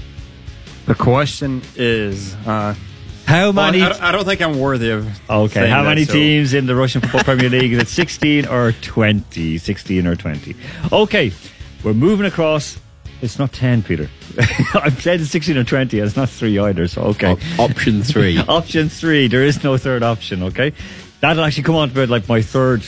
The 0.86 0.94
question 0.94 1.62
is, 1.76 2.34
uh, 2.46 2.74
how 3.26 3.52
many? 3.52 3.80
Well, 3.80 3.86
I, 3.90 3.92
don't- 3.92 4.02
I 4.02 4.12
don't 4.12 4.24
think 4.24 4.40
I'm 4.42 4.58
worthy 4.58 4.90
of. 4.90 5.06
Okay, 5.30 5.54
saying 5.54 5.70
how 5.70 5.82
that, 5.82 5.88
many 5.88 6.04
so- 6.04 6.12
teams 6.12 6.54
in 6.54 6.66
the 6.66 6.74
Russian 6.76 7.00
Football 7.00 7.24
Premier 7.24 7.48
League? 7.60 7.72
Is 7.72 7.82
it 7.82 7.88
16 7.88 8.46
or 8.46 8.72
20? 8.72 9.58
16 9.58 10.06
or 10.06 10.16
20. 10.16 10.54
Okay, 10.92 11.32
we're 11.84 11.94
moving 11.94 12.26
across. 12.26 12.78
It's 13.20 13.38
not 13.38 13.52
10, 13.52 13.84
Peter. 13.84 14.08
I've 14.74 15.00
said 15.00 15.24
16 15.24 15.56
or 15.56 15.62
20. 15.64 15.98
It's 16.00 16.16
not 16.16 16.28
three 16.28 16.58
either, 16.58 16.88
so 16.88 17.02
okay. 17.02 17.36
option 17.58 18.02
three. 18.02 18.36
option 18.48 18.88
three. 18.88 19.28
There 19.28 19.44
is 19.44 19.62
no 19.62 19.76
third 19.76 20.02
option, 20.02 20.42
okay? 20.42 20.72
That'll 21.20 21.44
actually 21.44 21.62
come 21.62 21.76
on 21.76 21.90
to 21.90 21.94
about 21.94 22.08
like 22.08 22.28
my 22.28 22.42
third 22.42 22.82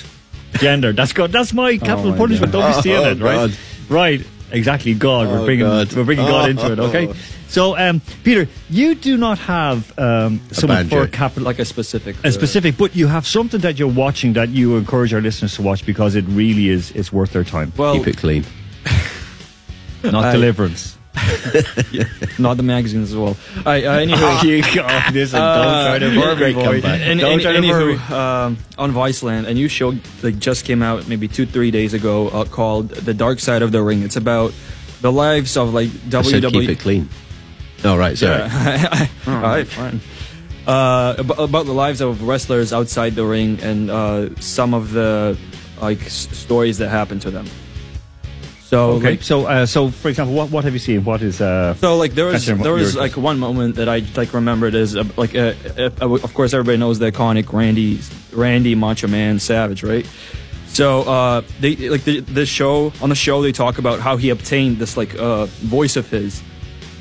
gender. 0.55 0.93
That's 0.93 1.13
good. 1.13 1.31
That's 1.31 1.53
my 1.53 1.71
oh 1.75 1.79
capital 1.79 2.11
my 2.11 2.17
punishment. 2.19 2.51
God. 2.53 2.59
Don't 2.63 2.73
be 2.73 2.77
Oh, 2.77 2.81
stealing 2.81 3.19
it, 3.19 3.23
right? 3.23 3.35
God. 3.49 3.57
Right. 3.89 4.27
Exactly. 4.51 4.95
God. 4.95 5.29
we're 5.29 5.39
Oh, 5.39 5.45
bringing 5.45 5.67
God. 5.67 5.93
we're 5.93 6.05
bringing 6.05 6.27
God 6.27 6.51
into 6.51 6.73
it, 6.73 6.79
okay? 6.81 7.07
Oh. 7.09 7.15
So, 7.55 7.77
um, 7.79 8.01
Peter, 8.25 8.49
you 8.69 8.97
do 8.97 9.17
not 9.17 9.39
have 9.39 9.97
um, 9.97 10.41
someone 10.51 10.89
banjo. 10.89 11.05
for 11.05 11.07
capital 11.07 11.45
Like 11.45 11.61
a 11.61 11.65
specific. 11.65 12.17
a 12.25 12.33
specific, 12.33 12.77
but 12.77 12.97
you 12.97 13.07
have 13.07 13.29
something 13.29 13.61
that 13.61 13.79
you're 13.79 13.87
watching 14.05 14.33
that 14.33 14.49
you 14.49 14.77
encourage 14.77 15.15
our 15.15 15.21
listeners 15.21 15.55
to 15.55 15.63
watch 15.63 15.87
because 15.87 16.17
it 16.17 16.25
really 16.27 16.69
is 16.69 16.91
it's 16.99 17.13
worth 17.13 17.33
their 17.33 17.45
time. 17.45 17.73
well, 17.77 17.95
Keep 17.95 18.09
it 18.09 18.17
clean. 18.17 18.45
Not 20.03 20.25
I- 20.25 20.33
Deliverance. 20.33 20.99
not 22.41 22.57
the 22.57 22.65
magazines 22.65 23.11
as 23.13 23.17
well. 23.17 23.37
I, 23.65 23.85
uh, 23.85 23.93
anyway, 24.01 24.19
Oh, 24.21 24.43
you 24.45 24.63
go. 24.75 24.83
Listen, 25.13 25.39
Uh, 25.41 25.63
don't 25.63 25.87
try 25.87 25.99
to 26.01 26.09
yeah, 26.13 26.35
great 26.35 26.55
boy. 26.57 26.81
And, 26.83 27.21
don't 27.21 27.33
and, 27.35 27.41
try 27.41 27.53
to 27.53 27.61
worry. 27.71 27.95
anywho, 27.95 28.11
um, 28.11 28.59
on 28.79 28.91
Viceland, 28.93 29.47
a 29.47 29.55
new 29.55 29.69
show 29.69 29.95
like 30.25 30.41
just 30.41 30.65
came 30.65 30.83
out 30.83 31.07
maybe 31.07 31.29
two 31.29 31.47
three 31.47 31.71
days 31.71 31.95
ago 31.95 32.29
uh, 32.31 32.45
called 32.45 32.89
The 32.91 33.15
Dark 33.15 33.39
Side 33.39 33.63
of 33.63 33.71
the 33.71 33.81
Ring. 33.81 34.03
It's 34.03 34.17
about 34.17 34.53
the 35.03 35.13
lives 35.13 35.57
of 35.57 35.73
like 35.73 35.91
I 36.13 36.23
said 36.23 36.43
keep 36.43 36.53
WWE. 36.53 36.69
it 36.69 36.81
clean. 36.81 37.09
Oh, 37.85 37.97
right, 37.97 38.17
sorry. 38.17 38.43
All 39.27 39.41
right, 39.41 39.67
fine. 39.67 40.01
Uh, 40.67 41.15
about, 41.19 41.39
about 41.39 41.67
the 41.67 41.75
lives 41.75 42.01
of 42.01 42.23
wrestlers 42.23 42.73
outside 42.73 43.15
the 43.15 43.25
ring 43.25 43.61
and 43.61 43.91
uh, 43.91 44.35
some 44.41 44.73
of 44.73 44.93
the 44.93 45.37
like 45.81 46.01
s- 46.03 46.29
stories 46.37 46.79
that 46.79 46.89
happen 46.89 47.19
to 47.21 47.31
them. 47.31 47.47
So 48.63 48.93
Okay, 48.93 49.11
like, 49.11 49.23
so 49.23 49.45
uh, 49.47 49.67
so 49.67 49.91
for 49.91 50.09
example, 50.09 50.35
what 50.35 50.51
what 50.51 50.65
have 50.65 50.73
you 50.73 50.79
seen? 50.79 51.05
What 51.05 51.21
is 51.21 51.41
uh? 51.43 51.75
So 51.75 51.97
like 51.99 52.15
there 52.15 52.25
was 52.25 52.47
there 52.47 52.73
was 52.73 52.97
like 52.97 53.17
one 53.19 53.39
moment 53.39 53.75
that 53.77 53.89
I 53.91 54.03
like 54.17 54.33
remembered 54.33 54.75
is 54.75 54.97
uh, 54.97 55.05
like 55.19 55.35
uh, 55.35 55.53
uh, 55.77 55.91
uh, 56.01 56.15
of 56.15 56.33
course 56.33 56.55
everybody 56.55 56.79
knows 56.79 56.99
the 56.99 57.13
iconic 57.13 57.53
Randy 57.53 58.01
Randy 58.33 58.75
Macho 58.75 59.07
Man 59.07 59.39
Savage 59.39 59.83
right. 59.83 60.07
So 60.69 61.03
uh, 61.03 61.43
they 61.61 61.77
like 61.91 62.05
the, 62.05 62.21
the 62.21 62.47
show 62.47 62.91
on 63.03 63.11
the 63.11 63.15
show 63.15 63.43
they 63.43 63.53
talk 63.53 63.77
about 63.79 64.01
how 64.01 64.17
he 64.17 64.31
obtained 64.31 64.79
this 64.79 64.97
like 64.97 65.15
uh, 65.17 65.45
voice 65.61 65.97
of 65.97 66.09
his. 66.09 66.43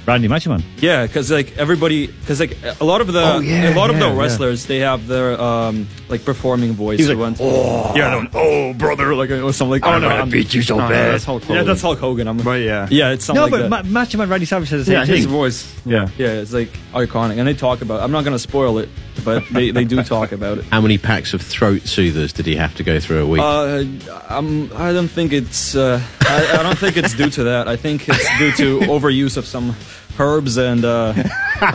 Randy 0.06 0.28
Machoman. 0.28 0.62
Yeah, 0.82 1.06
because 1.08 1.32
like 1.32 1.58
everybody, 1.58 2.08
because 2.08 2.39
like 2.39 2.58
a 2.82 2.84
lot 2.84 2.99
of 3.01 3.08
the 3.08 3.22
Oh, 3.24 3.39
yeah, 3.39 3.74
a 3.74 3.76
lot 3.76 3.89
of 3.89 3.95
yeah, 3.97 4.10
the 4.10 4.14
yeah. 4.14 4.20
wrestlers 4.22 4.66
they 4.66 4.80
have 4.80 5.08
their 5.08 5.39
um 5.39 5.88
like 6.10 6.26
performing 6.26 6.74
voice. 6.74 6.99
He's 6.99 7.08
like, 7.08 7.16
who 7.16 7.22
went- 7.24 7.38
"Oh." 7.39 7.93
yeah, 7.95 8.10
no, 8.22 8.28
oh 8.34 8.74
brother, 8.74 9.16
like 9.16 9.32
or 9.32 9.54
something 9.54 9.72
like. 9.72 9.84
I'm 9.86 9.95
oh 9.95 9.99
no, 9.99 10.10
gonna 10.10 10.20
I'm- 10.20 10.30
beat 10.30 10.54
you 10.54 10.62
so 10.62 10.76
No, 10.76 10.84
no, 10.84 10.89
bad. 10.89 11.14
that's 11.14 11.24
Hulk 11.24 11.47
Yeah, 11.47 11.64
that's 11.64 11.82
Hulk 11.82 11.99
Hogan. 11.99 12.28
I'm, 12.28 12.38
But 12.38 12.60
yeah. 12.62 12.88
yeah, 12.91 13.12
it's 13.12 13.24
something 13.26 13.39
no, 13.39 13.43
like 13.58 13.70
but 13.70 13.84
that. 13.84 13.86
Ma- 13.86 14.01
Macho 14.01 14.18
Man 14.18 14.28
Randy 14.30 14.45
Savage 14.45 14.70
says 14.70 14.82
the 14.82 14.91
same 14.91 14.99
Yeah, 14.99 15.06
thing. 15.06 15.16
his 15.16 15.26
voice. 15.26 15.74
Yeah. 15.86 16.10
Yeah, 16.18 16.28
it's 16.34 16.51
like 16.54 16.70
iconic, 16.93 17.38
and 17.38 17.47
they 17.47 17.54
talk 17.54 17.82
about. 17.82 18.01
I'm 18.01 18.12
not 18.12 18.26
gonna 18.26 18.39
spoil 18.39 18.80
it, 18.80 18.89
but 19.24 19.43
they, 19.51 19.72
they 19.72 19.86
do 19.86 20.04
talk 20.04 20.34
about 20.34 20.58
it. 20.58 20.66
How 20.72 20.82
many 20.82 20.97
packs 20.97 21.34
of 21.34 21.41
throat 21.41 21.84
soothers 21.88 22.34
did 22.34 22.45
he 22.45 22.56
have 22.58 22.76
to 22.76 22.84
go 22.84 22.99
through 22.99 23.24
a 23.24 23.28
week? 23.28 23.41
Uh, 23.41 23.86
I'm, 24.30 24.72
I 24.76 24.91
don't 24.91 25.08
think 25.08 25.32
it's. 25.32 25.76
Uh, 25.76 26.01
I, 26.22 26.58
I 26.60 26.64
don't 26.64 26.78
think 26.78 26.97
it's 26.97 27.14
due 27.16 27.30
to 27.30 27.43
that. 27.45 27.68
I 27.68 27.76
think 27.78 28.08
it's 28.10 28.38
due 28.38 28.51
to 28.54 28.80
overuse 28.91 29.38
of 29.38 29.45
some 29.45 29.76
herbs 30.20 30.57
and 30.57 30.84
uh, 30.86 31.14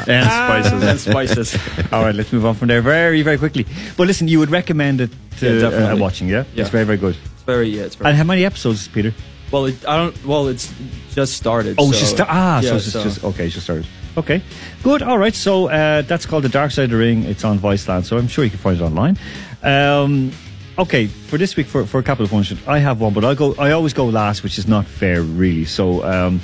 And 0.07 0.27
spices. 0.31 0.83
and 0.83 1.01
spices. 1.01 1.59
All 1.93 2.03
right, 2.05 2.15
let's 2.15 2.33
move 2.33 2.45
on 2.47 2.55
from 2.55 2.69
there 2.69 2.83
very 2.83 3.23
very 3.23 3.39
quickly. 3.39 3.67
But 3.97 4.07
listen, 4.07 4.29
you 4.29 4.39
would 4.39 4.51
recommend 4.51 5.01
it 5.01 5.11
Yeah, 5.41 5.61
to 5.71 5.93
uh, 5.93 5.97
watching, 5.97 6.29
yeah? 6.29 6.45
Yeah. 6.55 6.63
It's 6.63 6.71
very 6.71 6.85
very 6.85 6.99
good. 6.99 7.17
It's 7.35 7.43
very 7.45 7.69
yeah. 7.69 7.83
It's 7.87 7.97
very. 7.97 8.11
And 8.11 8.17
how 8.19 8.25
many 8.25 8.45
episodes, 8.45 8.89
Peter? 8.89 9.13
well, 9.51 9.65
it, 9.67 9.77
I 9.87 9.97
don't. 9.97 10.25
Well, 10.27 10.49
it's 10.49 10.73
just 11.15 11.35
started. 11.35 11.77
Oh, 11.79 11.85
so, 11.87 11.91
it's 11.91 12.01
just 12.01 12.21
ah, 12.21 12.61
yeah, 12.61 12.69
so 12.71 12.77
it's 12.77 12.93
just 12.93 13.25
okay, 13.25 13.47
it's 13.47 13.55
just 13.55 13.67
started. 13.67 13.87
Okay, 14.17 14.43
good. 14.83 15.03
All 15.03 15.17
right, 15.19 15.35
so 15.35 15.69
uh, 15.69 16.03
that's 16.03 16.27
called 16.27 16.43
the 16.45 16.49
Dark 16.51 16.71
Side 16.73 16.85
of 16.85 16.91
the 16.91 16.97
Ring. 16.97 17.25
It's 17.25 17.45
on 17.45 17.59
Viceland, 17.59 18.05
so 18.05 18.19
I'm 18.19 18.29
sure 18.29 18.45
you 18.45 18.51
can 18.51 18.59
find 18.59 18.77
it 18.81 18.83
online. 18.85 19.17
Um, 19.63 20.33
okay, 20.77 21.07
for 21.07 21.39
this 21.39 21.57
week 21.57 21.67
for 21.67 21.87
for 21.87 22.01
a 22.01 22.03
Capital 22.03 22.29
Punishment, 22.29 22.67
I 22.69 22.79
have 22.81 23.01
one, 23.01 23.15
but 23.15 23.25
I'll 23.25 23.35
go. 23.37 23.55
I 23.59 23.71
always 23.73 23.95
go 23.95 24.07
last, 24.07 24.43
which 24.43 24.59
is 24.59 24.67
not 24.69 24.85
fair, 24.87 25.23
really. 25.23 25.65
So. 25.65 26.03
Um, 26.05 26.41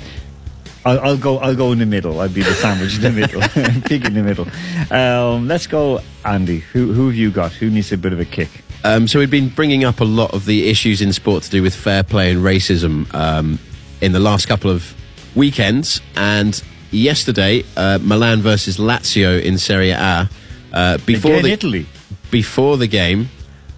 I'll, 0.85 0.99
I'll 0.99 1.17
go. 1.17 1.37
I'll 1.39 1.55
go 1.55 1.71
in 1.71 1.79
the 1.79 1.85
middle. 1.85 2.21
I'll 2.21 2.29
be 2.29 2.43
the 2.43 2.53
sandwich 2.53 2.95
in 2.95 3.01
the 3.01 3.11
middle, 3.11 3.41
pig 3.85 4.05
in 4.05 4.13
the 4.13 4.23
middle. 4.23 4.47
Um, 4.91 5.47
let's 5.47 5.67
go, 5.67 5.99
Andy. 6.23 6.59
Who 6.59 6.93
who 6.93 7.07
have 7.07 7.15
you 7.15 7.31
got? 7.31 7.53
Who 7.53 7.69
needs 7.69 7.91
a 7.91 7.97
bit 7.97 8.13
of 8.13 8.19
a 8.19 8.25
kick? 8.25 8.49
Um, 8.83 9.07
so 9.07 9.17
we've 9.17 9.31
been 9.31 9.49
bringing 9.49 9.83
up 9.83 9.99
a 9.99 10.03
lot 10.05 10.33
of 10.35 10.45
the 10.45 10.69
issues 10.69 11.01
in 11.01 11.11
sport 11.11 11.41
to 11.43 11.49
do 11.49 11.63
with 11.63 11.73
fair 11.73 12.03
play 12.03 12.31
and 12.31 12.43
racism 12.43 13.11
um, 13.15 13.57
in 13.99 14.11
the 14.11 14.19
last 14.19 14.47
couple 14.47 14.69
of 14.69 14.93
weekends. 15.35 16.01
And 16.15 16.61
yesterday, 16.91 17.63
uh, 17.75 17.97
Milan 17.99 18.41
versus 18.41 18.77
Lazio 18.77 19.41
in 19.41 19.57
Serie 19.57 19.89
A. 19.89 20.29
Uh, 20.71 20.97
before 20.99 21.31
Again, 21.31 21.43
the 21.43 21.51
Italy. 21.51 21.85
before 22.29 22.77
the 22.77 22.85
game, 22.85 23.29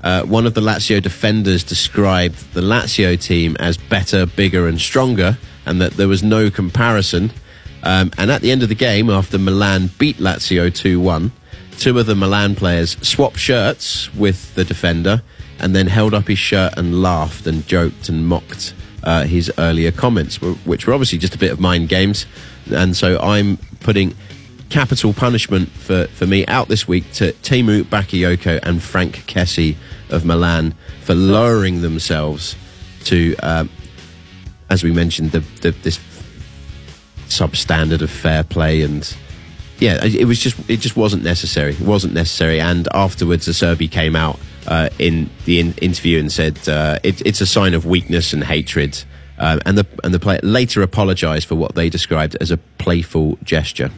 uh, 0.04 0.24
one 0.24 0.46
of 0.46 0.56
the 0.56 0.62
Lazio 0.62 1.02
defenders 1.02 1.64
described 1.64 2.54
the 2.54 2.62
Lazio 2.62 3.18
team 3.22 3.56
as 3.60 3.78
better, 3.78 4.26
bigger, 4.26 4.68
and 4.68 4.80
stronger, 4.82 5.38
and 5.68 5.82
that 5.82 5.94
there 5.94 6.08
was 6.08 6.24
no 6.24 6.50
comparison. 6.50 7.32
Um, 7.84 8.12
and 8.18 8.32
at 8.32 8.42
the 8.42 8.52
end 8.52 8.64
of 8.64 8.70
the 8.70 8.76
game, 8.76 9.10
after 9.10 9.38
Milan 9.38 9.92
beat 10.00 10.18
Lazio 10.18 10.74
2 10.74 11.00
1, 11.00 11.32
two 11.78 12.00
of 12.00 12.06
the 12.06 12.16
Milan 12.16 12.56
players 12.56 12.98
swapped 13.08 13.38
shirts 13.38 14.14
with 14.14 14.56
the 14.56 14.64
defender 14.64 15.22
and 15.60 15.76
then 15.76 15.88
held 15.88 16.14
up 16.14 16.28
his 16.28 16.40
shirt 16.40 16.78
and 16.78 17.02
laughed 17.02 17.48
and 17.48 17.66
joked 17.68 18.10
and 18.10 18.28
mocked 18.28 18.74
uh, 19.04 19.24
his 19.24 19.52
earlier 19.58 19.92
comments, 19.92 20.42
which 20.42 20.88
were 20.88 20.94
obviously 20.94 21.18
just 21.18 21.36
a 21.36 21.38
bit 21.38 21.52
of 21.52 21.60
mind 21.60 21.90
games. 21.90 22.26
And 22.72 22.96
so 22.96 23.20
I'm 23.20 23.58
putting 23.80 24.16
capital 24.70 25.14
punishment 25.14 25.70
for, 25.70 26.08
for 26.08 26.28
me 26.28 26.46
out 26.48 26.68
this 26.68 26.88
week 26.88 27.12
to 27.14 27.32
Tiémoué 27.34 27.84
Bakayoko 27.84 28.60
and 28.64 28.82
Franck 28.84 29.24
Kessié 29.28 29.76
of 30.10 30.26
Milan 30.26 30.74
for 31.04 31.16
lowering 31.16 31.82
themselves 31.82 32.56
to, 33.06 33.36
um, 33.38 33.70
as 34.70 34.84
we 34.84 34.92
mentioned, 34.92 35.32
the, 35.32 35.40
the, 35.62 35.72
this 35.72 36.00
substandard 37.28 38.02
of 38.02 38.10
fair 38.10 38.44
play 38.44 38.82
and 38.82 39.16
yeah, 39.80 40.04
it 40.04 40.26
was 40.26 40.40
just 40.40 40.58
it 40.70 40.78
just 40.80 40.96
wasn't 40.96 41.24
necessary. 41.24 41.74
It 41.74 41.82
wasn't 41.82 42.14
necessary. 42.14 42.60
And 42.60 42.88
afterwards, 42.94 43.48
Acerbi 43.48 43.90
came 43.90 44.16
out 44.16 44.40
uh, 44.66 44.90
in 44.98 45.30
the 45.46 45.60
in- 45.60 45.76
interview 45.76 46.20
and 46.20 46.32
said 46.32 46.68
uh, 46.68 47.00
it, 47.04 47.22
it's 47.26 47.42
a 47.42 47.46
sign 47.46 47.74
of 47.74 47.86
weakness 47.86 48.34
and 48.34 48.44
hatred. 48.44 49.04
Uh, 49.38 49.60
and 49.66 49.78
the 49.78 49.86
and 50.04 50.14
the 50.14 50.20
player 50.20 50.40
later 50.42 50.82
apologised 50.82 51.48
for 51.48 51.56
what 51.56 51.76
they 51.76 51.90
described 51.90 52.36
as 52.42 52.50
a 52.50 52.58
playful 52.58 53.38
gesture. 53.44 53.92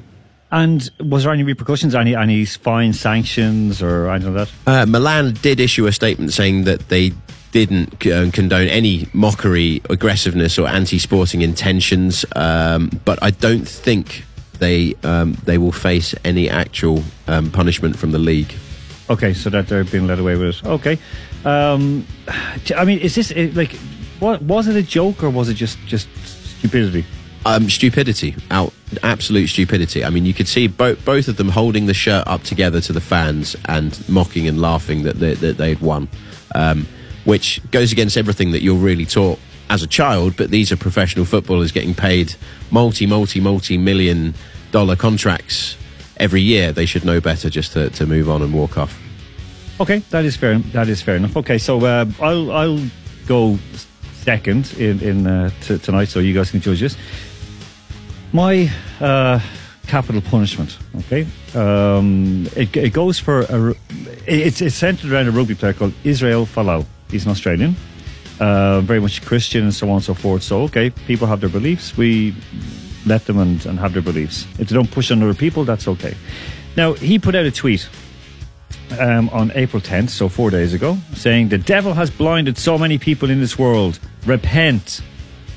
And 0.51 0.89
was 0.99 1.23
there 1.23 1.31
any 1.31 1.43
repercussions? 1.43 1.95
Any 1.95 2.13
any 2.15 2.43
fine 2.43 2.91
sanctions 2.91 3.81
or 3.81 4.09
anything 4.09 4.35
like 4.35 4.49
that? 4.65 4.81
Uh, 4.81 4.85
Milan 4.85 5.33
did 5.41 5.61
issue 5.61 5.85
a 5.85 5.93
statement 5.93 6.33
saying 6.33 6.65
that 6.65 6.89
they 6.89 7.13
didn't 7.51 8.05
uh, 8.05 8.29
condone 8.31 8.67
any 8.67 9.07
mockery, 9.13 9.81
aggressiveness, 9.89 10.59
or 10.59 10.67
anti-sporting 10.67 11.41
intentions, 11.41 12.25
um, 12.35 12.89
but 13.05 13.17
I 13.21 13.31
don't 13.31 13.67
think 13.67 14.25
they 14.59 14.95
um, 15.03 15.37
they 15.45 15.57
will 15.57 15.71
face 15.71 16.13
any 16.23 16.49
actual 16.49 17.03
um, 17.27 17.49
punishment 17.51 17.97
from 17.97 18.11
the 18.11 18.19
league. 18.19 18.53
Okay, 19.09 19.33
so 19.33 19.49
that 19.49 19.67
they're 19.67 19.83
being 19.83 20.05
led 20.05 20.19
away 20.19 20.35
with 20.35 20.57
it. 20.57 20.65
Okay, 20.65 20.99
um, 21.45 22.05
I 22.75 22.85
mean, 22.85 22.99
is 22.99 23.15
this 23.15 23.33
like, 23.55 23.73
what 24.19 24.41
was 24.41 24.67
it 24.67 24.75
a 24.75 24.83
joke 24.83 25.23
or 25.23 25.29
was 25.29 25.49
it 25.49 25.55
just 25.55 25.79
just 25.87 26.07
stupidity? 26.59 27.05
Um, 27.45 27.69
stupidity, 27.69 28.35
out 28.51 28.73
absolute 29.01 29.47
stupidity. 29.47 30.03
I 30.03 30.09
mean, 30.09 30.25
you 30.25 30.33
could 30.33 30.47
see 30.47 30.67
both 30.67 31.03
both 31.05 31.27
of 31.27 31.37
them 31.37 31.49
holding 31.49 31.85
the 31.85 31.93
shirt 31.93 32.27
up 32.27 32.43
together 32.43 32.81
to 32.81 32.93
the 32.93 33.01
fans 33.01 33.55
and 33.65 33.97
mocking 34.09 34.47
and 34.47 34.61
laughing 34.61 35.03
that 35.03 35.15
they, 35.19 35.35
that 35.35 35.57
they'd 35.57 35.79
won, 35.79 36.09
um, 36.53 36.85
which 37.29 37.61
goes 37.71 37.91
against 37.91 38.17
everything 38.17 38.51
that 38.51 38.61
you're 38.61 38.75
really 38.75 39.05
taught 39.05 39.39
as 39.69 39.83
a 39.83 39.87
child. 39.87 40.35
But 40.35 40.49
these 40.49 40.71
are 40.71 40.77
professional 40.77 41.25
footballers 41.25 41.71
getting 41.71 41.93
paid 41.93 42.35
multi, 42.71 43.05
multi, 43.05 43.39
multi 43.39 43.77
million 43.77 44.33
dollar 44.71 44.95
contracts 44.95 45.77
every 46.19 46.41
year, 46.41 46.71
they 46.71 46.85
should 46.85 47.05
know 47.05 47.21
better 47.21 47.49
just 47.49 47.73
to, 47.73 47.89
to 47.91 48.05
move 48.05 48.29
on 48.29 48.41
and 48.41 48.53
walk 48.53 48.77
off. 48.77 48.99
Okay, 49.79 49.99
that 50.09 50.25
is 50.25 50.35
fair. 50.35 50.59
That 50.59 50.89
is 50.89 51.01
fair 51.01 51.15
enough. 51.15 51.37
Okay, 51.37 51.57
so 51.57 51.83
uh, 51.85 52.05
I'll 52.21 52.51
I'll 52.51 52.85
go 53.27 53.57
second 54.23 54.73
in 54.73 54.99
in 54.99 55.25
uh, 55.25 55.51
t- 55.61 55.77
tonight, 55.77 56.09
so 56.09 56.19
you 56.19 56.33
guys 56.33 56.51
can 56.51 56.59
judge 56.59 56.81
this. 56.81 56.97
My 58.33 58.69
uh, 58.99 59.39
capital 59.87 60.21
punishment. 60.21 60.77
Okay, 60.97 61.25
um, 61.55 62.45
it, 62.57 62.75
it 62.75 62.91
goes 62.93 63.19
for 63.19 63.41
a. 63.41 63.73
it's 64.27 64.61
it's 64.61 64.75
centered 64.75 65.13
around 65.13 65.29
a 65.29 65.31
rugby 65.31 65.55
player 65.55 65.73
called 65.73 65.93
Israel 66.03 66.45
Folau. 66.45 66.85
He's 67.09 67.25
an 67.25 67.31
Australian, 67.31 67.75
uh, 68.39 68.81
very 68.81 68.99
much 68.99 69.25
Christian 69.25 69.63
and 69.63 69.73
so 69.73 69.87
on 69.89 69.95
and 69.95 70.03
so 70.03 70.13
forth. 70.13 70.43
So 70.43 70.63
okay, 70.63 70.89
people 70.89 71.27
have 71.27 71.39
their 71.41 71.49
beliefs. 71.49 71.97
We 71.97 72.35
let 73.05 73.25
them 73.25 73.39
and, 73.39 73.65
and 73.65 73.79
have 73.79 73.93
their 73.93 74.01
beliefs. 74.01 74.45
If 74.59 74.69
they 74.69 74.75
don't 74.75 74.91
push 74.91 75.11
on 75.11 75.23
other 75.23 75.33
people, 75.33 75.63
that's 75.63 75.87
okay. 75.87 76.15
Now 76.75 76.93
he 76.93 77.19
put 77.19 77.35
out 77.35 77.45
a 77.45 77.51
tweet 77.51 77.89
um, 78.97 79.29
on 79.29 79.51
April 79.55 79.81
10th, 79.81 80.09
so 80.09 80.29
four 80.29 80.49
days 80.49 80.73
ago, 80.73 80.97
saying, 81.13 81.49
The 81.49 81.57
devil 81.57 81.93
has 81.93 82.09
blinded 82.09 82.57
so 82.57 82.77
many 82.77 82.97
people 82.97 83.29
in 83.29 83.39
this 83.39 83.57
world. 83.57 83.99
Repent 84.25 85.01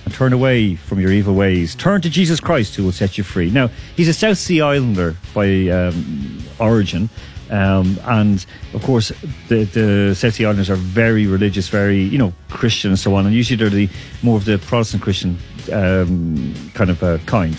and 0.04 0.12
turn 0.12 0.32
away 0.32 0.74
from 0.74 1.00
your 1.00 1.12
evil 1.12 1.34
ways. 1.34 1.74
Turn 1.74 2.00
to 2.02 2.10
Jesus 2.10 2.40
Christ, 2.40 2.74
who 2.74 2.84
will 2.84 2.92
set 2.92 3.16
you 3.16 3.24
free. 3.24 3.50
Now, 3.50 3.70
he's 3.96 4.08
a 4.08 4.14
South 4.14 4.38
Sea 4.38 4.60
Islander 4.60 5.16
by 5.34 5.68
um, 5.68 6.42
origin. 6.58 7.08
Um, 7.52 8.00
and 8.04 8.44
of 8.72 8.82
course, 8.82 9.12
the, 9.48 9.64
the 9.64 10.14
South 10.14 10.40
Islanders 10.40 10.70
are 10.70 10.76
very 10.76 11.26
religious, 11.26 11.68
very 11.68 12.00
you 12.00 12.16
know 12.16 12.32
Christian 12.48 12.90
and 12.90 12.98
so 12.98 13.14
on. 13.14 13.26
And 13.26 13.34
usually 13.34 13.56
they're 13.56 13.68
the 13.68 13.90
more 14.22 14.38
of 14.38 14.46
the 14.46 14.58
Protestant 14.58 15.02
Christian 15.02 15.38
um, 15.70 16.54
kind 16.72 16.88
of 16.88 17.02
uh, 17.02 17.18
kind. 17.26 17.56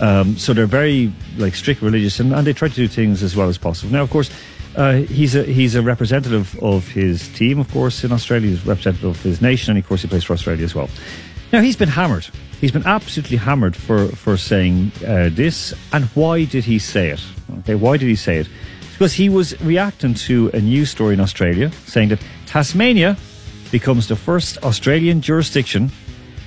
Um, 0.00 0.36
so 0.36 0.52
they're 0.52 0.66
very 0.66 1.12
like 1.38 1.54
strict 1.54 1.80
religious, 1.80 2.18
and, 2.18 2.34
and 2.34 2.44
they 2.46 2.52
try 2.52 2.68
to 2.68 2.74
do 2.74 2.88
things 2.88 3.22
as 3.22 3.36
well 3.36 3.48
as 3.48 3.56
possible. 3.56 3.92
Now, 3.92 4.02
of 4.02 4.10
course, 4.10 4.30
uh, 4.74 4.94
he's 4.94 5.36
a 5.36 5.44
he's 5.44 5.76
a 5.76 5.82
representative 5.82 6.58
of 6.60 6.88
his 6.88 7.28
team, 7.28 7.60
of 7.60 7.70
course, 7.70 8.02
in 8.02 8.10
Australia. 8.10 8.50
He's 8.50 8.64
a 8.64 8.68
representative 8.68 9.08
of 9.08 9.22
his 9.22 9.40
nation, 9.40 9.70
and 9.70 9.78
of 9.78 9.88
course, 9.88 10.02
he 10.02 10.08
plays 10.08 10.24
for 10.24 10.32
Australia 10.32 10.64
as 10.64 10.74
well. 10.74 10.90
Now, 11.52 11.60
he's 11.60 11.76
been 11.76 11.88
hammered. 11.88 12.26
He's 12.60 12.72
been 12.72 12.86
absolutely 12.86 13.36
hammered 13.36 13.76
for 13.76 14.08
for 14.08 14.36
saying 14.36 14.90
uh, 15.06 15.30
this. 15.32 15.72
And 15.92 16.06
why 16.16 16.44
did 16.44 16.64
he 16.64 16.80
say 16.80 17.10
it? 17.10 17.22
Okay, 17.60 17.76
why 17.76 17.96
did 17.96 18.08
he 18.08 18.16
say 18.16 18.38
it? 18.38 18.48
Because 18.96 19.12
he 19.12 19.28
was 19.28 19.60
reacting 19.60 20.14
to 20.14 20.48
a 20.54 20.60
news 20.60 20.88
story 20.88 21.12
in 21.12 21.20
Australia 21.20 21.70
saying 21.84 22.08
that 22.08 22.18
Tasmania 22.46 23.18
becomes 23.70 24.08
the 24.08 24.16
first 24.16 24.56
Australian 24.64 25.20
jurisdiction 25.20 25.90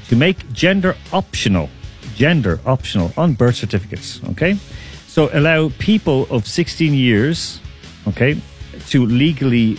to 0.08 0.16
make 0.16 0.52
gender 0.52 0.96
optional, 1.14 1.70
gender 2.16 2.60
optional 2.66 3.14
on 3.16 3.34
birth 3.34 3.58
certificates. 3.58 4.20
Okay, 4.32 4.58
so 5.06 5.30
allow 5.32 5.70
people 5.78 6.26
of 6.32 6.48
16 6.48 6.92
years, 6.96 7.60
okay, 8.08 8.42
to 8.88 9.06
legally 9.06 9.78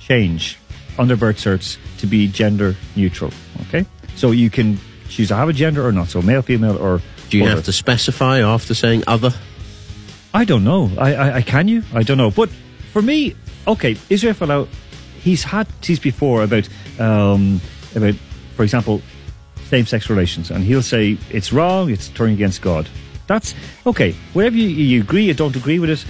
change 0.00 0.58
on 0.98 1.08
their 1.08 1.18
birth 1.18 1.36
certs 1.36 1.76
to 1.98 2.06
be 2.06 2.28
gender 2.28 2.74
neutral. 2.96 3.30
Okay, 3.68 3.84
so 4.14 4.30
you 4.30 4.48
can 4.48 4.78
choose 5.10 5.28
to 5.28 5.36
have 5.36 5.50
a 5.50 5.52
gender 5.52 5.86
or 5.86 5.92
not. 5.92 6.08
So 6.08 6.22
male, 6.22 6.40
female, 6.40 6.78
or 6.78 7.02
Do 7.28 7.36
you 7.36 7.44
other. 7.44 7.56
have 7.56 7.64
to 7.66 7.72
specify 7.72 8.40
after 8.40 8.72
saying 8.72 9.04
other? 9.06 9.34
I 10.36 10.44
don't 10.44 10.64
know. 10.64 10.90
I, 10.98 11.14
I, 11.14 11.36
I 11.36 11.42
can 11.42 11.66
you? 11.66 11.82
I 11.94 12.02
don't 12.02 12.18
know. 12.18 12.30
But 12.30 12.50
for 12.92 13.00
me, 13.00 13.34
okay, 13.66 13.96
Israel 14.10 14.34
Folau, 14.34 14.68
he's 15.22 15.42
had 15.42 15.66
teas 15.80 15.98
before 15.98 16.42
about 16.42 16.68
um, 17.00 17.58
about, 17.94 18.14
for 18.54 18.62
example, 18.62 19.00
same-sex 19.70 20.10
relations, 20.10 20.50
and 20.50 20.62
he'll 20.62 20.82
say 20.82 21.16
it's 21.30 21.54
wrong, 21.54 21.90
it's 21.90 22.10
turning 22.10 22.34
against 22.34 22.60
God. 22.60 22.86
That's 23.26 23.54
okay. 23.86 24.12
Whatever 24.34 24.56
you, 24.56 24.68
you 24.68 25.00
agree 25.00 25.30
or 25.30 25.34
don't 25.34 25.56
agree 25.56 25.78
with 25.78 25.88
it, 25.88 26.04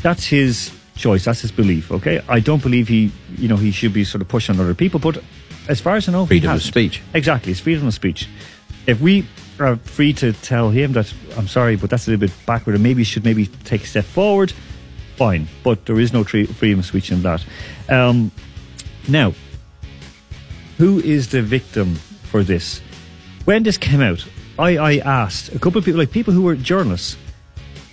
that's 0.00 0.24
his 0.24 0.72
choice. 0.96 1.26
That's 1.26 1.42
his 1.42 1.52
belief. 1.52 1.92
Okay, 1.92 2.22
I 2.30 2.40
don't 2.40 2.62
believe 2.62 2.88
he, 2.88 3.12
you 3.36 3.48
know, 3.48 3.56
he 3.56 3.70
should 3.70 3.92
be 3.92 4.04
sort 4.04 4.22
of 4.22 4.28
pushing 4.28 4.54
on 4.56 4.62
other 4.62 4.74
people. 4.74 4.98
But 4.98 5.22
as 5.68 5.78
far 5.78 5.96
as 5.96 6.08
I 6.08 6.12
know, 6.12 6.24
Freedom 6.24 6.52
of 6.52 6.62
speech. 6.62 7.02
Exactly, 7.12 7.52
it's 7.52 7.60
freedom 7.60 7.86
of 7.86 7.92
speech. 7.92 8.30
If 8.86 9.02
we 9.02 9.26
are 9.64 9.76
free 9.76 10.12
to 10.14 10.32
tell 10.32 10.70
him 10.70 10.92
that 10.92 11.12
I'm 11.36 11.48
sorry, 11.48 11.76
but 11.76 11.90
that's 11.90 12.06
a 12.06 12.10
little 12.10 12.26
bit 12.26 12.34
backward, 12.46 12.74
and 12.74 12.82
maybe 12.82 13.00
you 13.00 13.04
should 13.04 13.24
maybe 13.24 13.46
take 13.46 13.82
a 13.84 13.86
step 13.86 14.04
forward, 14.04 14.52
fine. 15.16 15.46
But 15.62 15.86
there 15.86 15.98
is 15.98 16.12
no 16.12 16.24
tre- 16.24 16.46
freedom 16.46 16.80
of 16.80 16.86
speech 16.86 17.10
in 17.10 17.22
that. 17.22 17.44
Um, 17.88 18.30
now, 19.08 19.34
who 20.78 21.00
is 21.00 21.28
the 21.28 21.42
victim 21.42 21.94
for 21.94 22.42
this? 22.42 22.80
When 23.44 23.62
this 23.62 23.76
came 23.76 24.00
out, 24.00 24.26
I, 24.58 24.76
I 24.76 24.96
asked 24.98 25.54
a 25.54 25.58
couple 25.58 25.78
of 25.78 25.84
people, 25.84 25.98
like 25.98 26.10
people 26.10 26.32
who 26.32 26.42
were 26.42 26.54
journalists, 26.56 27.16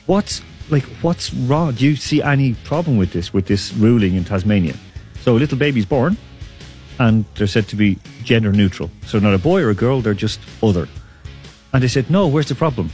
what's 0.06 0.42
like 0.70 0.84
what's 1.02 1.34
wrong? 1.34 1.74
Do 1.74 1.86
you 1.86 1.96
see 1.96 2.22
any 2.22 2.54
problem 2.54 2.98
with 2.98 3.12
this 3.12 3.34
with 3.34 3.48
this 3.48 3.74
ruling 3.74 4.16
in 4.16 4.24
Tasmania? 4.24 4.76
So 5.22 5.36
a 5.36 5.40
little 5.40 5.58
baby's 5.58 5.86
born, 5.86 6.18
and 7.00 7.26
they're 7.36 7.48
said 7.48 7.68
to 7.70 7.76
be 7.76 7.98
gender 8.24 8.52
neutral. 8.52 8.90
So 9.06 9.20
not 9.20 9.34
a 9.34 9.38
boy 9.38 9.62
or 9.62 9.70
a 9.70 9.76
girl, 9.76 10.02
they're 10.02 10.14
just 10.14 10.40
other. 10.62 10.88
And 11.74 11.84
they 11.84 11.88
said, 11.88 12.10
no, 12.10 12.28
where's 12.28 12.48
the 12.48 12.56
problem? 12.56 12.90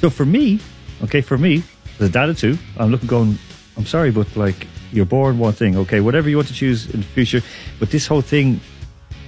So 0.00 0.10
for 0.10 0.24
me, 0.24 0.60
okay, 1.04 1.20
for 1.20 1.38
me, 1.38 1.62
as 1.98 2.08
a 2.08 2.12
dad 2.12 2.28
of 2.28 2.38
two, 2.38 2.58
I'm 2.76 2.90
looking 2.90 3.08
going, 3.08 3.38
I'm 3.76 3.86
sorry, 3.86 4.10
but 4.10 4.36
like 4.36 4.66
you're 4.92 5.06
born 5.06 5.38
one 5.38 5.52
thing, 5.52 5.76
okay, 5.76 6.00
whatever 6.00 6.28
you 6.28 6.36
want 6.36 6.48
to 6.48 6.54
choose 6.54 6.90
in 6.90 7.00
the 7.00 7.06
future, 7.06 7.40
but 7.78 7.90
this 7.90 8.06
whole 8.06 8.20
thing 8.20 8.60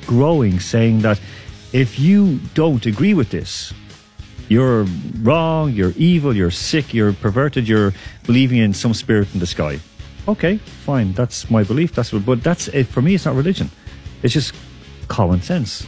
growing 0.06 0.60
saying 0.60 1.00
that 1.00 1.20
if 1.72 1.98
you 1.98 2.38
don't 2.54 2.86
agree 2.86 3.14
with 3.14 3.30
this, 3.30 3.72
you're 4.48 4.86
wrong, 5.22 5.72
you're 5.72 5.92
evil, 5.96 6.34
you're 6.34 6.52
sick, 6.52 6.94
you're 6.94 7.12
perverted, 7.12 7.66
you're 7.66 7.92
believing 8.24 8.58
in 8.58 8.72
some 8.72 8.94
spirit 8.94 9.32
in 9.34 9.40
the 9.40 9.46
sky. 9.46 9.80
Okay, 10.28 10.58
fine, 10.58 11.12
that's 11.12 11.50
my 11.50 11.64
belief. 11.64 11.94
That's 11.94 12.12
what, 12.12 12.24
but 12.24 12.42
that's 12.42 12.68
it 12.68 12.84
for 12.84 13.02
me. 13.02 13.14
It's 13.14 13.24
not 13.24 13.34
religion. 13.34 13.70
It's 14.22 14.34
just 14.34 14.54
common 15.08 15.42
sense. 15.42 15.86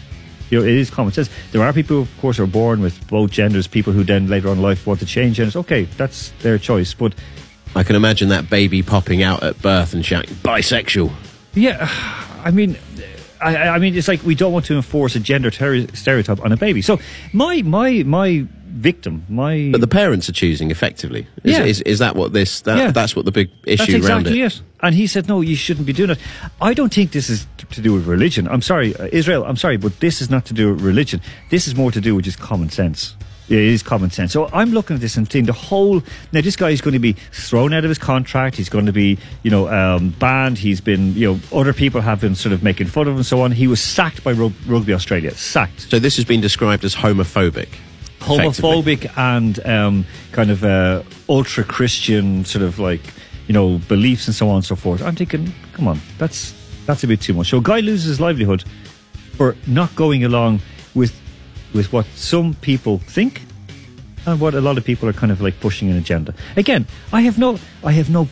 You 0.50 0.60
know, 0.60 0.64
it 0.64 0.74
is 0.74 0.90
common 0.90 1.12
sense. 1.12 1.30
There 1.52 1.62
are 1.62 1.72
people, 1.72 2.02
of 2.02 2.20
course, 2.20 2.38
who 2.38 2.44
are 2.44 2.46
born 2.46 2.80
with 2.80 3.06
both 3.08 3.30
genders. 3.30 3.66
People 3.66 3.92
who 3.92 4.04
then 4.04 4.28
later 4.28 4.48
on 4.48 4.56
in 4.58 4.62
life 4.62 4.86
want 4.86 5.00
to 5.00 5.06
change 5.06 5.36
genders. 5.36 5.56
Okay, 5.56 5.84
that's 5.84 6.30
their 6.40 6.58
choice. 6.58 6.94
But 6.94 7.14
I 7.74 7.82
can 7.82 7.96
imagine 7.96 8.30
that 8.30 8.48
baby 8.48 8.82
popping 8.82 9.22
out 9.22 9.42
at 9.42 9.60
birth 9.60 9.92
and 9.92 10.04
shouting 10.04 10.34
bisexual. 10.36 11.12
Yeah, 11.54 11.88
I 12.44 12.50
mean, 12.50 12.76
I, 13.40 13.56
I 13.68 13.78
mean, 13.78 13.94
it's 13.94 14.08
like 14.08 14.22
we 14.22 14.34
don't 14.34 14.52
want 14.52 14.66
to 14.66 14.76
enforce 14.76 15.16
a 15.16 15.20
gender 15.20 15.50
ter- 15.50 15.86
stereotype 15.94 16.40
on 16.44 16.52
a 16.52 16.56
baby. 16.56 16.82
So 16.82 16.98
my 17.32 17.62
my 17.62 18.02
my 18.04 18.46
victim, 18.68 19.24
my 19.28 19.70
But 19.72 19.80
the 19.80 19.86
parents 19.88 20.28
are 20.28 20.32
choosing 20.32 20.70
effectively. 20.70 21.26
Is, 21.44 21.52
Yeah. 21.58 21.64
is, 21.64 21.80
is 21.82 21.98
that 21.98 22.14
what 22.16 22.32
this? 22.32 22.60
That, 22.62 22.78
Yeah. 22.78 22.90
That's 22.90 23.16
what 23.16 23.24
the 23.24 23.32
big 23.32 23.50
issue 23.66 23.76
That's 23.78 23.94
exactly 23.94 24.40
around 24.40 24.52
it. 24.52 24.54
it. 24.54 24.62
And 24.82 24.94
he 24.94 25.06
said, 25.06 25.26
no, 25.28 25.40
you 25.40 25.56
shouldn't 25.56 25.86
be 25.86 25.92
doing 25.92 26.10
it. 26.10 26.18
I 26.60 26.72
don't 26.74 26.92
think 26.94 27.10
this 27.12 27.28
is 27.28 27.46
t- 27.56 27.66
to 27.72 27.80
do 27.80 27.94
with 27.94 28.06
religion. 28.06 28.46
I'm 28.48 28.62
sorry, 28.62 28.94
uh, 28.96 29.08
Israel, 29.12 29.44
I'm 29.44 29.56
sorry, 29.56 29.76
but 29.76 29.98
this 30.00 30.20
is 30.20 30.30
not 30.30 30.44
to 30.46 30.54
do 30.54 30.72
with 30.72 30.82
religion. 30.82 31.20
This 31.50 31.66
is 31.66 31.74
more 31.74 31.90
to 31.92 32.00
do 32.00 32.14
with 32.14 32.24
just 32.26 32.38
common 32.38 32.70
sense. 32.70 33.16
Yeah, 33.48 33.60
it 33.60 33.64
is 33.68 33.82
common 33.82 34.10
sense. 34.10 34.32
So 34.34 34.50
I'm 34.52 34.72
looking 34.72 34.94
at 34.96 35.00
this 35.00 35.16
and 35.16 35.26
thinking 35.26 35.46
the 35.46 35.54
whole. 35.54 36.02
Now, 36.32 36.42
this 36.42 36.54
guy 36.54 36.68
is 36.68 36.82
going 36.82 36.92
to 36.92 36.98
be 37.00 37.14
thrown 37.32 37.72
out 37.72 37.82
of 37.82 37.88
his 37.88 37.96
contract. 37.96 38.56
He's 38.56 38.68
going 38.68 38.84
to 38.84 38.92
be, 38.92 39.16
you 39.42 39.50
know, 39.50 39.68
um, 39.70 40.10
banned. 40.18 40.58
He's 40.58 40.82
been, 40.82 41.14
you 41.14 41.32
know, 41.32 41.40
other 41.58 41.72
people 41.72 42.02
have 42.02 42.20
been 42.20 42.34
sort 42.34 42.52
of 42.52 42.62
making 42.62 42.88
fun 42.88 43.06
of 43.06 43.12
him 43.14 43.16
and 43.16 43.24
so 43.26 43.40
on. 43.40 43.52
He 43.52 43.66
was 43.66 43.80
sacked 43.80 44.22
by 44.22 44.32
Rug- 44.32 44.52
Rugby 44.66 44.92
Australia. 44.92 45.30
Sacked. 45.34 45.88
So 45.90 45.98
this 45.98 46.16
has 46.16 46.26
been 46.26 46.42
described 46.42 46.84
as 46.84 46.94
homophobic. 46.94 47.68
Homophobic 48.28 49.10
and 49.16 49.64
um, 49.66 50.06
kind 50.32 50.50
of 50.50 50.64
uh, 50.64 51.02
ultra 51.28 51.64
Christian 51.64 52.44
sort 52.44 52.62
of 52.62 52.78
like 52.78 53.02
you 53.46 53.54
know 53.54 53.78
beliefs 53.88 54.26
and 54.26 54.34
so 54.34 54.48
on 54.48 54.56
and 54.56 54.64
so 54.64 54.76
forth. 54.76 55.02
I'm 55.02 55.16
thinking, 55.16 55.52
come 55.72 55.88
on, 55.88 56.00
that's 56.18 56.54
that's 56.86 57.04
a 57.04 57.06
bit 57.06 57.20
too 57.20 57.34
much. 57.34 57.50
So 57.50 57.58
a 57.58 57.62
guy 57.62 57.80
loses 57.80 58.06
his 58.06 58.20
livelihood 58.20 58.64
for 59.32 59.56
not 59.66 59.94
going 59.94 60.24
along 60.24 60.60
with 60.94 61.14
with 61.74 61.92
what 61.92 62.06
some 62.14 62.54
people 62.54 62.98
think 62.98 63.42
and 64.26 64.40
what 64.40 64.54
a 64.54 64.60
lot 64.60 64.78
of 64.78 64.84
people 64.84 65.08
are 65.08 65.12
kind 65.12 65.32
of 65.32 65.40
like 65.40 65.58
pushing 65.60 65.90
an 65.90 65.96
agenda. 65.96 66.34
Again, 66.56 66.86
I 67.12 67.22
have 67.22 67.38
no 67.38 67.58
I 67.84 67.92
have 67.92 68.10
no 68.10 68.28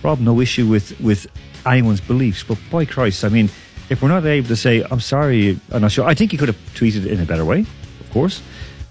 problem, 0.00 0.24
no 0.24 0.40
issue 0.40 0.66
with 0.66 0.98
with 1.00 1.26
anyone's 1.66 2.00
beliefs, 2.00 2.44
but 2.44 2.58
by 2.70 2.84
Christ, 2.84 3.24
I 3.24 3.28
mean, 3.28 3.50
if 3.90 4.02
we're 4.02 4.08
not 4.08 4.24
able 4.24 4.48
to 4.48 4.56
say, 4.56 4.84
I'm 4.90 5.00
sorry, 5.00 5.58
I'm 5.70 5.82
not 5.82 5.92
sure, 5.92 6.04
I 6.06 6.14
think 6.14 6.30
he 6.30 6.36
could 6.36 6.48
have 6.48 6.58
tweeted 6.74 7.06
it 7.06 7.12
in 7.12 7.20
a 7.20 7.24
better 7.24 7.44
way, 7.44 7.60
of 8.00 8.10
course. 8.12 8.42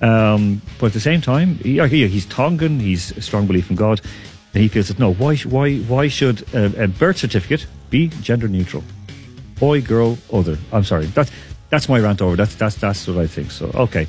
Um, 0.05 0.61
but 0.79 0.87
at 0.87 0.93
the 0.93 0.99
same 0.99 1.19
time, 1.19 1.55
he, 1.55 1.77
yeah, 1.77 1.87
he's 1.87 2.27
Tongan, 2.27 2.79
he's 2.79 3.11
a 3.17 3.21
strong 3.21 3.47
belief 3.47 3.71
in 3.71 3.75
God, 3.75 4.01
and 4.53 4.61
he 4.61 4.67
feels 4.67 4.89
that 4.89 4.99
no, 4.99 5.13
why, 5.13 5.35
why, 5.37 5.77
why 5.77 6.07
should 6.09 6.43
a, 6.53 6.83
a 6.83 6.87
birth 6.87 7.17
certificate 7.17 7.65
be 7.89 8.09
gender 8.21 8.47
neutral? 8.47 8.83
Boy, 9.59 9.81
girl, 9.81 10.19
other. 10.31 10.59
I'm 10.71 10.83
sorry. 10.83 11.07
That's 11.07 11.31
that's 11.69 11.89
my 11.89 11.99
rant 11.99 12.21
over. 12.21 12.35
That's 12.35 12.53
that's 12.55 12.75
that's 12.75 13.07
what 13.07 13.17
I 13.17 13.25
think. 13.25 13.49
So 13.51 13.71
okay, 13.73 14.07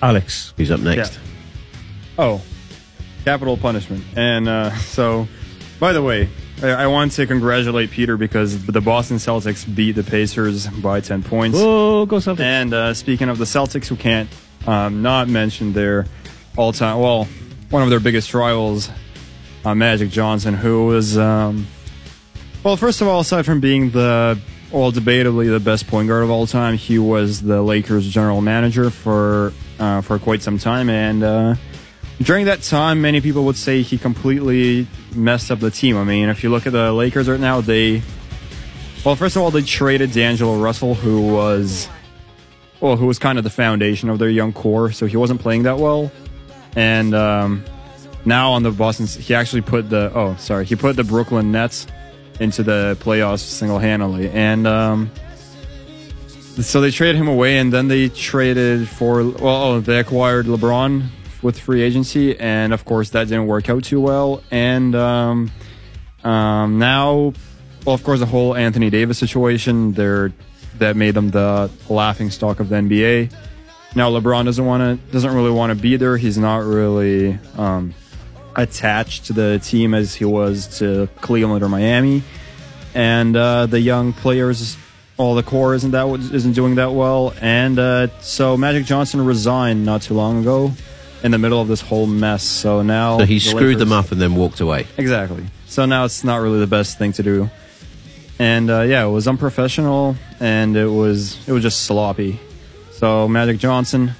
Alex, 0.00 0.54
who's 0.56 0.70
up 0.70 0.80
next? 0.80 1.18
Oh, 2.18 2.40
capital 3.24 3.56
punishment. 3.56 4.04
And 4.16 4.48
uh, 4.48 4.74
so, 4.76 5.28
by 5.78 5.92
the 5.92 6.02
way, 6.02 6.30
I, 6.62 6.68
I 6.68 6.86
want 6.86 7.12
to 7.12 7.26
congratulate 7.26 7.90
Peter 7.90 8.16
because 8.16 8.64
the 8.64 8.80
Boston 8.80 9.18
Celtics 9.18 9.66
beat 9.74 9.92
the 9.92 10.04
Pacers 10.04 10.68
by 10.68 11.00
10 11.00 11.24
points. 11.24 11.58
Oh, 11.60 12.06
go 12.06 12.16
Celtics. 12.16 12.40
And 12.40 12.72
uh, 12.72 12.94
speaking 12.94 13.28
of 13.28 13.38
the 13.38 13.44
Celtics, 13.44 13.88
who 13.88 13.96
can't 13.96 14.30
um, 14.66 15.02
not 15.02 15.28
mentioned 15.28 15.74
their 15.74 16.06
all 16.56 16.72
time, 16.72 16.98
well, 16.98 17.28
one 17.70 17.82
of 17.82 17.90
their 17.90 18.00
biggest 18.00 18.32
rivals 18.34 18.90
uh, 19.64 19.74
Magic 19.74 20.10
Johnson, 20.10 20.54
who 20.54 20.86
was, 20.86 21.18
um, 21.18 21.66
well, 22.62 22.76
first 22.76 23.00
of 23.00 23.08
all, 23.08 23.20
aside 23.20 23.44
from 23.44 23.60
being 23.60 23.90
the, 23.90 24.38
well, 24.70 24.92
debatably 24.92 25.50
the 25.50 25.60
best 25.60 25.88
point 25.88 26.08
guard 26.08 26.22
of 26.22 26.30
all 26.30 26.46
time, 26.46 26.76
he 26.76 26.98
was 26.98 27.42
the 27.42 27.60
Lakers 27.62 28.06
general 28.08 28.40
manager 28.40 28.90
for 28.90 29.52
uh, 29.78 30.00
for 30.00 30.18
quite 30.18 30.40
some 30.40 30.58
time, 30.58 30.88
and 30.88 31.22
uh, 31.22 31.54
during 32.22 32.46
that 32.46 32.62
time, 32.62 33.02
many 33.02 33.20
people 33.20 33.44
would 33.44 33.56
say 33.56 33.82
he 33.82 33.98
completely 33.98 34.86
messed 35.14 35.50
up 35.50 35.60
the 35.60 35.70
team. 35.70 35.96
I 35.96 36.04
mean, 36.04 36.28
if 36.28 36.42
you 36.42 36.50
look 36.50 36.66
at 36.66 36.72
the 36.72 36.92
Lakers 36.92 37.28
right 37.28 37.40
now, 37.40 37.60
they, 37.60 38.02
well, 39.04 39.16
first 39.16 39.36
of 39.36 39.42
all, 39.42 39.50
they 39.50 39.62
traded 39.62 40.12
D'Angelo 40.12 40.58
Russell, 40.58 40.94
who 40.94 41.20
was, 41.34 41.88
well, 42.80 42.96
who 42.96 43.06
was 43.06 43.18
kind 43.18 43.38
of 43.38 43.44
the 43.44 43.50
foundation 43.50 44.08
of 44.08 44.18
their 44.18 44.28
young 44.28 44.52
core, 44.52 44.92
so 44.92 45.06
he 45.06 45.16
wasn't 45.16 45.40
playing 45.40 45.64
that 45.64 45.78
well, 45.78 46.10
and 46.74 47.14
um, 47.14 47.64
now 48.24 48.52
on 48.52 48.62
the 48.62 48.70
Boston, 48.70 49.06
he 49.06 49.34
actually 49.34 49.62
put 49.62 49.90
the, 49.90 50.10
oh, 50.14 50.36
sorry, 50.36 50.64
he 50.64 50.76
put 50.76 50.96
the 50.96 51.04
Brooklyn 51.04 51.52
Nets 51.52 51.86
into 52.40 52.62
the 52.62 52.96
playoffs 53.00 53.40
single 53.40 53.78
handedly, 53.78 54.30
and. 54.30 54.66
Um, 54.66 55.10
so 56.62 56.80
they 56.80 56.90
traded 56.90 57.16
him 57.16 57.28
away, 57.28 57.58
and 57.58 57.70
then 57.70 57.88
they 57.88 58.08
traded 58.08 58.88
for 58.88 59.22
well, 59.22 59.62
oh, 59.62 59.80
they 59.80 59.98
acquired 59.98 60.46
LeBron 60.46 61.06
with 61.42 61.58
free 61.58 61.82
agency, 61.82 62.38
and 62.38 62.72
of 62.72 62.84
course 62.84 63.10
that 63.10 63.28
didn't 63.28 63.46
work 63.46 63.68
out 63.68 63.84
too 63.84 64.00
well. 64.00 64.42
And 64.50 64.94
um, 64.94 65.50
um, 66.24 66.78
now, 66.78 67.34
well, 67.84 67.94
of 67.94 68.02
course, 68.04 68.20
the 68.20 68.26
whole 68.26 68.56
Anthony 68.56 68.90
Davis 68.90 69.18
situation 69.18 69.92
there 69.92 70.32
that 70.78 70.96
made 70.96 71.14
them 71.14 71.30
the 71.30 71.70
laughing 71.88 72.30
stock 72.30 72.60
of 72.60 72.68
the 72.68 72.76
NBA. 72.76 73.32
Now 73.94 74.10
LeBron 74.10 74.44
doesn't 74.44 74.64
want 74.64 75.00
to 75.00 75.12
doesn't 75.12 75.34
really 75.34 75.50
want 75.50 75.70
to 75.70 75.80
be 75.80 75.96
there. 75.96 76.16
He's 76.16 76.36
not 76.38 76.58
really 76.64 77.38
um, 77.56 77.94
attached 78.54 79.26
to 79.26 79.32
the 79.32 79.58
team 79.62 79.94
as 79.94 80.14
he 80.14 80.24
was 80.24 80.78
to 80.78 81.08
Cleveland 81.20 81.62
or 81.62 81.68
Miami, 81.68 82.22
and 82.94 83.36
uh, 83.36 83.66
the 83.66 83.80
young 83.80 84.12
players 84.12 84.76
all 85.18 85.34
the 85.34 85.42
core 85.42 85.74
isn't 85.74 85.92
that 85.92 86.06
isn't 86.32 86.52
doing 86.52 86.74
that 86.74 86.92
well, 86.92 87.32
and 87.40 87.78
uh, 87.78 88.08
so 88.20 88.56
Magic 88.56 88.84
Johnson 88.84 89.24
resigned 89.24 89.86
not 89.86 90.02
too 90.02 90.14
long 90.14 90.40
ago 90.40 90.72
in 91.22 91.30
the 91.30 91.38
middle 91.38 91.60
of 91.60 91.68
this 91.68 91.80
whole 91.80 92.06
mess. 92.06 92.42
So 92.42 92.82
now 92.82 93.18
So 93.18 93.24
he 93.24 93.34
the 93.34 93.40
screwed 93.40 93.78
them 93.78 93.92
up 93.92 94.12
and 94.12 94.20
then 94.20 94.34
walked 94.34 94.60
away. 94.60 94.86
Exactly. 94.98 95.46
So 95.66 95.86
now 95.86 96.04
it's 96.04 96.22
not 96.22 96.36
really 96.36 96.60
the 96.60 96.66
best 96.66 96.98
thing 96.98 97.12
to 97.14 97.22
do, 97.22 97.50
and 98.38 98.70
uh, 98.70 98.82
yeah, 98.82 99.04
it 99.04 99.10
was 99.10 99.26
unprofessional 99.26 100.16
and 100.40 100.76
it 100.76 100.88
was 100.88 101.36
it 101.48 101.52
was 101.52 101.62
just 101.62 101.84
sloppy. 101.84 102.38
So 102.92 103.28
Magic 103.28 103.58
Johnson, 103.58 104.12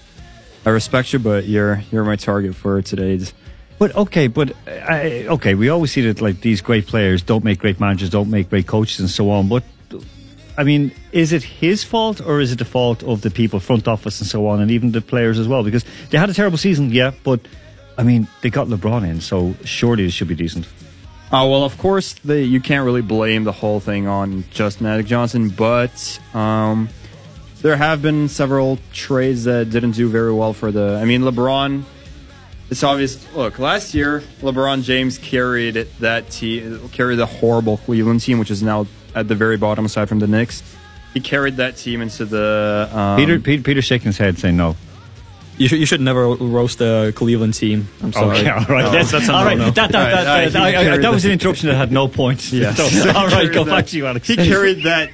I 0.64 0.70
respect 0.70 1.12
you, 1.12 1.18
but 1.18 1.46
you're 1.46 1.82
you're 1.90 2.04
my 2.04 2.16
target 2.16 2.54
for 2.54 2.82
today's. 2.82 3.32
But 3.78 3.94
okay, 3.94 4.26
but 4.26 4.52
uh, 4.66 5.34
okay, 5.34 5.54
we 5.54 5.68
always 5.68 5.92
see 5.92 6.00
that 6.02 6.20
like 6.20 6.40
these 6.40 6.62
great 6.62 6.86
players 6.86 7.22
don't 7.22 7.44
make 7.44 7.58
great 7.58 7.78
managers, 7.78 8.08
don't 8.10 8.30
make 8.30 8.48
great 8.48 8.66
coaches, 8.66 9.00
and 9.00 9.10
so 9.10 9.30
on. 9.30 9.48
But 9.48 9.64
I 10.56 10.64
mean, 10.64 10.92
is 11.12 11.32
it 11.32 11.42
his 11.42 11.84
fault 11.84 12.20
or 12.20 12.40
is 12.40 12.52
it 12.52 12.58
the 12.58 12.64
fault 12.64 13.02
of 13.02 13.20
the 13.20 13.30
people, 13.30 13.60
front 13.60 13.86
office, 13.86 14.20
and 14.20 14.28
so 14.28 14.46
on, 14.46 14.60
and 14.60 14.70
even 14.70 14.92
the 14.92 15.02
players 15.02 15.38
as 15.38 15.46
well? 15.46 15.62
Because 15.62 15.84
they 16.10 16.16
had 16.16 16.30
a 16.30 16.34
terrible 16.34 16.56
season, 16.56 16.90
yeah, 16.90 17.12
but 17.22 17.40
I 17.98 18.02
mean, 18.02 18.28
they 18.40 18.48
got 18.48 18.68
LeBron 18.68 19.06
in, 19.06 19.20
so 19.20 19.54
surely 19.64 20.06
it 20.06 20.12
should 20.12 20.28
be 20.28 20.34
decent. 20.34 20.66
Oh 21.32 21.50
well, 21.50 21.64
of 21.64 21.76
course, 21.78 22.12
they, 22.12 22.44
you 22.44 22.60
can't 22.60 22.84
really 22.84 23.02
blame 23.02 23.44
the 23.44 23.52
whole 23.52 23.80
thing 23.80 24.06
on 24.06 24.44
just 24.50 24.80
Magic 24.80 25.06
Johnson, 25.06 25.48
but 25.48 26.20
um, 26.34 26.88
there 27.62 27.76
have 27.76 28.00
been 28.00 28.28
several 28.28 28.78
trades 28.92 29.44
that 29.44 29.70
didn't 29.70 29.92
do 29.92 30.08
very 30.08 30.32
well 30.32 30.52
for 30.52 30.70
the. 30.70 30.98
I 31.00 31.04
mean, 31.04 31.22
LeBron. 31.22 31.82
It's 32.70 32.82
obvious. 32.82 33.32
Look, 33.34 33.58
last 33.58 33.94
year 33.94 34.22
LeBron 34.40 34.82
James 34.82 35.18
carried 35.18 35.74
that 36.00 36.30
team, 36.30 36.88
carried 36.90 37.16
the 37.16 37.26
horrible 37.26 37.78
Cleveland 37.78 38.20
team, 38.20 38.38
which 38.38 38.50
is 38.50 38.62
now 38.62 38.86
at 39.14 39.26
the 39.28 39.34
very 39.34 39.56
bottom, 39.56 39.84
aside 39.84 40.08
from 40.08 40.20
the 40.20 40.26
Knicks. 40.28 40.62
He 41.12 41.20
carried 41.20 41.56
that 41.56 41.76
team 41.76 42.02
into 42.02 42.24
the. 42.24 42.88
Um, 42.92 43.16
Peter, 43.16 43.40
Peter, 43.40 43.62
Peter 43.62 43.82
shaking 43.82 44.06
his 44.06 44.18
head, 44.18 44.38
saying 44.38 44.56
no. 44.56 44.76
You 45.58 45.68
should, 45.68 45.78
you 45.80 45.86
should 45.86 46.00
never 46.02 46.26
roast 46.28 46.80
a 46.82 47.12
Cleveland 47.14 47.54
team. 47.54 47.88
I'm 48.02 48.12
sorry. 48.12 48.38
Okay, 48.38 48.48
all 48.50 48.64
right. 48.66 48.84
No, 48.84 48.90
That's, 48.92 49.10
that's 49.10 49.28
all 49.28 49.44
right. 49.44 49.56
no-no. 49.56 49.70
That, 49.70 49.92
that, 49.92 49.94
All 49.94 50.02
right, 50.04 50.10
that, 50.12 50.26
all 50.26 50.34
right, 50.36 50.52
that- 50.52 50.82
he 50.82 50.88
I- 50.90 50.94
I- 50.94 50.98
that 50.98 51.10
was 51.12 51.24
an 51.24 51.32
interruption 51.32 51.68
that 51.68 51.76
had 51.76 51.92
no 51.92 52.08
point. 52.08 52.52
Yes. 52.52 52.76
So, 52.76 53.08
all 53.10 53.26
right, 53.28 53.46
go 53.52 53.64
Carried 53.64 53.66
back 53.70 53.86
to 53.86 53.96
you, 53.96 54.06
Alex. 54.06 54.28
He 54.28 54.36
carried 54.36 54.82
that 54.84 55.10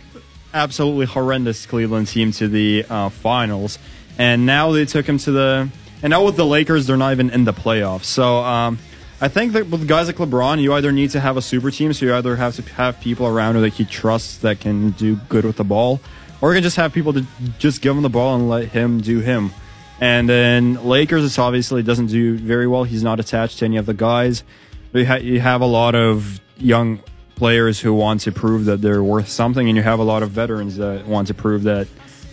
absolutely 0.55 1.07
horrendous 1.07 1.65
Cleveland 1.67 2.09
team 2.09 2.33
to 2.33 2.49
the 2.49 2.85
uh, 2.91 3.09
finals, 3.09 3.79
and 4.19 4.45
now 4.47 4.73
they 4.73 4.85
took 4.85 5.07
him 5.07 5.19
to 5.19 5.31
the. 5.33 5.69
And 6.03 6.11
now 6.11 6.25
with 6.25 6.37
the 6.37 6.45
Lakers, 6.47 6.87
they're 6.89 6.97
not 6.97 7.13
even 7.13 7.31
in 7.31 7.45
the 7.45 7.53
playoffs. 7.53 8.05
So 8.05 8.39
um, 8.39 8.79
I 9.21 9.29
think 9.29 9.53
that 9.53 9.69
with 9.69 9.87
guys 9.87 10.09
like 10.09 10.17
LeBron, 10.17 10.61
you 10.61 10.73
either 10.75 10.91
need 10.91 11.11
to 11.11 11.21
have 11.21 11.37
a 11.37 11.43
super 11.43 11.71
team, 11.71 11.93
so 11.93 12.05
you 12.07 12.15
either 12.15 12.35
have 12.35 12.57
to 12.57 12.63
have 12.75 13.01
people 13.01 13.27
around 13.29 13.55
who 13.55 13.61
that 13.61 13.75
he 13.75 13.85
trusts 13.85 14.39
that 14.39 14.59
can 14.59 14.91
do 14.91 15.15
good 15.29 15.45
with 15.45 15.57
the 15.57 15.65
ball, 15.65 16.01
or 16.41 16.51
you 16.51 16.57
can 16.57 16.65
just 16.65 16.77
have 16.77 16.93
people 16.93 17.13
to 17.13 17.25
just 17.61 17.81
give 17.81 17.97
him 17.97 18.03
the 18.03 18.09
ball 18.11 18.35
and 18.35 18.49
let 18.49 18.71
him 18.71 19.01
do 19.01 19.21
him. 19.21 19.53
And 20.03 20.29
then 20.29 20.85
Lakers, 20.85 21.25
it's 21.25 21.39
obviously 21.39 21.85
doesn't 21.85 22.07
do 22.09 22.37
very 22.37 22.67
well. 22.67 22.83
He's 22.83 23.05
not 23.05 23.21
attached 23.21 23.61
to 23.61 23.67
any 23.67 23.77
of 23.77 23.87
the 23.87 23.95
guys. 23.95 24.43
You, 24.93 25.07
ha- 25.07 25.15
you 25.23 25.39
have 25.39 25.61
a 25.61 25.67
lot 25.67 25.95
of 25.95 26.41
young 26.57 26.99
players 27.37 27.79
who 27.79 27.95
want 27.95 28.23
to 28.23 28.33
prove 28.33 28.65
that 28.65 28.81
they're 28.83 29.03
worth 29.05 29.29
something, 29.29 29.69
and 29.69 29.77
you 29.77 29.83
have 29.85 30.01
a 30.01 30.03
lot 30.03 30.25
of 30.25 30.31
veterans 30.31 30.77
that 30.79 31.07
want 31.07 31.29
to 31.29 31.35
prove 31.35 31.63
that 31.63 31.87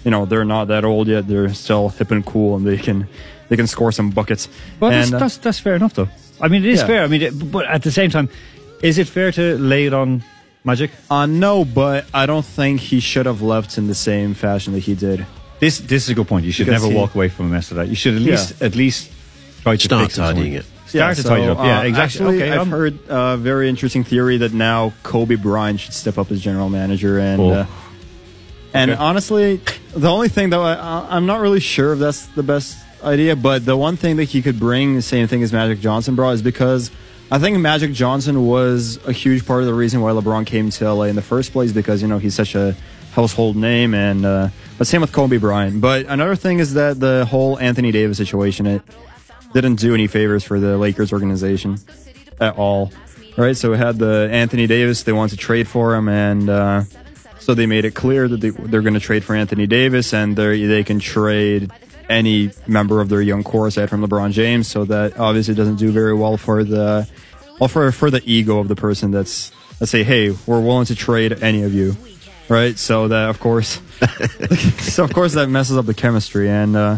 you 0.03 0.09
know 0.09 0.26
they're 0.26 0.45
not 0.45 0.70
that 0.70 0.84
old 0.84 1.07
yet. 1.07 1.28
They're 1.28 1.53
still 1.53 1.89
hip 1.89 2.09
and 2.09 2.26
cool, 2.26 2.55
and 2.55 2.65
they 2.65 2.78
can 2.80 3.07
they 3.49 3.55
can 3.55 3.67
score 3.67 3.91
some 3.91 4.09
buckets. 4.09 4.49
Well, 4.80 4.89
that's, 4.89 5.07
and, 5.07 5.15
uh, 5.15 5.20
that's, 5.20 5.38
that's 5.38 5.59
fair 5.59 5.76
enough, 5.76 5.93
though. 5.93 6.09
I 6.41 6.47
mean, 6.47 6.63
it 6.65 6.72
is 6.72 6.80
Yeah. 6.80 6.88
fair. 6.88 7.03
I 7.03 7.07
mean, 7.07 7.22
it, 7.22 7.51
but 7.51 7.65
at 7.67 7.84
the 7.84 7.91
same 7.91 8.09
time, 8.09 8.30
is 8.82 8.97
it 8.97 9.07
fair 9.07 9.32
to 9.34 9.57
lay 9.59 9.86
it 9.86 9.93
on 9.93 10.24
Magic? 10.63 10.89
uh, 11.11 11.28
no, 11.28 11.65
but 11.65 12.05
I 12.15 12.26
don't 12.26 12.45
think 12.45 12.80
he 12.80 12.99
should 12.99 13.28
have 13.28 13.43
left 13.43 13.78
in 13.78 13.86
the 13.86 13.95
same 13.95 14.34
fashion 14.34 14.74
that 14.74 14.80
he 14.80 14.95
did. 14.95 15.26
This 15.60 15.80
this 15.80 16.03
is 16.03 16.10
a 16.10 16.14
good 16.14 16.28
point. 16.28 16.45
You 16.45 16.51
should 16.51 16.66
Because 16.68 16.82
never 16.84 16.91
he- 16.93 16.97
walk 16.97 17.16
away 17.16 17.30
from 17.30 17.47
a 17.47 17.49
mess 17.49 17.72
of 17.72 17.78
that. 17.78 17.88
You 17.88 17.95
should 17.95 18.16
at 18.16 18.22
Yeah. 18.22 18.32
least 18.32 18.62
at 18.62 18.76
least 18.76 19.10
try 19.64 19.76
to 19.76 19.84
Start 19.84 20.12
tidying 20.12 20.53
it. 20.53 20.66
Start 20.88 21.18
to 21.18 21.24
tidy 21.24 21.43
it 21.43 21.49
up. 21.49 21.57
Yeah, 21.60 21.80
uh, 21.80 21.84
exactly. 21.84 22.01
Actually, 22.01 22.38
okay, 22.43 22.51
I've 22.51 22.60
I'm- 22.60 22.70
heard 22.72 22.99
a 23.10 23.38
very 23.38 23.70
interesting 23.70 24.03
theory 24.03 24.38
that 24.38 24.53
now 24.53 24.93
Kobe 25.03 25.36
Bryant 25.36 25.80
should 25.80 25.93
step 25.93 26.18
up 26.18 26.32
as 26.32 26.41
general 26.41 26.70
manager, 26.70 27.20
and 27.20 27.41
Oh. 27.41 27.49
uh, 27.51 27.66
and 28.74 28.91
Okay. 28.91 28.99
honestly, 28.99 29.60
the 29.95 30.10
only 30.10 30.30
thing 30.30 30.49
though, 30.49 30.64
I, 30.64 31.05
I'm 31.10 31.26
not 31.26 31.39
really 31.41 31.60
sure 31.60 31.93
if 31.93 31.99
that's 31.99 32.26
the 32.28 32.43
best 32.43 32.76
idea, 33.03 33.36
but 33.36 33.66
the 33.66 33.78
one 33.78 33.97
thing 33.97 34.18
that 34.18 34.26
he 34.26 34.41
could 34.41 34.60
bring, 34.60 34.95
the 34.95 35.01
same 35.01 35.28
thing 35.28 35.41
as 35.43 35.51
Magic 35.53 35.80
Johnson 35.82 36.16
brought, 36.16 36.32
is 36.36 36.41
because 36.41 36.91
I 37.32 37.38
think 37.38 37.57
Magic 37.60 37.93
Johnson 37.93 38.47
was 38.47 38.97
a 39.05 39.12
huge 39.12 39.45
part 39.45 39.62
of 39.62 39.68
the 39.68 39.74
reason 39.74 40.01
why 40.01 40.12
LeBron 40.12 40.45
came 40.45 40.70
to 40.72 40.86
LA 40.91 41.03
in 41.03 41.16
the 41.16 41.22
first 41.22 41.51
place, 41.53 41.72
because 41.72 42.01
you 42.01 42.07
know 42.07 42.18
he's 42.18 42.34
such 42.36 42.55
a 42.55 42.76
household 43.12 43.55
name, 43.55 43.93
and 43.93 44.26
uh, 44.26 44.49
but 44.78 44.88
same 44.88 45.01
with 45.01 45.12
Kobe 45.12 45.38
Bryant. 45.38 45.82
But 45.82 46.05
another 46.07 46.36
thing 46.36 46.60
is 46.60 46.74
that 46.74 46.99
the 46.99 47.26
whole 47.26 47.57
Anthony 47.60 47.91
Davis 47.91 48.18
situation, 48.18 48.66
it 48.66 48.82
didn't 49.53 49.76
do 49.76 49.93
any 49.93 50.07
favors 50.07 50.43
for 50.43 50.60
the 50.60 50.78
Lakers 50.78 51.12
organization 51.12 51.78
at 52.39 52.57
all. 52.57 52.91
Right, 53.38 53.55
so 53.55 53.72
we 53.72 53.78
had 53.78 53.97
the 53.97 54.28
Anthony 54.32 54.68
Davis. 54.68 55.03
They 55.03 55.14
wanted 55.14 55.32
to 55.32 55.38
trade 55.38 55.68
for 55.68 55.95
him, 55.95 56.10
and 56.10 56.49
uh, 56.49 56.84
so 57.39 57.53
they 57.53 57.68
made 57.68 57.86
it 57.86 57.95
clear 57.95 58.28
that 58.28 58.41
they, 58.41 58.49
they're 58.49 58.82
going 58.82 58.95
to 58.95 58.99
trade 58.99 59.24
for 59.24 59.34
Anthony 59.34 59.66
Davis, 59.66 60.14
and 60.14 60.36
they 60.36 60.84
can 60.84 60.99
trade 60.99 61.72
any 62.10 62.51
member 62.68 62.99
of 62.99 63.07
their 63.07 63.22
young 63.22 63.43
core 63.43 63.68
aside 63.68 63.89
from 63.89 64.05
LeBron 64.05 64.32
James. 64.32 64.68
So 64.68 64.84
that 64.86 65.18
obviously 65.18 65.53
doesn't 65.53 65.78
do 65.78 65.91
very 65.91 66.14
well 66.14 66.36
for 66.38 66.64
the 66.64 67.07
well 67.60 67.70
for 67.70 67.91
for 67.91 68.10
the 68.12 68.22
ego 68.26 68.60
of 68.60 68.68
the 68.68 68.76
person 68.76 69.12
that's 69.12 69.53
let's 69.80 69.91
say, 69.91 70.03
hey, 70.03 70.32
we're 70.45 70.60
willing 70.60 70.86
to 70.86 70.95
trade 70.95 71.41
any 71.41 71.64
of 71.64 71.74
you, 71.74 71.95
right? 72.50 72.78
So 72.78 73.08
that 73.08 73.30
of 73.30 73.39
course, 73.39 73.80
so 74.80 75.04
of 75.04 75.14
course 75.14 75.34
that 75.34 75.47
messes 75.50 75.78
up 75.78 75.86
the 75.86 75.93
chemistry, 75.93 76.50
and 76.50 76.76
uh, 76.76 76.97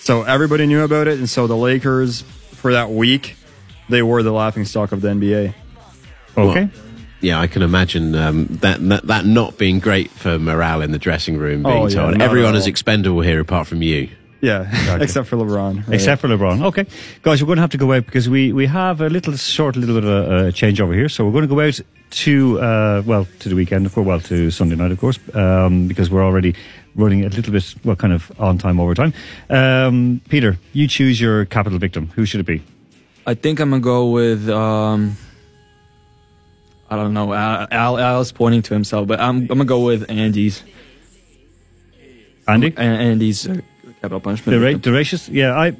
so 0.00 0.22
everybody 0.22 0.66
knew 0.66 0.82
about 0.82 1.08
it, 1.08 1.18
and 1.18 1.28
so 1.28 1.46
the 1.46 1.56
Lakers 1.56 2.22
for 2.52 2.72
that 2.72 2.90
week 2.90 3.36
they 3.88 4.02
were 4.02 4.22
the 4.22 4.32
laughing 4.32 4.64
stock 4.64 4.92
of 4.92 5.00
the 5.02 5.08
NBA. 5.08 5.54
okay. 6.36 6.68
Yeah, 7.20 7.40
I 7.40 7.46
can 7.46 7.62
imagine 7.62 8.14
um, 8.14 8.46
that, 8.60 8.86
that 8.88 9.06
that 9.06 9.24
not 9.24 9.56
being 9.56 9.78
great 9.78 10.10
for 10.10 10.38
morale 10.38 10.82
in 10.82 10.90
the 10.92 10.98
dressing 10.98 11.38
room. 11.38 11.62
Being 11.62 11.74
Oh, 11.74 11.86
yeah, 11.86 11.94
told 11.94 12.20
everyone 12.20 12.54
is 12.54 12.66
expendable 12.66 13.22
here 13.22 13.40
apart 13.40 13.66
from 13.66 13.80
you. 13.80 14.10
Yeah, 14.42 14.98
except 15.00 15.28
for 15.28 15.36
LeBron. 15.36 15.86
right? 15.86 15.94
Except 15.94 16.20
for 16.20 16.28
LeBron. 16.28 16.62
Okay. 16.66 16.84
Guys, 17.22 17.42
we're 17.42 17.46
going 17.46 17.56
to 17.56 17.62
have 17.62 17.70
to 17.70 17.78
go 17.78 17.94
out 17.94 18.04
because 18.04 18.28
we, 18.28 18.52
we 18.52 18.66
have 18.66 19.00
a 19.00 19.08
little 19.08 19.34
short, 19.38 19.74
little 19.74 19.94
bit 19.94 20.04
of 20.04 20.10
a, 20.30 20.46
a 20.48 20.52
change 20.52 20.82
over 20.82 20.92
here. 20.92 21.08
So 21.08 21.24
we're 21.24 21.32
going 21.32 21.48
to 21.48 21.54
go 21.54 21.60
out 21.62 21.80
to, 22.14 22.60
uh, 22.60 23.02
well, 23.04 23.26
to 23.40 23.48
the 23.48 23.54
weekend, 23.54 23.86
of 23.86 23.94
course, 23.94 24.06
well, 24.06 24.20
to 24.20 24.50
Sunday 24.50 24.76
night, 24.76 24.92
of 24.92 24.98
course, 24.98 25.18
um, 25.34 25.88
because 25.88 26.10
we're 26.10 26.24
already 26.24 26.54
running 26.94 27.24
a 27.24 27.28
little 27.28 27.52
bit, 27.52 27.74
well, 27.84 27.96
kind 27.96 28.12
of 28.12 28.30
on 28.38 28.58
time, 28.58 28.78
over 28.78 28.94
time. 28.94 29.12
Um, 29.50 30.20
Peter, 30.28 30.56
you 30.72 30.86
choose 30.86 31.20
your 31.20 31.44
capital 31.44 31.78
victim. 31.78 32.10
Who 32.14 32.24
should 32.24 32.40
it 32.40 32.46
be? 32.46 32.62
I 33.26 33.34
think 33.34 33.58
I'm 33.60 33.70
gonna 33.70 33.80
go 33.80 34.10
with. 34.10 34.48
Um, 34.48 35.16
I 36.90 36.96
don't 36.96 37.14
know. 37.14 37.32
Al, 37.32 37.66
Al, 37.70 37.98
Al's 37.98 38.32
pointing 38.32 38.62
to 38.62 38.74
himself, 38.74 39.08
but 39.08 39.18
I'm, 39.18 39.38
I'm 39.38 39.46
gonna 39.46 39.64
go 39.64 39.80
with 39.84 40.08
Andy's. 40.10 40.62
Andy? 42.46 42.76
Andy's 42.76 43.48
uh, 43.48 43.56
capital 44.02 44.20
punishment. 44.20 44.58
The, 44.58 44.64
ra- 44.64 44.72
victim. 44.72 44.92
the 44.92 44.98
racist? 44.98 45.30
Yeah, 45.32 45.54
I, 45.54 45.74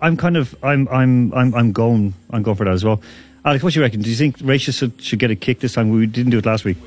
I'm 0.00 0.16
kind 0.16 0.36
of, 0.36 0.54
I'm, 0.62 0.86
I'm, 0.88 1.34
I'm, 1.34 1.54
I'm 1.54 1.72
going, 1.72 2.14
I'm 2.30 2.42
going 2.42 2.56
for 2.56 2.64
that 2.64 2.72
as 2.72 2.84
well. 2.84 3.02
Alex, 3.44 3.62
what 3.62 3.72
do 3.72 3.78
you 3.78 3.82
reckon? 3.84 4.00
Do 4.00 4.08
you 4.08 4.16
think 4.16 4.38
racists 4.38 4.78
should, 4.78 5.02
should 5.02 5.18
get 5.18 5.30
a 5.30 5.36
kick 5.36 5.60
this 5.60 5.74
time? 5.74 5.90
We 5.90 6.06
didn't 6.06 6.30
do 6.30 6.38
it 6.38 6.46
last 6.46 6.64
week. 6.64 6.78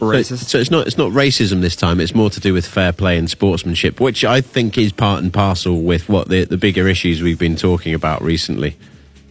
So, 0.00 0.22
so 0.22 0.58
it's 0.58 0.70
not 0.70 0.86
it's 0.86 0.96
not 0.96 1.12
racism 1.12 1.60
this 1.60 1.76
time. 1.76 2.00
It's 2.00 2.14
more 2.14 2.30
to 2.30 2.40
do 2.40 2.54
with 2.54 2.66
fair 2.66 2.90
play 2.90 3.18
and 3.18 3.28
sportsmanship, 3.28 4.00
which 4.00 4.24
I 4.24 4.40
think 4.40 4.78
is 4.78 4.92
part 4.92 5.22
and 5.22 5.30
parcel 5.30 5.82
with 5.82 6.08
what 6.08 6.28
the 6.28 6.44
the 6.44 6.56
bigger 6.56 6.88
issues 6.88 7.20
we've 7.20 7.38
been 7.38 7.56
talking 7.56 7.92
about 7.92 8.22
recently. 8.22 8.78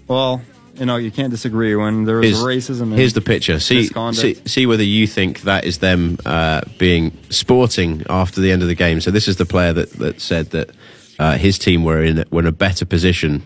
Well, 0.07 0.43
you 0.75 0.85
know, 0.85 0.97
you 0.97 1.09
can't 1.09 1.31
disagree 1.31 1.75
when 1.75 2.05
there 2.05 2.21
is 2.21 2.37
racism. 2.37 2.95
Here's 2.95 3.13
the 3.13 3.21
picture. 3.21 3.59
See, 3.59 3.89
see, 4.13 4.35
see 4.45 4.65
whether 4.67 4.83
you 4.83 5.07
think 5.07 5.41
that 5.41 5.65
is 5.65 5.79
them 5.79 6.19
uh, 6.23 6.61
being 6.77 7.17
sporting 7.31 8.03
after 8.07 8.39
the 8.39 8.51
end 8.51 8.61
of 8.61 8.67
the 8.67 8.75
game. 8.75 9.01
So 9.01 9.09
this 9.09 9.27
is 9.27 9.37
the 9.37 9.45
player 9.45 9.73
that, 9.73 9.91
that 9.93 10.21
said 10.21 10.51
that 10.51 10.69
uh, 11.17 11.37
his 11.37 11.57
team 11.57 11.83
were 11.83 12.03
in 12.03 12.25
were 12.29 12.41
in 12.41 12.47
a 12.47 12.51
better 12.51 12.85
position 12.85 13.41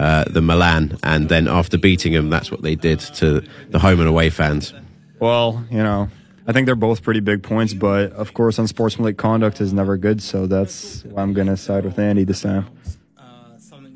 uh, 0.00 0.24
than 0.24 0.46
Milan, 0.46 0.98
and 1.02 1.28
then 1.28 1.46
after 1.46 1.76
beating 1.76 2.14
them, 2.14 2.30
that's 2.30 2.50
what 2.50 2.62
they 2.62 2.74
did 2.74 3.00
to 3.20 3.42
the 3.68 3.78
home 3.78 4.00
and 4.00 4.08
away 4.08 4.30
fans. 4.30 4.72
Well, 5.18 5.62
you 5.70 5.82
know, 5.82 6.08
I 6.46 6.52
think 6.52 6.64
they're 6.64 6.74
both 6.74 7.02
pretty 7.02 7.20
big 7.20 7.42
points, 7.42 7.74
but 7.74 8.12
of 8.12 8.32
course, 8.32 8.58
unsportsmanlike 8.58 9.18
conduct 9.18 9.60
is 9.60 9.74
never 9.74 9.98
good. 9.98 10.22
So 10.22 10.46
that's 10.46 11.04
why 11.04 11.20
I'm 11.20 11.34
going 11.34 11.48
to 11.48 11.56
side 11.56 11.84
with 11.84 11.98
Andy 11.98 12.24
this 12.24 12.40
time. 12.40 12.66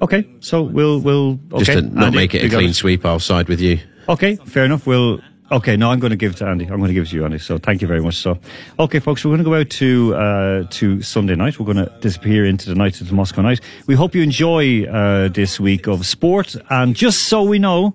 Okay, 0.02 0.28
so 0.40 0.62
we'll 0.62 1.00
we'll 1.00 1.40
okay. 1.52 1.64
Just 1.64 1.70
to 1.72 1.82
not 1.82 2.07
Andy, 2.07 2.16
make 2.18 2.34
it 2.34 2.44
a 2.44 2.48
got 2.48 2.59
clean 2.59 2.74
sweep, 2.74 3.07
I'll 3.07 3.18
side 3.18 3.48
with 3.48 3.61
you. 3.61 3.78
Okay, 4.07 4.36
fair 4.36 4.66
enough. 4.66 4.86
We'll. 4.86 5.20
Okay, 5.53 5.76
no, 5.76 5.90
I'm 5.90 6.01
going 6.01 6.11
to 6.11 6.16
give 6.16 6.32
it 6.32 6.36
to 6.38 6.47
Andy. 6.47 6.64
I'm 6.64 6.78
going 6.78 6.88
to 6.88 6.95
give 6.95 7.05
it 7.05 7.11
to 7.11 7.16
you, 7.16 7.24
Andy. 7.24 7.38
So 7.38 7.59
thank 7.59 7.82
you 7.82 7.88
very 7.88 8.01
much. 8.01 8.16
So, 8.16 8.38
okay, 8.78 8.99
folks, 8.99 9.24
we're 9.24 9.30
going 9.30 9.45
to 9.45 9.45
go 9.45 9.55
out 9.55 9.68
to 9.70 10.14
uh, 10.14 10.64
to 10.70 11.03
Sunday 11.03 11.34
night. 11.34 11.61
We're 11.61 11.72
going 11.72 11.84
to 11.84 11.92
disappear 12.01 12.47
into 12.47 12.70
the 12.70 12.74
night 12.74 13.01
of 13.01 13.09
the 13.09 13.14
Moscow 13.14 13.42
night. 13.42 13.61
We 13.86 13.95
hope 13.95 14.14
you 14.14 14.22
enjoy 14.22 14.84
uh, 14.86 15.28
this 15.28 15.61
week 15.61 15.86
of 15.86 16.07
sport. 16.07 16.57
And 16.70 16.97
just 16.97 17.24
so 17.24 17.42
we 17.42 17.59
know, 17.59 17.95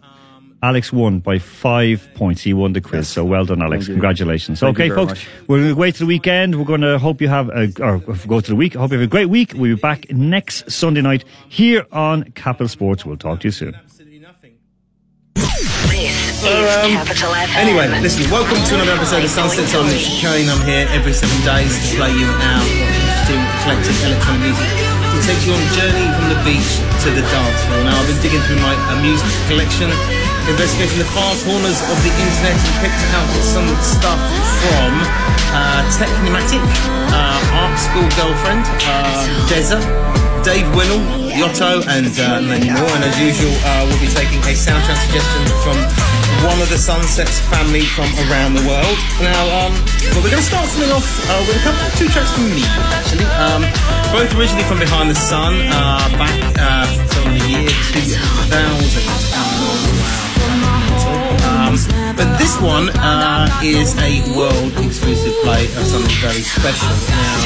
Alex 0.61 0.93
won 0.93 1.19
by 1.19 1.39
five 1.39 2.07
points. 2.13 2.43
He 2.43 2.53
won 2.53 2.73
the 2.73 2.81
quiz. 2.81 3.07
So 3.07 3.25
well 3.25 3.45
done, 3.45 3.63
Alex. 3.63 3.87
Congratulations. 3.87 4.59
Thank 4.59 4.79
okay, 4.79 4.89
folks, 4.89 5.13
much. 5.13 5.27
we're 5.47 5.57
going 5.57 5.69
to 5.69 5.75
wait 5.75 5.95
to 5.95 5.99
the 6.01 6.05
weekend. 6.05 6.55
We're 6.55 6.65
going 6.65 6.81
to 6.81 6.99
hope 6.99 7.19
you 7.19 7.29
have 7.29 7.49
a 7.49 7.71
or 7.81 7.97
go 8.27 8.41
to 8.41 8.49
the 8.51 8.55
week. 8.55 8.75
I 8.75 8.79
hope 8.79 8.91
you 8.91 8.99
have 8.99 9.07
a 9.07 9.09
great 9.09 9.29
week. 9.29 9.53
We'll 9.55 9.75
be 9.75 9.81
back 9.81 10.11
next 10.11 10.69
Sunday 10.69 11.01
night 11.01 11.25
here 11.47 11.87
on 11.91 12.25
Capital 12.31 12.67
Sports. 12.67 13.05
We'll 13.05 13.17
talk 13.17 13.39
to 13.39 13.47
you 13.47 13.51
soon. 13.51 13.88
Um, 16.39 16.95
Anyway, 17.59 17.91
listen, 17.99 18.23
welcome 18.31 18.55
to 18.63 18.75
another 18.79 18.95
episode 18.95 19.27
of 19.27 19.29
Sunsets. 19.29 19.75
I'm 19.75 19.83
Richard 19.91 20.23
I'm 20.47 20.63
here 20.63 20.87
every 20.95 21.11
seven 21.11 21.35
days 21.43 21.75
to 21.91 21.99
play 21.99 22.15
you 22.15 22.31
our 22.31 22.63
interesting, 22.63 23.43
eclectic 23.59 23.99
electronic 24.07 24.47
music. 24.47 24.63
To 24.63 25.19
take 25.27 25.43
you 25.43 25.51
on 25.51 25.59
a 25.59 25.71
journey 25.75 26.07
from 26.15 26.31
the 26.31 26.39
beach 26.47 26.79
to 27.03 27.11
the 27.11 27.27
dance 27.27 27.59
floor. 27.67 27.83
Now, 27.83 27.91
I've 27.99 28.07
been 28.07 28.23
digging 28.23 28.39
through 28.47 28.63
my 28.63 28.71
uh, 28.87 29.03
music 29.03 29.27
collection, 29.51 29.91
investigating 30.47 31.03
the 31.03 31.11
far 31.11 31.35
corners 31.43 31.83
of 31.91 31.97
the 32.07 32.13
internet 32.15 32.55
and 32.55 32.75
picked 32.87 33.03
out 33.19 33.27
some 33.43 33.67
stuff 33.83 34.21
from 34.63 34.91
uh, 35.51 35.83
Technimatic, 35.91 36.63
uh, 37.11 37.59
Art 37.67 37.75
School 37.75 38.07
Girlfriend, 38.15 38.63
uh, 38.87 39.27
Deza, 39.51 39.75
Dave 40.43 40.65
Winnell, 40.71 41.03
Yotto, 41.35 41.83
and 41.87 42.07
uh, 42.19 42.41
many 42.41 42.71
more. 42.71 42.89
And 42.95 43.03
as 43.03 43.17
usual, 43.19 43.51
uh, 43.65 43.83
we'll 43.87 43.99
be 43.99 44.07
taking 44.07 44.39
a 44.47 44.55
soundtrack 44.55 44.99
suggestion 45.07 45.43
from 45.63 45.77
one 46.47 46.61
of 46.61 46.69
the 46.69 46.77
Sunsets 46.77 47.39
family 47.51 47.83
from 47.83 48.07
around 48.29 48.55
the 48.55 48.63
world. 48.63 48.97
Now, 49.19 49.67
um, 49.67 49.73
well, 50.15 50.23
we're 50.23 50.31
going 50.31 50.43
to 50.43 50.49
start 50.49 50.67
something 50.69 50.91
off 50.91 51.07
uh, 51.27 51.43
with 51.47 51.59
a 51.59 51.63
couple, 51.63 51.83
two 51.99 52.07
tracks 52.07 52.31
from 52.31 52.47
me, 52.55 52.63
actually. 52.95 53.27
Um, 53.35 53.61
both 54.15 54.31
originally 54.37 54.63
from 54.63 54.79
Behind 54.79 55.09
the 55.09 55.19
Sun, 55.19 55.59
uh, 55.67 56.07
back 56.15 56.37
uh, 56.55 56.87
from 57.11 57.35
the 57.35 57.43
year 57.43 57.69
2000. 57.91 58.15
Um, 58.55 58.79
but 58.95 60.28
this 62.49 62.61
one 62.61 62.89
uh, 62.97 63.47
is 63.61 63.93
a 64.01 64.25
world 64.35 64.73
exclusive 64.81 65.33
play 65.43 65.65
of 65.77 65.85
something 65.85 66.17
very 66.17 66.41
special. 66.41 66.89
Now, 67.13 67.37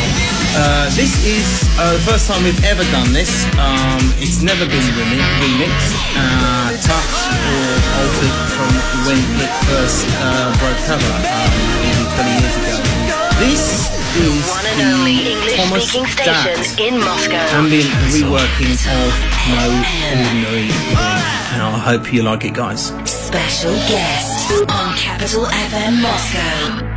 uh, 0.55 0.85
this 0.95 1.11
is 1.27 1.43
uh, 1.77 1.91
the 1.91 1.99
first 2.07 2.25
time 2.31 2.41
we've 2.43 2.63
ever 2.63 2.83
done 2.87 3.11
this. 3.11 3.43
Um, 3.59 3.99
it's 4.23 4.41
never 4.41 4.63
been 4.63 4.87
remi- 4.95 5.19
remixed, 5.43 5.91
uh, 6.15 6.71
touched, 6.87 7.27
or 7.35 7.67
altered 7.99 8.35
from 8.55 8.71
when 9.03 9.19
it 9.43 9.51
first 9.67 10.07
uh, 10.23 10.55
broke 10.63 10.79
cover 10.87 11.11
um, 11.11 11.51
nearly 11.83 12.07
20 12.15 12.31
years 12.39 12.55
ago. 12.63 13.22
This 13.39 13.89
is 14.15 14.47
One 14.49 14.65
and 14.65 14.79
the 14.79 14.97
only 14.97 15.33
English-speaking 15.33 16.05
station 16.07 16.79
in 16.79 16.99
Moscow. 16.99 17.33
ambient 17.57 17.89
reworking 18.13 18.73
of 18.73 19.11
No 19.49 19.65
Ordinary. 20.13 20.69
And 21.53 21.61
I 21.61 21.79
hope 21.79 22.13
you 22.13 22.23
like 22.23 22.45
it, 22.45 22.53
guys. 22.53 22.87
Special 23.05 23.73
guest 23.89 24.51
on 24.69 24.95
Capital 24.95 25.45
FM 25.45 26.01
Moscow. 26.01 26.92